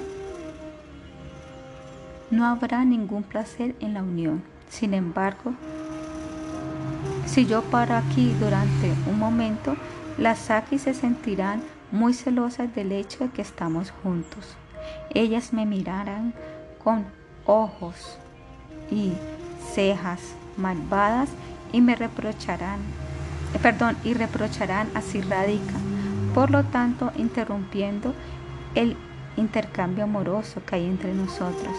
[2.29, 4.43] no habrá ningún placer en la unión.
[4.69, 5.53] Sin embargo,
[7.25, 9.75] si yo paro aquí durante un momento,
[10.17, 14.55] las Saki se sentirán muy celosas del hecho de que estamos juntos.
[15.13, 16.33] Ellas me mirarán
[16.83, 17.05] con
[17.45, 18.17] ojos
[18.91, 19.13] y
[19.73, 20.19] cejas
[20.57, 21.29] malvadas
[21.71, 22.79] y me reprocharán,
[23.53, 25.73] eh, perdón, y reprocharán así radica.
[26.33, 28.13] Por lo tanto, interrumpiendo
[28.75, 28.97] el
[29.37, 31.75] intercambio amoroso que hay entre nosotros.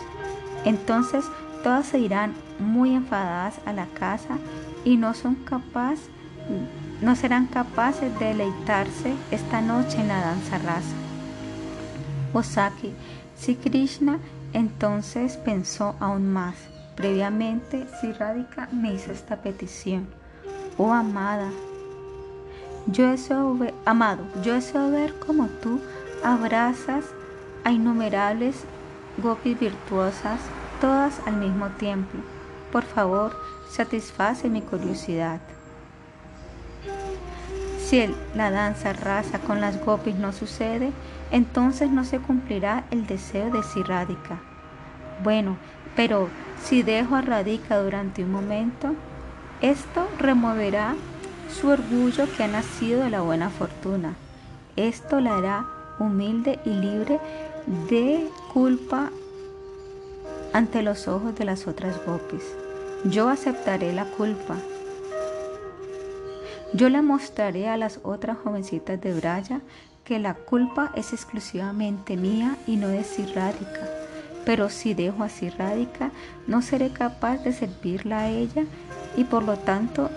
[0.65, 1.25] Entonces
[1.63, 4.39] todas se irán muy enfadadas a la casa
[4.85, 6.11] y no son capaces
[7.01, 10.95] no serán capaces de deleitarse esta noche en la danza rasa.
[12.33, 12.93] Osaki,
[13.37, 14.19] si Krishna
[14.55, 16.55] entonces pensó aún más.
[16.97, 20.07] Previamente, si Radhika me hizo esta petición.
[20.79, 21.51] Oh amada,
[22.87, 25.81] yo deseo ver, amado, yo deseo ver como tú
[26.23, 27.05] abrazas
[27.65, 28.65] a innumerables
[29.19, 30.41] gopis virtuosas,
[30.81, 32.19] todas al mismo tiempo.
[32.71, 33.35] Por favor,
[33.71, 35.41] satisface mi curiosidad.
[37.79, 40.93] Si la danza rasa con las gopis no sucede,
[41.35, 44.41] entonces no se cumplirá el deseo de si Radhika.
[45.25, 45.57] Bueno,
[45.97, 46.29] pero
[46.63, 48.95] si dejo a Radhika durante un momento,
[49.61, 50.95] esto removerá
[51.51, 54.15] su orgullo que ha nacido de la buena fortuna.
[54.77, 55.67] Esto la hará
[55.99, 57.19] humilde y libre
[57.91, 59.11] de culpa
[60.53, 62.45] ante los ojos de las otras gopis.
[63.07, 64.55] Yo aceptaré la culpa.
[66.75, 69.63] Yo le mostraré a las otras jovencitas de Braya
[70.05, 73.89] que la culpa es exclusivamente mía y no de Sirrádica.
[74.45, 76.11] Pero si dejo a Sirrádica,
[76.47, 78.65] no seré capaz de servirla a ella
[79.17, 80.11] y por lo tanto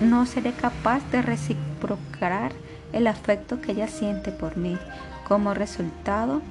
[0.00, 2.52] no seré capaz de reciprocar
[2.92, 4.76] el afecto que ella siente por mí.
[5.28, 6.42] Como resultado,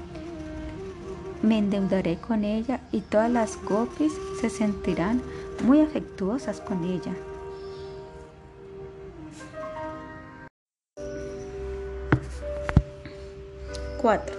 [1.42, 5.22] me endeudaré con ella y todas las gopis se sentirán
[5.66, 7.14] muy afectuosas con ella.
[14.02, 14.36] 4.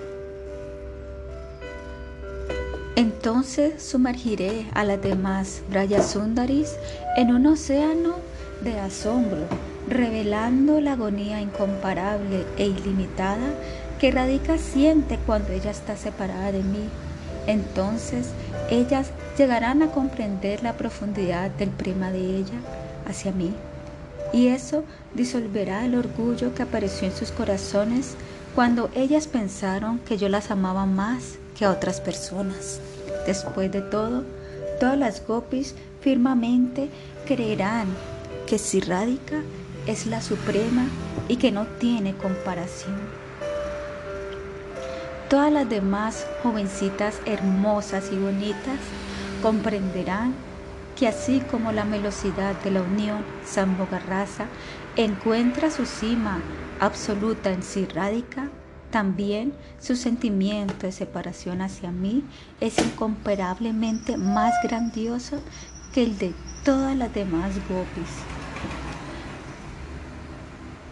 [2.97, 6.74] Entonces sumergiré a las demás Brayasundaris
[7.16, 8.16] en un océano
[8.62, 9.47] de asombro,
[9.89, 13.55] revelando la agonía incomparable e ilimitada
[13.98, 16.89] que Radhika siente cuando ella está separada de mí.
[17.47, 18.28] Entonces
[18.70, 22.59] ellas llegarán a comprender la profundidad del prema de ella
[23.09, 23.52] hacia mí.
[24.32, 24.84] Y eso
[25.14, 28.16] disolverá el orgullo que apareció en sus corazones
[28.55, 32.81] cuando ellas pensaron que yo las amaba más que a otras personas.
[33.27, 34.24] Después de todo,
[34.79, 36.91] todas las gopis firmemente
[37.27, 37.89] creerán
[38.47, 39.43] que si Radhika
[39.87, 40.87] es la suprema
[41.29, 43.01] y que no tiene comparación.
[45.31, 48.79] Todas las demás jovencitas hermosas y bonitas
[49.41, 50.35] comprenderán
[50.98, 54.47] que así como la velocidad de la unión Sambogarrasa
[54.97, 56.40] encuentra su cima
[56.81, 58.51] absoluta en sí radica,
[58.90, 62.24] también su sentimiento de separación hacia mí
[62.60, 65.40] es incomparablemente más grandioso
[65.94, 68.10] que el de todas las demás gopis.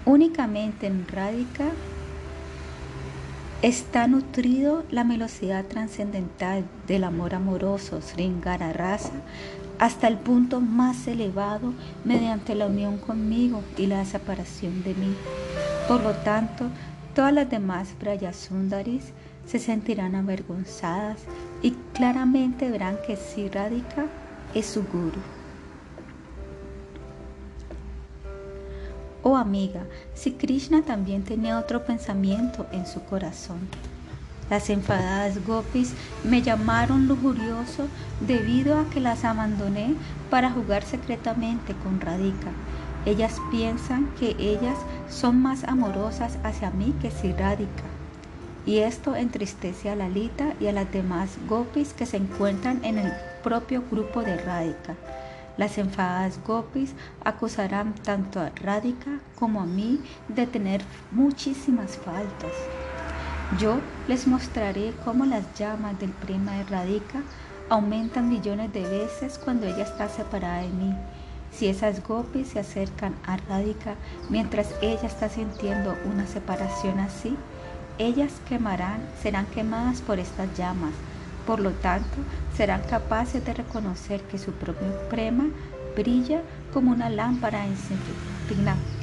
[0.06, 1.66] Únicamente en Radhika
[3.62, 9.12] está nutrido la velocidad trascendental del amor amoroso Sringara Rasa
[9.81, 11.73] hasta el punto más elevado
[12.05, 15.16] mediante la unión conmigo y la separación de mí.
[15.89, 16.66] Por lo tanto,
[17.15, 19.15] todas las demás Brayasundaris
[19.47, 21.23] se sentirán avergonzadas
[21.62, 24.05] y claramente verán que Siradika
[24.55, 25.19] es su guru.
[29.23, 33.61] Oh amiga, si Krishna también tenía otro pensamiento en su corazón.
[34.51, 35.94] Las enfadadas gopis
[36.24, 37.86] me llamaron lujurioso
[38.20, 39.94] debido a que las abandoné
[40.28, 42.51] para jugar secretamente con Radhika.
[43.06, 44.77] Ellas piensan que ellas
[45.09, 47.85] son más amorosas hacia mí que si Radhika.
[48.66, 53.12] Y esto entristece a Lalita y a las demás gopis que se encuentran en el
[53.44, 54.97] propio grupo de Radhika.
[55.56, 56.93] Las enfadadas gopis
[57.24, 60.82] acusarán tanto a Radhika como a mí de tener
[61.12, 62.52] muchísimas faltas.
[63.59, 67.22] Yo les mostraré cómo las llamas del prima de Radhika
[67.68, 70.94] aumentan millones de veces cuando ella está separada de mí.
[71.51, 73.97] Si esas gopis se acercan a Radhika
[74.28, 77.36] mientras ella está sintiendo una separación así,
[77.98, 80.93] ellas quemarán, serán quemadas por estas llamas.
[81.44, 82.18] Por lo tanto,
[82.56, 85.47] serán capaces de reconocer que su propio prema
[85.97, 87.66] brilla como una lámpara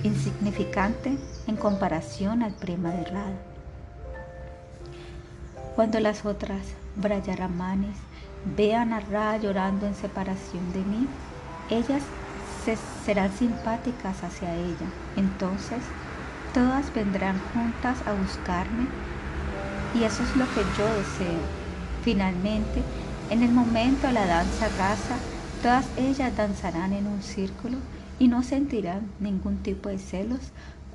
[0.04, 1.18] insignificante
[1.48, 3.47] en comparación al prema de Radha.
[5.78, 7.96] Cuando las otras Brayaramanes
[8.58, 11.08] vean a Ra llorando en separación de mí,
[11.70, 12.02] ellas
[13.06, 14.88] serán simpáticas hacia ella.
[15.16, 15.84] Entonces,
[16.52, 18.88] todas vendrán juntas a buscarme
[19.94, 21.44] y eso es lo que yo deseo.
[22.02, 22.82] Finalmente,
[23.30, 25.20] en el momento la danza rasa,
[25.62, 27.78] todas ellas danzarán en un círculo
[28.18, 30.40] y no sentirán ningún tipo de celos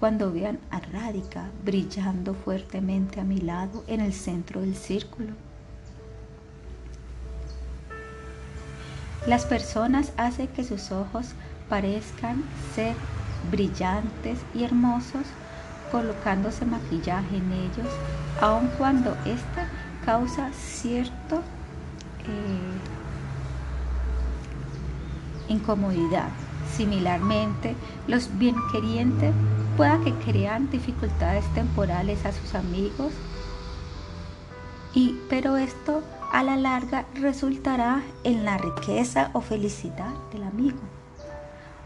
[0.03, 5.31] cuando vean a Radhika brillando fuertemente a mi lado en el centro del círculo.
[9.29, 11.35] Las personas hacen que sus ojos
[11.69, 12.43] parezcan
[12.75, 12.97] ser
[13.53, 15.23] brillantes y hermosos
[15.93, 17.95] colocándose maquillaje en ellos,
[18.41, 19.69] aun cuando ésta
[20.05, 22.73] causa cierta eh,
[25.49, 26.31] incomodidad.
[26.77, 27.77] Similarmente,
[28.07, 29.33] los bienquerientes
[29.77, 33.13] pueda que crean dificultades temporales a sus amigos,
[34.95, 40.79] y, pero esto a la larga resultará en la riqueza o felicidad del amigo.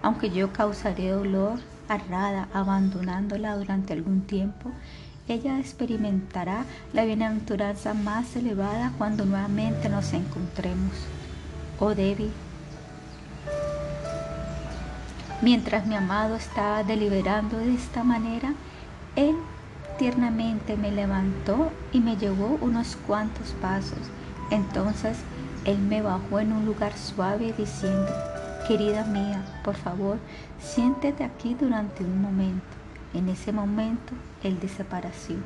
[0.02, 1.58] Aunque yo causaré dolor
[1.88, 4.70] a Rada abandonándola durante algún tiempo,
[5.28, 10.92] ella experimentará la bienaventuranza más elevada cuando nuevamente nos encontremos.
[11.80, 12.30] Oh Devi,
[15.42, 18.54] Mientras mi amado estaba deliberando de esta manera,
[19.16, 19.36] él
[19.98, 23.98] tiernamente me levantó y me llevó unos cuantos pasos.
[24.50, 25.18] Entonces
[25.66, 28.12] él me bajó en un lugar suave diciendo,
[28.66, 30.18] querida mía, por favor,
[30.58, 32.64] siéntete aquí durante un momento.
[33.12, 35.44] En ese momento, el de separación.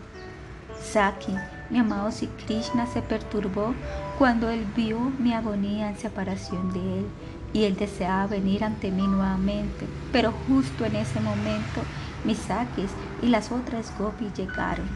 [0.80, 1.34] Saki,
[1.70, 3.74] mi amado Sri Krishna se perturbó
[4.18, 7.06] cuando él vio mi agonía en separación de él
[7.52, 11.82] y él deseaba venir ante mí nuevamente, pero justo en ese momento
[12.24, 12.90] mis saques
[13.22, 14.86] y las otras gopis llegaron.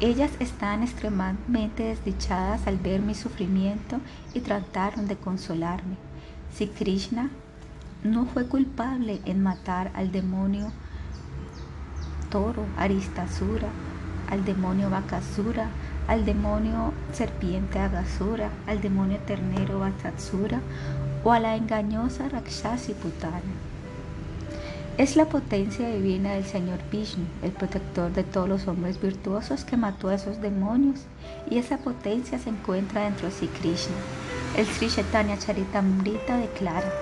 [0.00, 4.00] Ellas estaban extremadamente desdichadas al ver mi sufrimiento
[4.34, 5.96] y trataron de consolarme.
[6.52, 7.30] Si Krishna
[8.02, 10.70] no fue culpable en matar al demonio
[12.28, 13.68] toro Aristasura,
[14.30, 15.68] al demonio Bakasura,
[16.06, 20.60] al demonio serpiente Agasura, al demonio ternero Batatsura
[21.22, 23.40] o a la engañosa Rakshasi Putana.
[24.96, 29.76] Es la potencia divina del Señor Vishnu, el protector de todos los hombres virtuosos que
[29.76, 31.00] mató a esos demonios,
[31.50, 33.96] y esa potencia se encuentra dentro de Sri Krishna.
[34.56, 36.92] El Sri Chaitanya Charitamrita declara: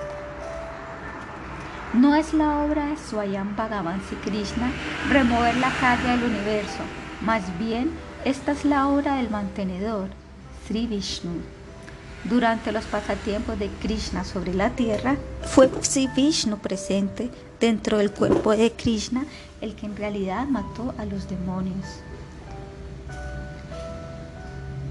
[1.93, 4.71] No es la obra de Swayam Bhagavan Sri Krishna
[5.11, 6.81] remover la carga del universo,
[7.21, 7.91] más bien
[8.25, 10.09] esta es la obra del mantenedor,
[10.65, 11.41] Sri Vishnu.
[12.23, 17.29] Durante los pasatiempos de Krishna sobre la tierra, fue Sri Vishnu presente
[17.59, 19.25] dentro del cuerpo de Krishna
[19.59, 21.85] el que en realidad mató a los demonios.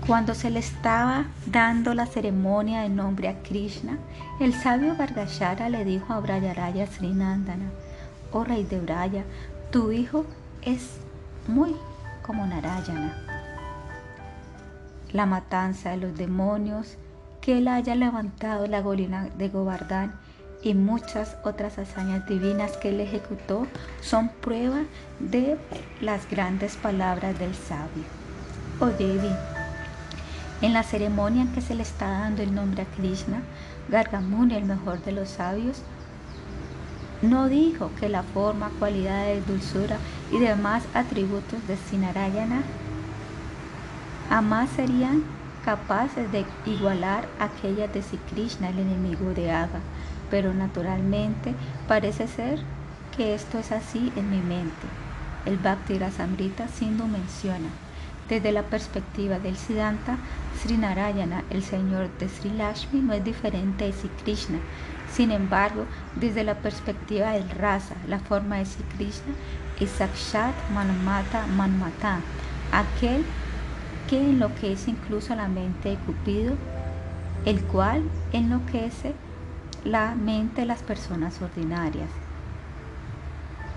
[0.06, 3.98] Cuando se le estaba dando la ceremonia de nombre a Krishna,
[4.40, 7.70] el sabio Gargashara le dijo a Brayaraya Srinandana,
[8.32, 9.24] oh rey de Braya,
[9.70, 10.26] tu hijo
[10.62, 10.96] es
[11.46, 11.74] muy
[12.22, 13.16] como Narayana.
[15.12, 16.96] La matanza de los demonios,
[17.40, 20.14] que él haya levantado la golina de Govardhan
[20.62, 23.66] y muchas otras hazañas divinas que él ejecutó
[24.00, 24.82] son prueba
[25.18, 25.58] de
[26.00, 28.04] las grandes palabras del sabio.
[28.80, 29.20] Oye,
[30.62, 33.42] en la ceremonia en que se le está dando el nombre a Krishna,
[33.88, 35.82] Gargamuni, el mejor de los sabios,
[37.20, 39.96] no dijo que la forma, cualidades, dulzura
[40.32, 42.62] y demás atributos de Sinarayana
[44.28, 45.22] jamás serían
[45.62, 49.80] capaces de igualar aquellas de Sri Krishna, el enemigo de Aga.
[50.30, 51.54] Pero naturalmente
[51.86, 52.58] parece ser
[53.14, 54.86] que esto es así en mi mente.
[55.44, 57.68] El Bhakti Rasamrita Sindhu menciona,
[58.28, 60.16] desde la perspectiva del Siddhanta,
[60.62, 64.58] Sri Narayana, el señor de Sri Lashmi, no es diferente de Sri Krishna,
[65.12, 65.84] sin embargo,
[66.16, 69.34] desde la perspectiva del rasa, la forma de Sri Krishna
[69.80, 72.20] es Sakshat Manmata Manmata,
[72.72, 73.24] aquel
[74.08, 76.54] que enloquece incluso la mente de Cupido,
[77.44, 79.14] el cual enloquece
[79.84, 82.08] la mente de las personas ordinarias.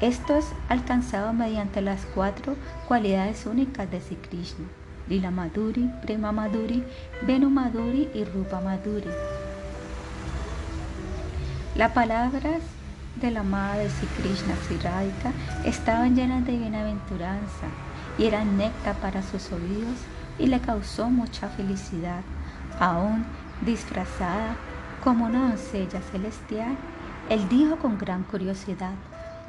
[0.02, 2.56] Esto es alcanzado mediante las cuatro
[2.88, 4.66] cualidades únicas de Sri Krishna,
[5.08, 6.84] Lila Madhuri, Prema Madhuri,
[7.22, 9.10] Venu Madhuri y Rupa Madhuri.
[11.76, 12.62] Las palabras
[13.22, 15.32] de la amada de Sri Krishna, Sri Radhika,
[15.66, 17.68] estaban llenas de bienaventuranza
[18.18, 19.98] y eran néctar para sus oídos
[20.38, 22.22] y le causó mucha felicidad.
[22.80, 23.26] Aún
[23.66, 24.56] disfrazada
[25.04, 26.76] como una doncella celestial,
[27.30, 28.94] él dijo con gran curiosidad,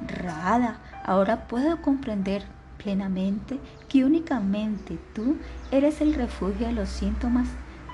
[0.06, 2.44] Rada, ahora puedo comprender
[2.76, 5.36] plenamente que únicamente tú
[5.70, 7.48] eres el refugio de los síntomas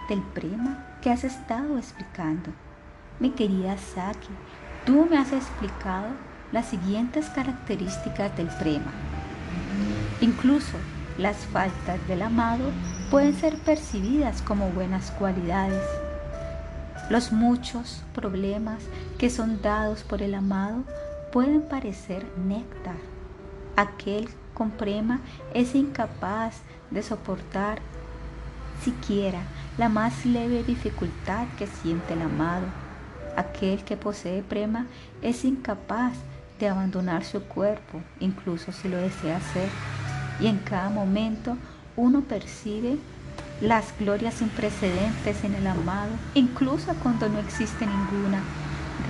[0.09, 2.51] del prima que has estado explicando.
[3.21, 4.29] Mi querida Saki,
[4.85, 6.09] tú me has explicado
[6.51, 8.93] las siguientes características del prema.
[10.21, 10.77] Incluso
[11.19, 12.71] las faltas del amado
[13.11, 15.83] pueden ser percibidas como buenas cualidades.
[17.11, 18.83] Los muchos problemas
[19.19, 20.85] que son dados por el amado
[21.33, 22.97] pueden parecer néctar.
[23.77, 25.21] Aquel con prema
[25.55, 26.57] es incapaz
[26.91, 27.81] de soportar
[28.83, 29.41] siquiera
[29.79, 32.67] la más leve dificultad que siente el amado
[33.37, 34.87] Aquel que posee prema
[35.23, 36.13] es incapaz
[36.59, 39.69] de abandonar su cuerpo, incluso si lo desea hacer.
[40.41, 41.57] Y en cada momento
[41.97, 42.99] uno percibe
[43.61, 48.43] las glorias sin precedentes en el amado, incluso cuando no existe ninguna.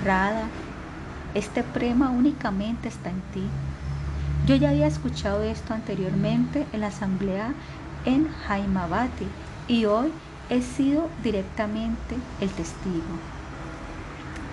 [0.05, 0.47] Rada,
[1.33, 3.43] este prema únicamente está en ti.
[4.45, 7.53] Yo ya había escuchado esto anteriormente en la asamblea
[8.05, 9.27] en Jaimabati
[9.67, 10.11] y hoy
[10.49, 13.19] he sido directamente el testigo.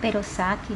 [0.01, 0.75] Pero Saki,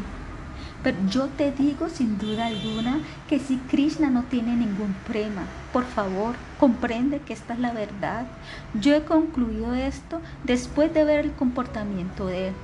[0.84, 5.84] pero yo te digo sin duda alguna que si Krishna no tiene ningún prema, por
[5.84, 8.26] favor, comprende que esta es la verdad.
[8.74, 12.54] Yo he concluido esto después de ver el comportamiento de él.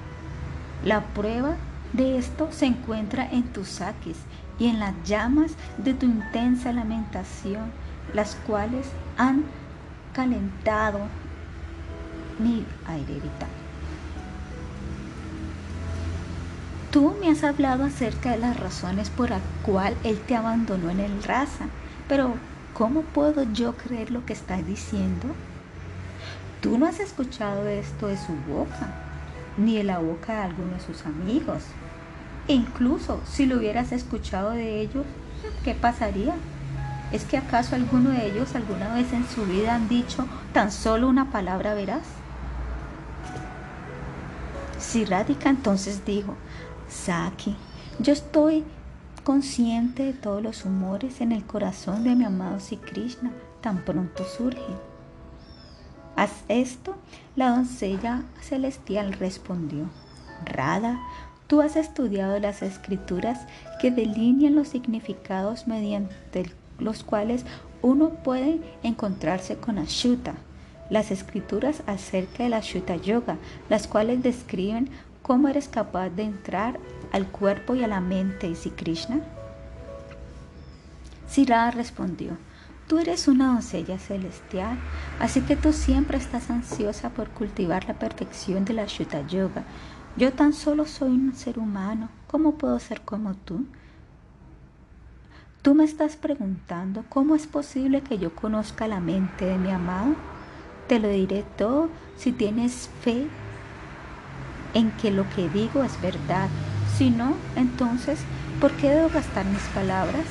[0.84, 1.56] La prueba
[1.94, 4.18] de esto se encuentra en tus saques
[4.58, 7.72] y en las llamas de tu intensa lamentación,
[8.12, 9.44] las cuales han
[10.12, 11.00] calentado
[12.38, 13.59] mi aire vital.
[16.90, 20.98] Tú me has hablado acerca de las razones por las cuales Él te abandonó en
[20.98, 21.66] el raza,
[22.08, 22.34] pero
[22.74, 25.28] ¿cómo puedo yo creer lo que estás diciendo?
[26.60, 28.88] Tú no has escuchado esto de su boca,
[29.56, 31.62] ni de la boca de alguno de sus amigos.
[32.48, 35.06] E incluso si lo hubieras escuchado de ellos,
[35.62, 36.34] ¿qué pasaría?
[37.12, 41.08] ¿Es que acaso alguno de ellos alguna vez en su vida han dicho tan solo
[41.08, 42.02] una palabra veraz?
[44.80, 46.34] Si Radhika entonces dijo,
[46.90, 47.56] Saki,
[48.00, 48.64] yo estoy
[49.22, 53.30] consciente de todos los humores en el corazón de mi amado Sri Krishna
[53.60, 54.76] tan pronto surgen.
[56.16, 56.96] Haz esto,
[57.36, 59.88] la doncella celestial respondió.
[60.44, 60.98] Rada,
[61.46, 63.46] tú has estudiado las escrituras
[63.80, 67.44] que delinean los significados mediante los cuales
[67.82, 70.34] uno puede encontrarse con Ashuta.
[70.90, 73.36] Las escrituras acerca de la Ashuta Yoga,
[73.68, 74.90] las cuales describen
[75.30, 76.80] cómo eres capaz de entrar
[77.12, 79.20] al cuerpo y a la mente Sri Krishna.
[81.28, 82.36] Sirada respondió,
[82.88, 84.76] Tú eres una doncella celestial,
[85.20, 89.62] así que tú siempre estás ansiosa por cultivar la perfección de la Shuta Yoga.
[90.16, 93.66] Yo tan solo soy un ser humano, ¿cómo puedo ser como tú?
[95.62, 100.16] Tú me estás preguntando cómo es posible que yo conozca la mente de mi amado.
[100.88, 103.28] Te lo diré todo si tienes fe
[104.74, 106.48] en que lo que digo es verdad.
[106.96, 108.20] Si no, entonces,
[108.60, 110.24] ¿por qué debo gastar mis palabras?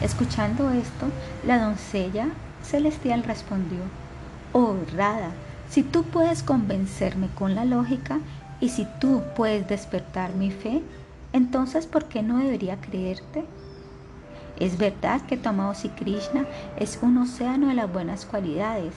[0.00, 1.06] Escuchando esto,
[1.46, 2.28] la doncella
[2.62, 3.78] celestial respondió,
[4.52, 5.30] Oh Rada,
[5.68, 8.20] si tú puedes convencerme con la lógica
[8.60, 10.82] y si tú puedes despertar mi fe,
[11.32, 13.44] entonces ¿por qué no debería creerte?
[14.58, 16.46] Es verdad que tu amado Krishna
[16.76, 18.94] es un océano de las buenas cualidades,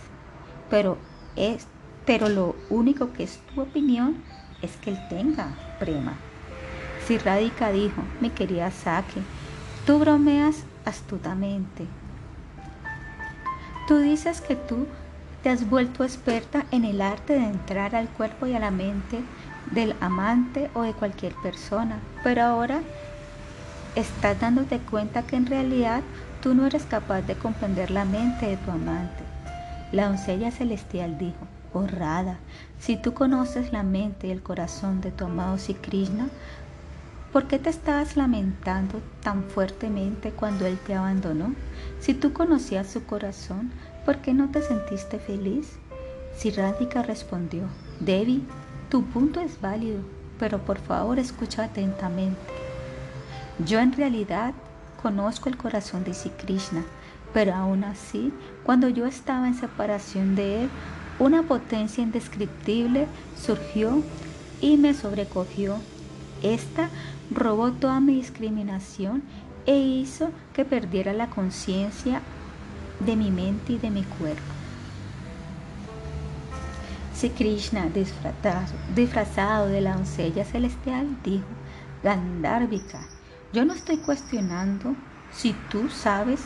[0.70, 0.98] pero,
[1.36, 1.68] es,
[2.06, 4.18] pero lo único que es tu opinión
[4.62, 6.14] es que él tenga prema.
[7.08, 9.22] Si Radhika dijo, mi querida Saki,
[9.86, 11.86] tú bromeas astutamente.
[13.88, 14.88] Tú dices que tú
[15.44, 19.20] te has vuelto experta en el arte de entrar al cuerpo y a la mente
[19.72, 22.82] del amante o de cualquier persona, pero ahora
[23.96, 26.02] estás dándote cuenta que en realidad
[26.42, 29.24] tú no eres capaz de comprender la mente de tu amante.
[29.92, 31.88] La doncella celestial dijo, oh
[32.80, 36.28] si tú conoces la mente y el corazón de tu amado Sri Krishna,
[37.32, 41.56] ¿Por qué te estabas lamentando tan fuertemente cuando Él te abandonó?
[42.02, 43.72] Si tú conocías su corazón,
[44.06, 45.78] ¿por qué no te sentiste feliz?
[46.36, 47.64] Si Radhika respondió,
[48.02, 48.46] Devi,
[48.90, 50.02] tu punto es válido,
[50.40, 52.54] pero por favor escucha atentamente.
[53.66, 54.54] Yo en realidad
[55.02, 56.84] conozco el corazón de Sri Krishna,
[57.34, 58.34] pero aún así,
[58.66, 60.70] cuando yo estaba en separación de Él,
[61.22, 63.06] una potencia indescriptible
[63.40, 64.02] surgió
[64.60, 65.78] y me sobrecogió.
[66.42, 66.90] Esta
[67.30, 69.22] robó toda mi discriminación
[69.68, 72.22] e hizo que perdiera la conciencia
[73.00, 74.42] de mi mente y de mi cuerpo.
[77.14, 77.86] Si Krishna,
[78.96, 81.46] disfrazado, de la doncella celestial, dijo,
[82.04, 83.06] Gandharvika,
[83.54, 84.96] yo no estoy cuestionando
[85.32, 86.42] si tú sabes,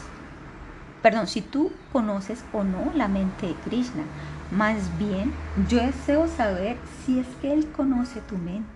[1.02, 4.04] perdón, si tú conoces o no la mente de Krishna.
[4.52, 5.34] Más bien,
[5.68, 8.70] yo deseo saber si es que Él conoce tu mente.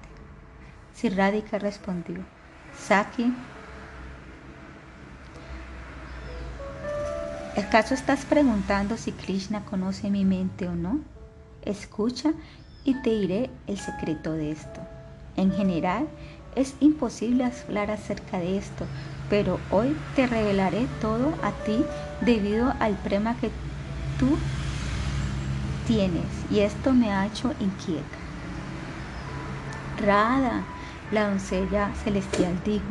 [0.94, 2.18] Si Radhika respondió,
[2.76, 3.34] Saki,
[7.56, 11.00] ¿acaso estás preguntando si Krishna conoce mi mente o no?
[11.62, 12.34] Escucha
[12.84, 14.82] y te diré el secreto de esto.
[15.36, 16.08] En general,
[16.56, 18.86] es imposible hablar acerca de esto,
[19.30, 21.86] pero hoy te revelaré todo a ti
[22.22, 23.52] debido al prema que
[24.18, 24.38] tú
[25.90, 28.04] tienes y esto me ha hecho inquieta.
[30.06, 30.62] Rada,
[31.12, 32.86] la doncella celestial dijo,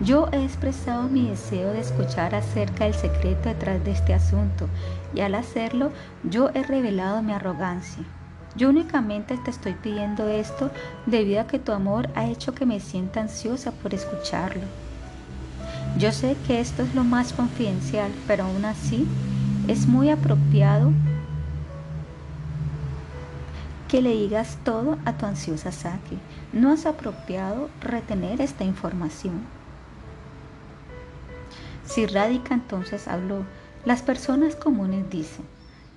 [0.00, 4.68] yo he expresado mi deseo de escuchar acerca del secreto detrás de este asunto
[5.14, 5.92] y al hacerlo
[6.22, 8.04] yo he revelado mi arrogancia.
[8.54, 10.70] Yo únicamente te estoy pidiendo esto
[11.06, 14.64] debido a que tu amor ha hecho que me sienta ansiosa por escucharlo.
[15.96, 19.06] Yo sé que esto es lo más confidencial, pero aún así
[19.68, 20.92] es muy apropiado
[23.90, 26.16] que le digas todo a tu ansiosa Saki.
[26.52, 29.40] No es apropiado retener esta información.
[31.86, 33.44] Si Radhika entonces habló,
[33.84, 35.44] las personas comunes dicen,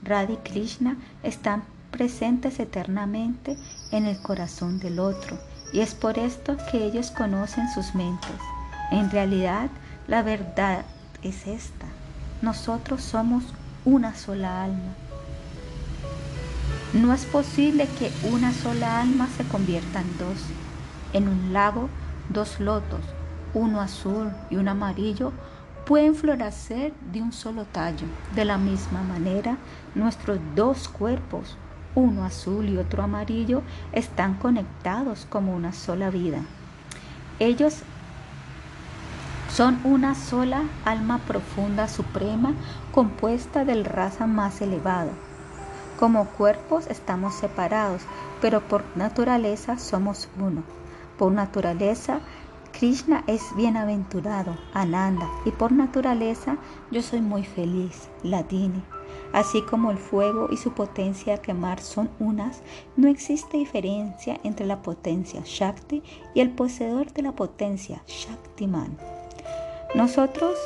[0.03, 3.57] Radhi Krishna están presentes eternamente
[3.91, 5.37] en el corazón del otro
[5.71, 8.39] y es por esto que ellos conocen sus mentes.
[8.91, 9.69] En realidad,
[10.07, 10.83] la verdad
[11.21, 11.85] es esta.
[12.41, 13.43] Nosotros somos
[13.85, 15.02] una sola alma
[16.93, 20.37] no es posible que una sola alma se convierta en dos.
[21.11, 21.89] En un lago,
[22.29, 23.01] dos lotos,
[23.55, 25.31] uno azul y uno amarillo,
[25.87, 28.05] pueden florecer de un solo tallo.
[28.35, 29.57] De la misma manera,
[29.95, 31.57] nuestros dos cuerpos,
[31.95, 36.41] uno azul y otro amarillo, están conectados como una sola vida.
[37.39, 37.79] Ellos
[39.51, 42.53] son una sola alma profunda suprema
[42.91, 45.11] compuesta del raza más elevada
[46.03, 48.01] como cuerpos estamos separados,
[48.41, 50.61] pero por naturaleza somos uno.
[51.17, 52.19] Por naturaleza
[52.73, 56.57] Krishna es bienaventurado, Ananda, y por naturaleza
[56.91, 58.83] yo soy muy feliz, Ladini.
[59.31, 62.63] Así como el fuego y su potencia a quemar son unas,
[62.97, 66.03] no existe diferencia entre la potencia Shakti
[66.33, 68.97] y el poseedor de la potencia Shaktiman.
[69.95, 70.57] Nosotros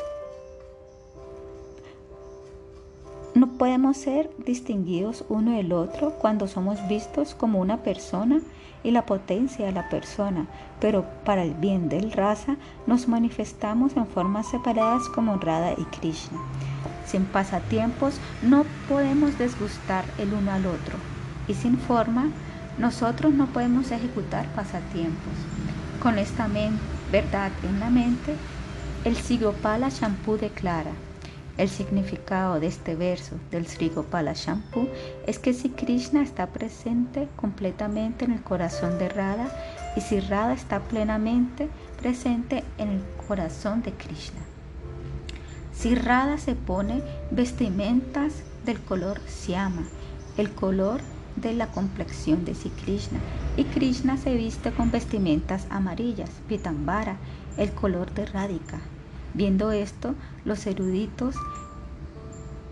[3.38, 8.40] no podemos ser distinguidos uno del otro cuando somos vistos como una persona
[8.84, 10.48] y la potencia de la persona,
[10.80, 12.58] pero para el bien del raza
[12.88, 16.40] nos manifestamos en formas separadas como Radha y Krishna.
[17.06, 20.96] Sin pasatiempos no podemos desgustar el uno al otro
[21.48, 22.30] y sin forma
[22.80, 25.34] nosotros no podemos ejecutar pasatiempos.
[26.02, 26.48] Con esta
[27.12, 28.34] verdad en la mente,
[29.06, 30.92] el Sigopala Shampoo declara,
[31.58, 34.88] el significado de este verso del Sri Gopala Shampoo
[35.26, 39.50] es que si Krishna está presente completamente en el corazón de Radha
[39.96, 41.68] y si Radha está plenamente
[42.00, 44.40] presente en el corazón de Krishna.
[45.74, 47.02] Si Radha se pone
[47.32, 48.34] vestimentas
[48.66, 49.88] del color Siama,
[50.38, 51.02] el color
[51.36, 53.20] de la complexión de Sri Krishna,
[53.58, 57.18] y Krishna se viste con vestimentas amarillas, Pitambara,
[57.58, 58.80] el color de Radhika.
[59.38, 60.16] Viendo esto,
[60.46, 61.36] los eruditos,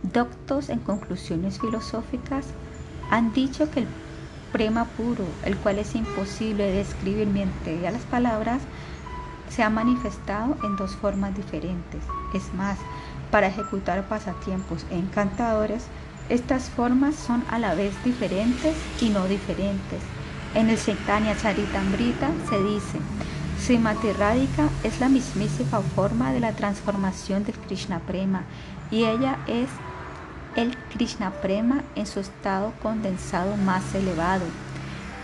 [0.01, 2.47] doctos en conclusiones filosóficas,
[3.11, 3.87] han dicho que el
[4.51, 8.63] prema puro, el cual es imposible de describir mediante las palabras,
[9.47, 12.01] se ha manifestado en dos formas diferentes.
[12.33, 12.79] Es más,
[13.29, 15.83] para ejecutar pasatiempos encantadores,
[16.29, 20.01] estas formas son a la vez diferentes y no diferentes.
[20.55, 22.97] En el Chaitanya Charitamrita se dice,
[23.65, 28.43] Srimati Radhika es la mismísima forma de la transformación del Krishna Prema
[28.91, 29.69] y ella es
[30.55, 34.45] el Krishna Prema en su estado condensado más elevado.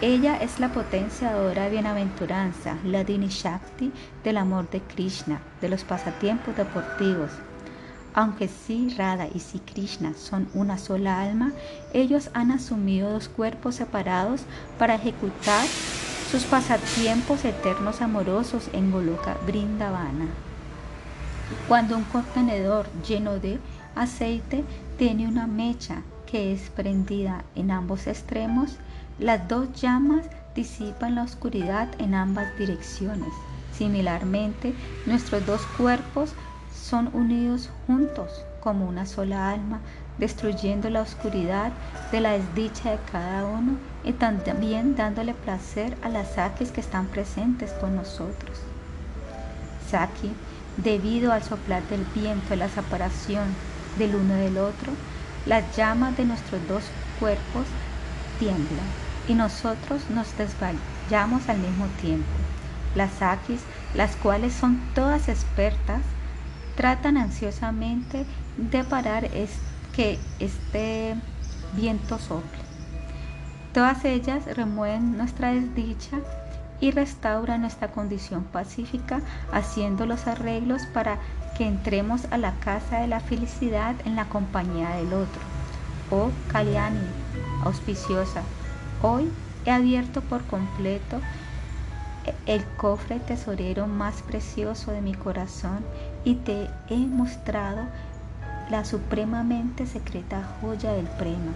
[0.02, 3.92] Ella es la potenciadora bienaventuranza, la Dini Shakti
[4.24, 7.30] del amor de Krishna, de los pasatiempos deportivos.
[8.16, 11.52] Aunque sí Radha y sí Krishna son una sola alma,
[11.94, 14.42] ellos han asumido dos cuerpos separados
[14.80, 15.68] para ejecutar
[16.32, 20.28] sus pasatiempos eternos amorosos en Goloka Brindavana.
[21.68, 23.60] Cuando un contenedor lleno de
[23.96, 24.64] aceite
[24.98, 28.78] tiene una mecha que es prendida en ambos extremos,
[29.20, 30.26] las dos llamas
[30.56, 33.34] disipan la oscuridad en ambas direcciones.
[33.74, 34.74] Similarmente,
[35.06, 36.32] nuestros dos cuerpos
[36.74, 39.82] son unidos juntos como una sola alma,
[40.18, 41.74] destruyendo la oscuridad
[42.14, 47.08] de la desdicha de cada uno y también dándole placer a las Sakis que están
[47.08, 48.60] presentes con nosotros.
[49.90, 50.32] Saki,
[50.78, 53.44] debido al soplar del viento de la separación
[53.98, 54.94] del uno del otro,
[55.46, 56.84] las llamas de nuestros dos
[57.20, 57.66] cuerpos
[58.40, 58.86] tiemblan
[59.28, 62.30] y nosotros nos desvayamos al mismo tiempo.
[62.96, 63.62] Las Sakis,
[63.94, 66.02] las cuales son todas expertas,
[66.76, 68.26] tratan ansiosamente
[68.58, 69.30] de parar
[69.94, 71.16] que este
[71.74, 72.71] viento sople.
[73.74, 76.18] Todas ellas remueven nuestra desdicha
[76.82, 79.22] y restauran nuestra condición pacífica
[79.54, 81.20] haciendo los arreglos para
[81.58, 85.42] que entremos a la casa de la felicidad en la compañía del otro.
[86.10, 87.08] Oh Kalyani,
[87.64, 88.42] auspiciosa,
[89.02, 89.32] hoy
[89.66, 91.22] he abierto por completo
[92.46, 95.86] el cofre tesorero más precioso de mi corazón
[96.24, 97.84] y te he mostrado
[98.72, 101.52] la supremamente secreta joya del prema.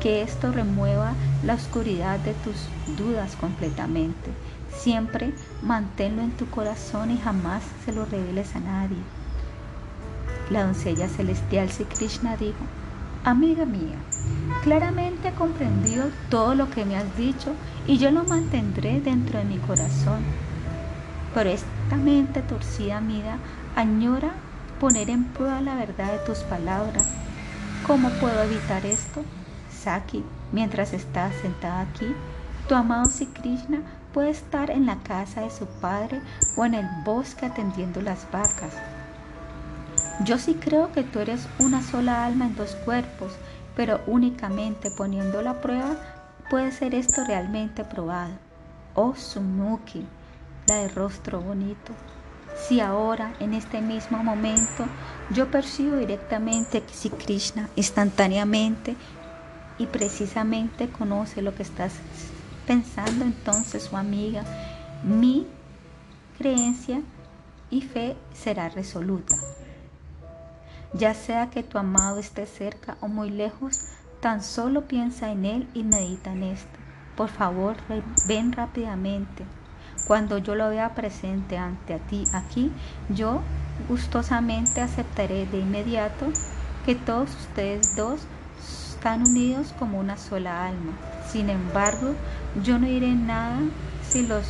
[0.00, 1.12] Que esto remueva
[1.44, 4.30] la oscuridad de tus dudas completamente.
[4.70, 8.98] Siempre manténlo en tu corazón y jamás se lo reveles a nadie.
[10.50, 12.64] La doncella celestial Sri Krishna dijo,
[13.24, 13.98] Amiga mía,
[14.62, 17.52] claramente he comprendido todo lo que me has dicho
[17.86, 20.22] y yo lo mantendré dentro de mi corazón.
[21.34, 23.38] Pero esta mente torcida mía
[23.76, 24.32] añora
[24.82, 27.06] poner en prueba la verdad de tus palabras.
[27.86, 29.22] ¿Cómo puedo evitar esto?
[29.70, 32.12] Saki, mientras estás sentada aquí,
[32.68, 33.80] tu amado Sri Krishna
[34.12, 36.20] puede estar en la casa de su padre
[36.56, 38.74] o en el bosque atendiendo las vacas.
[40.24, 43.34] Yo sí creo que tú eres una sola alma en dos cuerpos,
[43.76, 45.94] pero únicamente poniendo la prueba
[46.50, 48.32] puede ser esto realmente probado.
[48.96, 50.04] Oh Sunuki,
[50.66, 51.92] la de rostro bonito.
[52.56, 54.86] Si ahora, en este mismo momento,
[55.30, 58.96] yo percibo directamente que si Krishna instantáneamente
[59.78, 61.94] y precisamente conoce lo que estás
[62.66, 64.44] pensando, entonces su amiga,
[65.02, 65.46] mi
[66.38, 67.02] creencia
[67.70, 69.36] y fe será resoluta.
[70.92, 73.86] Ya sea que tu amado esté cerca o muy lejos,
[74.20, 76.78] tan solo piensa en él y medita en esto.
[77.16, 77.76] Por favor,
[78.26, 79.44] ven rápidamente.
[80.06, 82.70] Cuando yo lo vea presente ante ti aquí,
[83.08, 83.40] yo
[83.88, 86.26] gustosamente aceptaré de inmediato
[86.84, 88.20] que todos ustedes dos
[88.92, 90.92] están unidos como una sola alma.
[91.28, 92.14] Sin embargo,
[92.62, 93.58] yo no diré nada
[94.08, 94.44] si los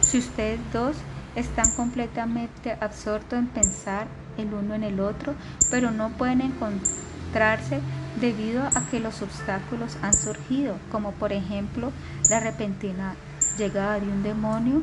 [0.00, 0.96] si ustedes dos
[1.36, 5.34] están completamente absortos en pensar el uno en el otro,
[5.70, 7.80] pero no pueden encontrarse
[8.20, 11.92] debido a que los obstáculos han surgido, como por ejemplo
[12.28, 13.14] la repentina
[13.56, 14.82] llegada de un demonio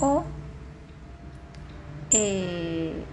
[0.00, 0.24] o
[2.10, 3.04] eh,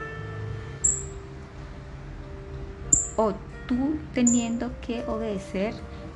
[3.16, 3.34] o
[3.68, 5.74] tú teniendo que obedecer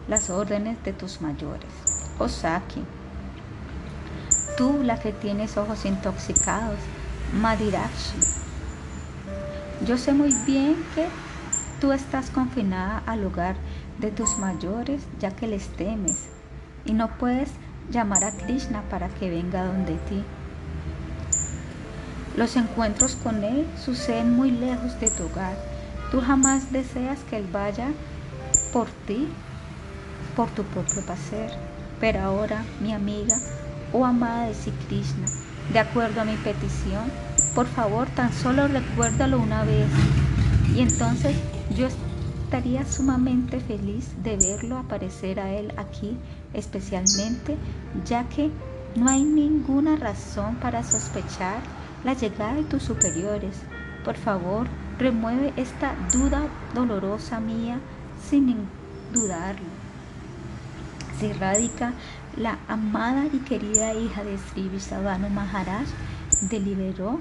[0.07, 1.69] las órdenes de tus mayores.
[2.19, 2.83] Osaki,
[4.57, 6.79] tú la que tienes ojos intoxicados,
[7.33, 8.17] Madirashi.
[9.85, 11.07] Yo sé muy bien que
[11.81, 13.55] tú estás confinada al hogar
[13.99, 16.29] de tus mayores ya que les temes
[16.85, 17.49] y no puedes
[17.91, 20.23] llamar a Krishna para que venga donde ti.
[22.35, 25.55] Los encuentros con Él suceden muy lejos de tu hogar.
[26.11, 27.87] Tú jamás deseas que Él vaya
[28.71, 29.27] por ti,
[30.35, 31.51] por tu propio placer.
[31.99, 33.37] Pero ahora, mi amiga
[33.93, 35.27] oh amada de Sri Krishna,
[35.71, 37.11] de acuerdo a mi petición,
[37.53, 39.87] por favor tan solo recuérdalo una vez.
[40.75, 41.35] Y entonces
[41.77, 41.87] yo
[42.53, 46.15] estaría sumamente feliz de verlo aparecer a Él aquí,
[46.53, 47.57] especialmente
[48.05, 48.51] ya que
[48.95, 51.63] no hay ninguna razón para sospechar
[52.03, 53.55] la llegada de tus superiores.
[54.05, 54.67] Por favor,
[54.99, 56.43] remueve esta duda
[56.75, 57.79] dolorosa mía
[58.29, 58.55] sin
[59.11, 59.65] dudarlo.
[61.19, 61.93] Si radica
[62.37, 65.87] la amada y querida hija de Sri Visavano Maharaj,
[66.51, 67.19] deliberó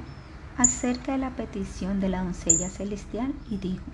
[0.58, 3.84] acerca de la petición de la doncella celestial y dijo,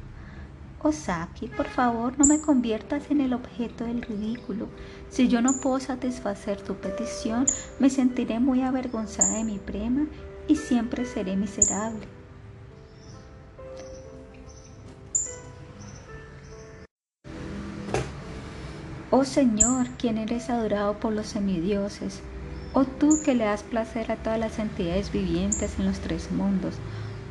[0.81, 4.69] Osaki, por favor, no me conviertas en el objeto del ridículo.
[5.11, 7.47] Si yo no puedo satisfacer tu petición,
[7.81, 10.07] me sentiré muy avergonzada de mi prema
[10.47, 12.07] y siempre seré miserable.
[19.11, 22.21] Oh Señor, quien eres adorado por los semidioses,
[22.73, 26.75] oh tú que le das placer a todas las entidades vivientes en los tres mundos,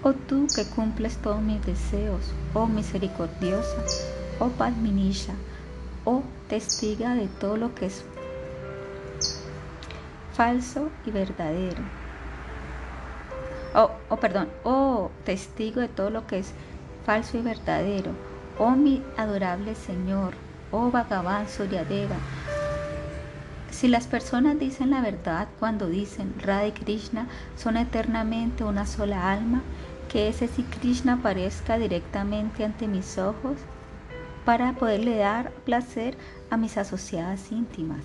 [0.04, 3.78] oh tú que cumples todos mis deseos, oh misericordiosa,
[4.40, 5.34] oh Padminisha,
[6.06, 8.04] oh testiga de todo lo que es
[10.34, 11.82] falso y verdadero.
[13.74, 16.54] Oh, oh, perdón, oh testigo de todo lo que es
[17.06, 18.12] falso y verdadero,
[18.58, 20.34] oh mi adorable Señor,
[20.72, 22.16] oh Bhagavan Suryadeva.
[23.70, 29.32] Si las personas dicen la verdad cuando dicen Radha y Krishna son eternamente una sola
[29.32, 29.62] alma,
[30.10, 33.58] que ese si Krishna aparezca directamente ante mis ojos
[34.46, 36.18] para poderle dar placer
[36.50, 38.04] a mis asociadas íntimas.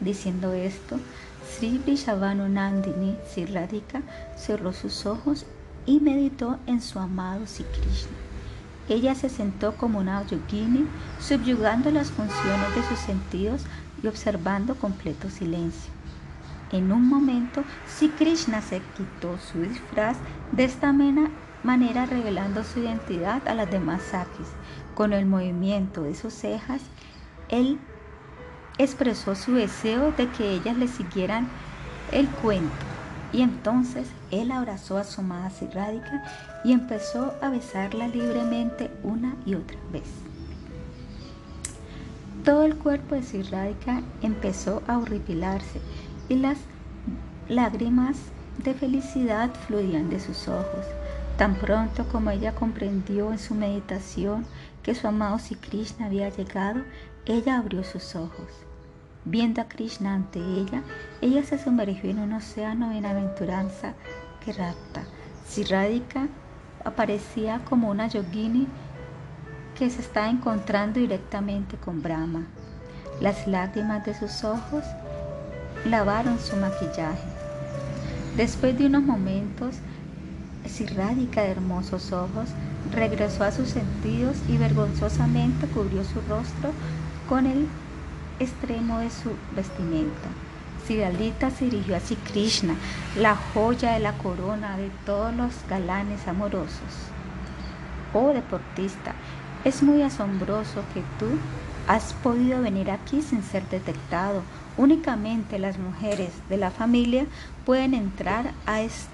[0.00, 0.98] Diciendo esto,
[1.46, 3.46] Sri Vrishabhanu Nandini Sri
[4.36, 5.44] cerró sus ojos
[5.86, 8.16] y meditó en su amado Sri Krishna.
[8.88, 10.86] Ella se sentó como una yogini,
[11.20, 13.62] subyugando las funciones de sus sentidos
[14.02, 15.97] y observando completo silencio.
[16.70, 20.18] En un momento, Sri Krishna se quitó su disfraz
[20.52, 24.48] de esta manera revelando su identidad a las demás sakis.
[24.94, 26.82] Con el movimiento de sus cejas,
[27.48, 27.78] él
[28.76, 31.48] expresó su deseo de que ellas le siguieran
[32.12, 32.74] el cuento.
[33.32, 36.22] Y entonces él abrazó a su amada Radhika
[36.64, 40.08] y empezó a besarla libremente una y otra vez.
[42.44, 45.80] Todo el cuerpo de Sirrádica empezó a horripilarse
[46.28, 46.58] y las
[47.48, 48.16] lágrimas
[48.62, 50.84] de felicidad fluían de sus ojos.
[51.36, 54.44] Tan pronto como ella comprendió en su meditación
[54.82, 56.80] que su amado Sri Krishna había llegado,
[57.26, 58.48] ella abrió sus ojos.
[59.24, 60.82] Viendo a Krishna ante ella,
[61.20, 63.94] ella se sumergió en un océano de bienaventuranza
[64.44, 65.04] que rapta.
[65.68, 66.28] Radhika
[66.84, 68.66] aparecía como una yogini
[69.76, 72.46] que se está encontrando directamente con Brahma.
[73.20, 74.84] Las lágrimas de sus ojos
[75.84, 77.22] lavaron su maquillaje.
[78.36, 79.76] Después de unos momentos,
[80.68, 82.50] Sirrádica de hermosos ojos
[82.92, 86.72] regresó a sus sentidos y vergonzosamente cubrió su rostro
[87.28, 87.66] con el
[88.38, 90.28] extremo de su vestimenta.
[90.86, 92.00] Sidalita se dirigió a
[92.30, 92.74] Krishna,
[93.16, 97.10] la joya de la corona de todos los galanes amorosos.
[98.14, 99.14] Oh deportista,
[99.64, 101.26] es muy asombroso que tú
[101.86, 104.42] has podido venir aquí sin ser detectado.
[104.78, 107.26] Únicamente las mujeres de la familia
[107.66, 109.08] pueden entrar a este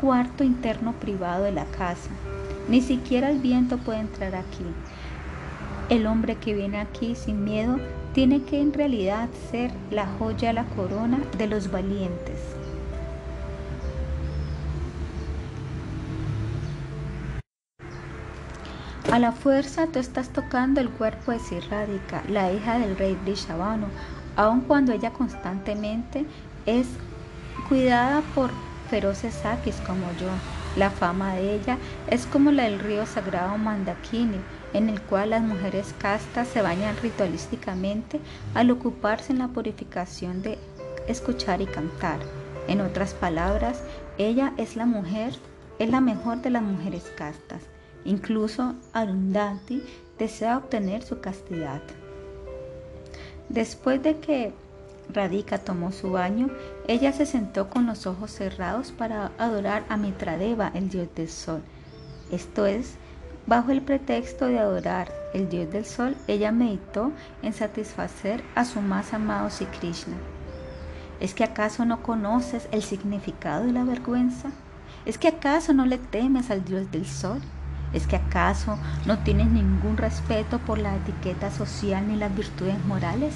[0.00, 2.10] cuarto interno privado de la casa.
[2.68, 4.64] Ni siquiera el viento puede entrar aquí.
[5.88, 7.78] El hombre que viene aquí sin miedo
[8.12, 12.40] tiene que en realidad ser la joya, la corona de los valientes.
[19.12, 23.86] A la fuerza tú estás tocando el cuerpo de Sirrádica, la hija del rey Brishabano,
[24.36, 26.24] aun cuando ella constantemente
[26.66, 26.86] es
[27.68, 28.50] cuidada por
[28.88, 30.28] feroces saquis como yo.
[30.76, 34.38] La fama de ella es como la del río sagrado Mandakini,
[34.74, 38.20] en el cual las mujeres castas se bañan ritualísticamente
[38.54, 40.58] al ocuparse en la purificación de
[41.08, 42.18] escuchar y cantar.
[42.68, 43.82] En otras palabras,
[44.18, 45.32] ella es la mujer,
[45.78, 47.62] es la mejor de las mujeres castas.
[48.04, 49.82] Incluso Arundhati
[50.18, 51.80] desea obtener su castidad.
[53.48, 54.52] Después de que
[55.12, 56.50] Radhika tomó su baño,
[56.88, 61.62] ella se sentó con los ojos cerrados para adorar a Mitradeva, el dios del sol.
[62.30, 62.94] Esto es,
[63.46, 67.12] bajo el pretexto de adorar el dios del sol, ella meditó
[67.42, 70.16] en satisfacer a su más amado Sri Krishna.
[71.20, 74.50] ¿Es que acaso no conoces el significado de la vergüenza?
[75.06, 77.40] ¿Es que acaso no le temes al dios del sol?
[77.92, 83.34] ¿Es que acaso no tienes ningún respeto por la etiqueta social ni las virtudes morales?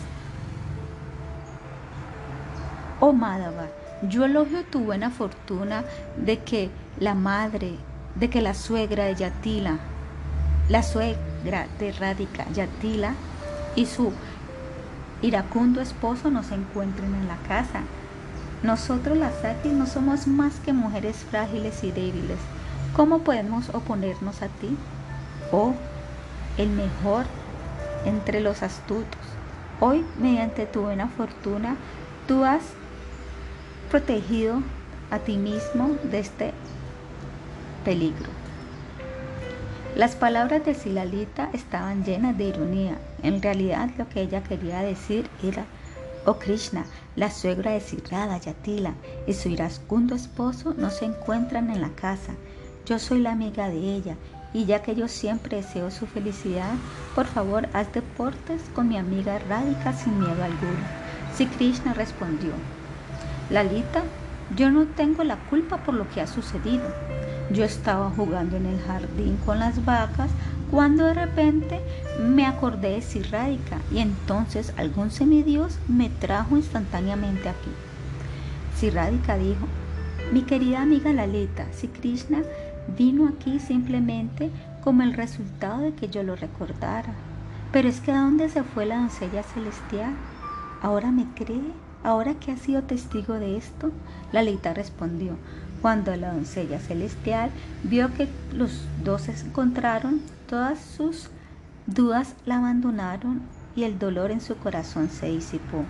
[2.98, 3.68] Oh Madhava,
[4.02, 5.84] yo elogio tu buena fortuna
[6.16, 7.76] de que la madre,
[8.16, 9.78] de que la suegra de Yatila,
[10.68, 13.14] la suegra de Radhika Yatila
[13.76, 14.12] y su
[15.22, 17.80] iracundo esposo no se encuentren en la casa.
[18.62, 22.38] Nosotros las Satis no somos más que mujeres frágiles y débiles
[22.94, 24.76] ¿Cómo podemos oponernos a ti?
[25.52, 25.74] Oh,
[26.58, 27.26] el mejor
[28.04, 29.20] entre los astutos.
[29.80, 31.76] Hoy, mediante tu buena fortuna,
[32.26, 32.62] tú has
[33.90, 34.62] protegido
[35.10, 36.52] a ti mismo de este
[37.84, 38.28] peligro.
[39.96, 42.98] Las palabras de Silalita estaban llenas de ironía.
[43.22, 45.64] En realidad lo que ella quería decir era,
[46.26, 46.84] oh Krishna,
[47.16, 48.94] la suegra de Sirrada Yatila
[49.26, 52.34] y su irascundo esposo no se encuentran en la casa.
[52.86, 54.16] Yo soy la amiga de ella
[54.52, 56.72] y ya que yo siempre deseo su felicidad,
[57.14, 61.00] por favor haz deportes con mi amiga Radhika sin miedo alguno.
[61.36, 62.50] Si Krishna respondió,
[63.50, 64.02] Lalita,
[64.56, 66.84] yo no tengo la culpa por lo que ha sucedido.
[67.52, 70.30] Yo estaba jugando en el jardín con las vacas
[70.70, 71.80] cuando de repente
[72.20, 77.70] me acordé de Sri Radhika y entonces algún semidios me trajo instantáneamente aquí.
[78.76, 79.66] Si Radhika dijo,
[80.32, 82.42] mi querida amiga Lalita, si Krishna
[82.96, 84.50] Vino aquí simplemente
[84.82, 87.14] como el resultado de que yo lo recordara.
[87.72, 90.14] Pero es que ¿a dónde se fue la doncella celestial?
[90.82, 91.72] ¿Ahora me cree?
[92.02, 93.92] ¿Ahora que ha sido testigo de esto?
[94.32, 95.36] La leita respondió.
[95.82, 97.50] Cuando la doncella celestial
[97.84, 101.28] vio que los dos se encontraron, todas sus
[101.86, 103.42] dudas la abandonaron
[103.76, 105.84] y el dolor en su corazón se disipó.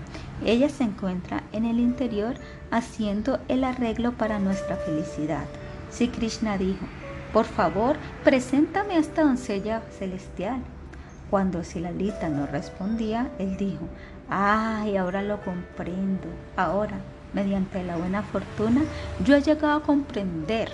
[0.44, 2.34] Ella se encuentra en el interior
[2.70, 5.44] haciendo el arreglo para nuestra felicidad.
[5.90, 6.86] Si Krishna dijo,
[7.32, 10.60] por favor, preséntame a esta doncella celestial.
[11.30, 13.86] Cuando Silalita no respondía, él dijo,
[14.28, 16.28] ay, ahora lo comprendo.
[16.56, 16.98] Ahora,
[17.32, 18.82] mediante la buena fortuna,
[19.24, 20.70] yo he llegado a comprender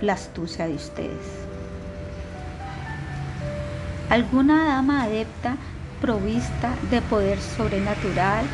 [0.00, 1.44] la astucia de ustedes.
[4.10, 5.56] ¿Alguna dama adepta
[6.00, 8.44] provista de poder sobrenatural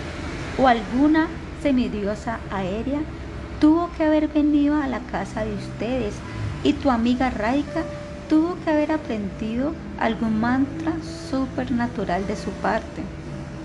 [0.59, 1.27] o alguna
[1.63, 3.01] semidiosa aérea
[3.61, 6.15] tuvo que haber venido a la casa de ustedes
[6.65, 7.85] y tu amiga Raika
[8.29, 13.03] tuvo que haber aprendido algún mantra supernatural de su parte.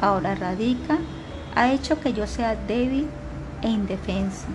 [0.02, 1.00] Ahora Radika
[1.56, 3.10] ha hecho que yo sea débil
[3.62, 4.48] e indefensa,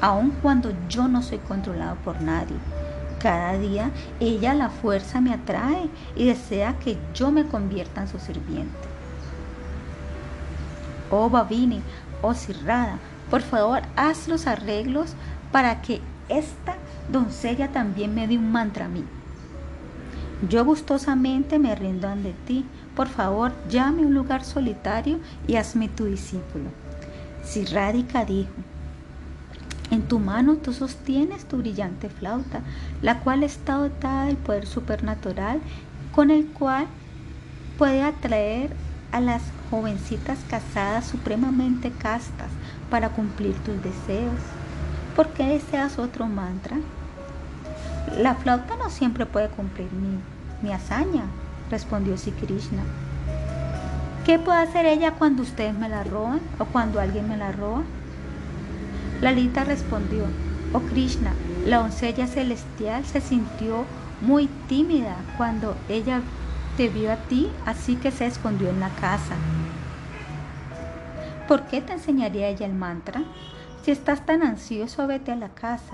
[0.00, 2.56] aun cuando yo no soy controlado por nadie.
[3.18, 8.18] Cada día ella la fuerza me atrae y desea que yo me convierta en su
[8.18, 8.88] sirviente.
[11.10, 11.82] Oh Babini,
[12.22, 12.98] oh Sirrada,
[13.30, 15.14] por favor, haz los arreglos
[15.52, 16.76] para que esta
[17.10, 19.04] doncella también me dé un mantra a mí.
[20.48, 22.64] Yo gustosamente me rindo ante ti.
[22.94, 26.70] Por favor, llame a un lugar solitario y hazme tu discípulo.
[27.42, 28.52] Si Radhika dijo,
[29.90, 32.60] en tu mano tú sostienes tu brillante flauta,
[33.02, 35.60] la cual está dotada del poder supernatural
[36.14, 36.86] con el cual
[37.78, 38.70] puede atraer
[39.12, 42.48] a las jovencitas casadas supremamente castas
[42.94, 44.38] para cumplir tus deseos.
[45.16, 46.76] ¿Por qué deseas otro mantra?
[48.16, 50.20] La flauta no siempre puede cumplir mi,
[50.62, 51.24] mi hazaña,
[51.72, 52.84] respondió Sri Krishna.
[54.24, 57.82] ¿Qué puede hacer ella cuando ustedes me la roban o cuando alguien me la roba?
[59.20, 60.26] Lalita respondió,
[60.72, 61.32] oh Krishna,
[61.66, 63.86] la doncella celestial se sintió
[64.20, 66.20] muy tímida cuando ella
[66.76, 69.34] te vio a ti, así que se escondió en la casa.
[71.48, 73.22] ¿Por qué te enseñaría ella el mantra?
[73.82, 75.92] Si estás tan ansioso, vete a la casa.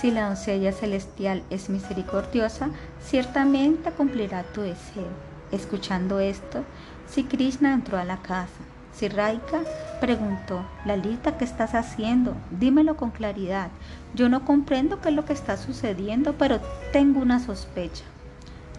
[0.00, 2.70] Si la doncella celestial es misericordiosa,
[3.02, 5.08] ciertamente cumplirá tu deseo.
[5.52, 6.64] Escuchando esto,
[7.08, 8.64] si Krishna entró a la casa.
[8.94, 9.60] Si Raika
[10.00, 12.34] preguntó, Lalita, ¿qué estás haciendo?
[12.50, 13.68] Dímelo con claridad.
[14.14, 16.60] Yo no comprendo qué es lo que está sucediendo, pero
[16.94, 18.04] tengo una sospecha.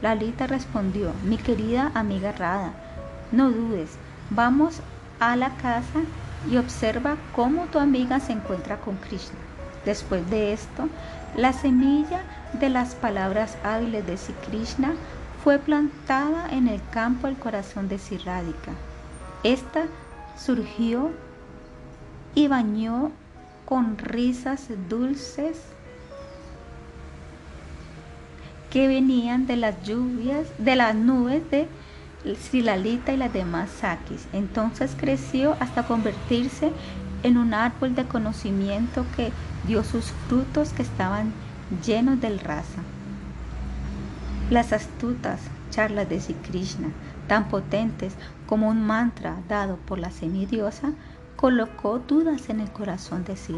[0.01, 2.73] Lalita respondió, mi querida amiga Rada,
[3.31, 3.97] no dudes,
[4.31, 4.81] vamos
[5.19, 6.01] a la casa
[6.49, 9.37] y observa cómo tu amiga se encuentra con Krishna.
[9.85, 10.89] Después de esto,
[11.35, 12.21] la semilla
[12.59, 14.93] de las palabras hábiles de Sri Krishna
[15.43, 18.71] fue plantada en el campo del corazón de Sri Radhika.
[19.43, 19.85] Esta
[20.37, 21.11] surgió
[22.35, 23.11] y bañó
[23.65, 25.57] con risas dulces
[28.69, 31.67] que venían de las lluvias, de las nubes de
[32.39, 34.27] Silalita y las demás Sakis.
[34.33, 36.71] Entonces creció hasta convertirse
[37.23, 39.31] en un árbol de conocimiento que
[39.65, 41.31] dio sus frutos que estaban
[41.85, 42.81] llenos del rasa.
[44.49, 46.89] Las astutas charlas de Sri Krishna,
[47.27, 48.13] tan potentes
[48.45, 50.91] como un mantra dado por la semidiosa,
[51.35, 53.57] colocó dudas en el corazón de Sri.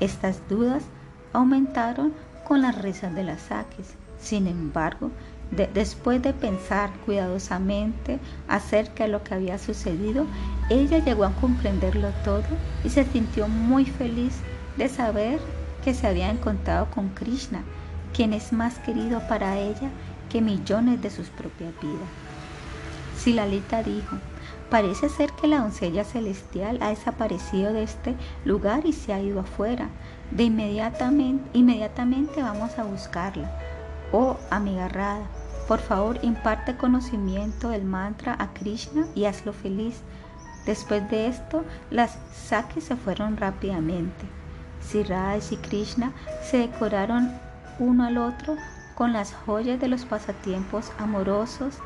[0.00, 0.84] Estas dudas
[1.32, 2.12] aumentaron
[2.46, 3.94] con las risas de las Sakis.
[4.18, 5.10] Sin embargo,
[5.52, 8.18] después de pensar cuidadosamente
[8.48, 10.26] acerca de lo que había sucedido,
[10.70, 12.44] ella llegó a comprenderlo todo
[12.84, 14.34] y se sintió muy feliz
[14.76, 15.38] de saber
[15.84, 17.62] que se había encontrado con Krishna,
[18.14, 19.90] quien es más querido para ella
[20.30, 22.08] que millones de sus propias vidas.
[23.18, 24.16] Silalita dijo,
[24.70, 28.14] parece ser que la doncella celestial ha desaparecido de este
[28.44, 29.90] lugar y se ha ido afuera.
[30.30, 33.54] De inmediatamente, inmediatamente vamos a buscarla.
[34.12, 35.26] Oh, amiga Rada,
[35.72, 40.02] por favor, imparte conocimiento del mantra a Krishna y hazlo feliz.
[40.66, 44.26] Después de esto, las Sakis se fueron rápidamente.
[44.82, 46.12] Sirada y Krishna
[46.42, 47.32] se decoraron
[47.78, 48.54] uno al otro
[48.94, 51.78] con las joyas de los pasatiempos amorosos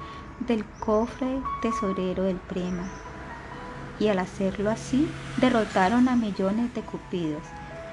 [0.48, 2.88] del cofre tesorero del prema.
[4.00, 7.44] Y al hacerlo así, derrotaron a millones de cupidos.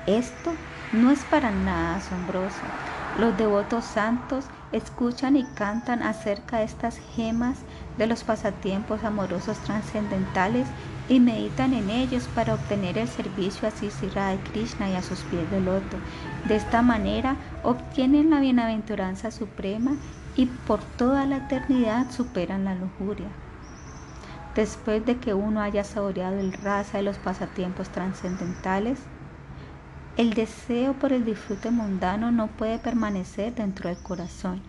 [0.08, 0.54] Esto
[0.92, 3.03] no es para nada asombroso.
[3.20, 7.60] Los devotos santos escuchan y cantan acerca de estas gemas
[7.96, 10.68] de los pasatiempos amorosos trascendentales
[11.08, 15.20] y meditan en ellos para obtener el servicio a Sri de Krishna y a sus
[15.20, 15.98] pies de loto.
[16.48, 19.92] De esta manera obtienen la bienaventuranza suprema
[20.36, 23.28] y por toda la eternidad superan la lujuria.
[24.56, 29.00] Después de que uno haya saboreado el raza de los pasatiempos trascendentales,
[30.16, 34.62] el deseo por el disfrute mundano no puede permanecer dentro del corazón.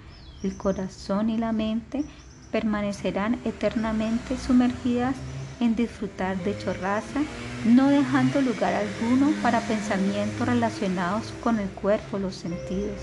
[0.43, 2.05] El corazón y la mente
[2.51, 5.17] permanecerán eternamente sumergidas
[5.61, 7.21] en disfrutar de chorraza,
[7.67, 12.99] no dejando lugar alguno para pensamientos relacionados con el cuerpo, los sentidos.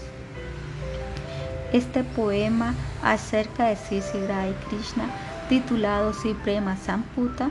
[1.74, 2.74] Este poema
[3.04, 5.10] acerca de Sisira y Krishna,
[5.48, 7.50] titulado Siprema Samputa,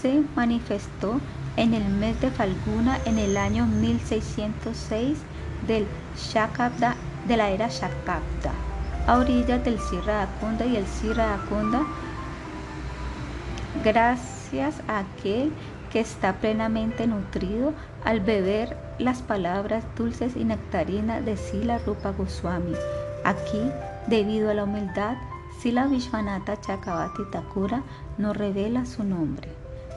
[0.00, 1.20] se manifestó
[1.58, 5.18] en el mes de Falguna en el año 1606
[5.66, 6.94] del Shakabda,
[7.26, 8.52] de la era Shakabda,
[9.08, 11.82] a orillas del Sirra Akunda y el Sirra Akunda,
[13.82, 15.52] gracias a aquel
[15.90, 17.72] que está plenamente nutrido
[18.04, 22.74] al beber las palabras dulces y nectarinas de Sila Rupa Goswami.
[23.24, 23.70] Aquí,
[24.06, 25.16] debido a la humildad,
[25.60, 27.82] Sila Vishwanatha Chakavati Thakura
[28.16, 29.48] nos revela su nombre.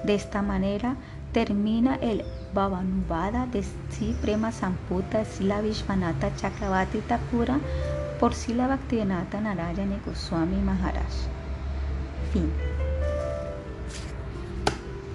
[0.04, 0.96] De esta manera,
[1.34, 7.60] termina el Bhavanubhada de Sri Prema Samputa Sila Vishwanatha Chakravati Thakura
[8.20, 11.14] por Sila Bhaktivedanta Narayana Goswami Maharaj.
[12.34, 12.71] Fin.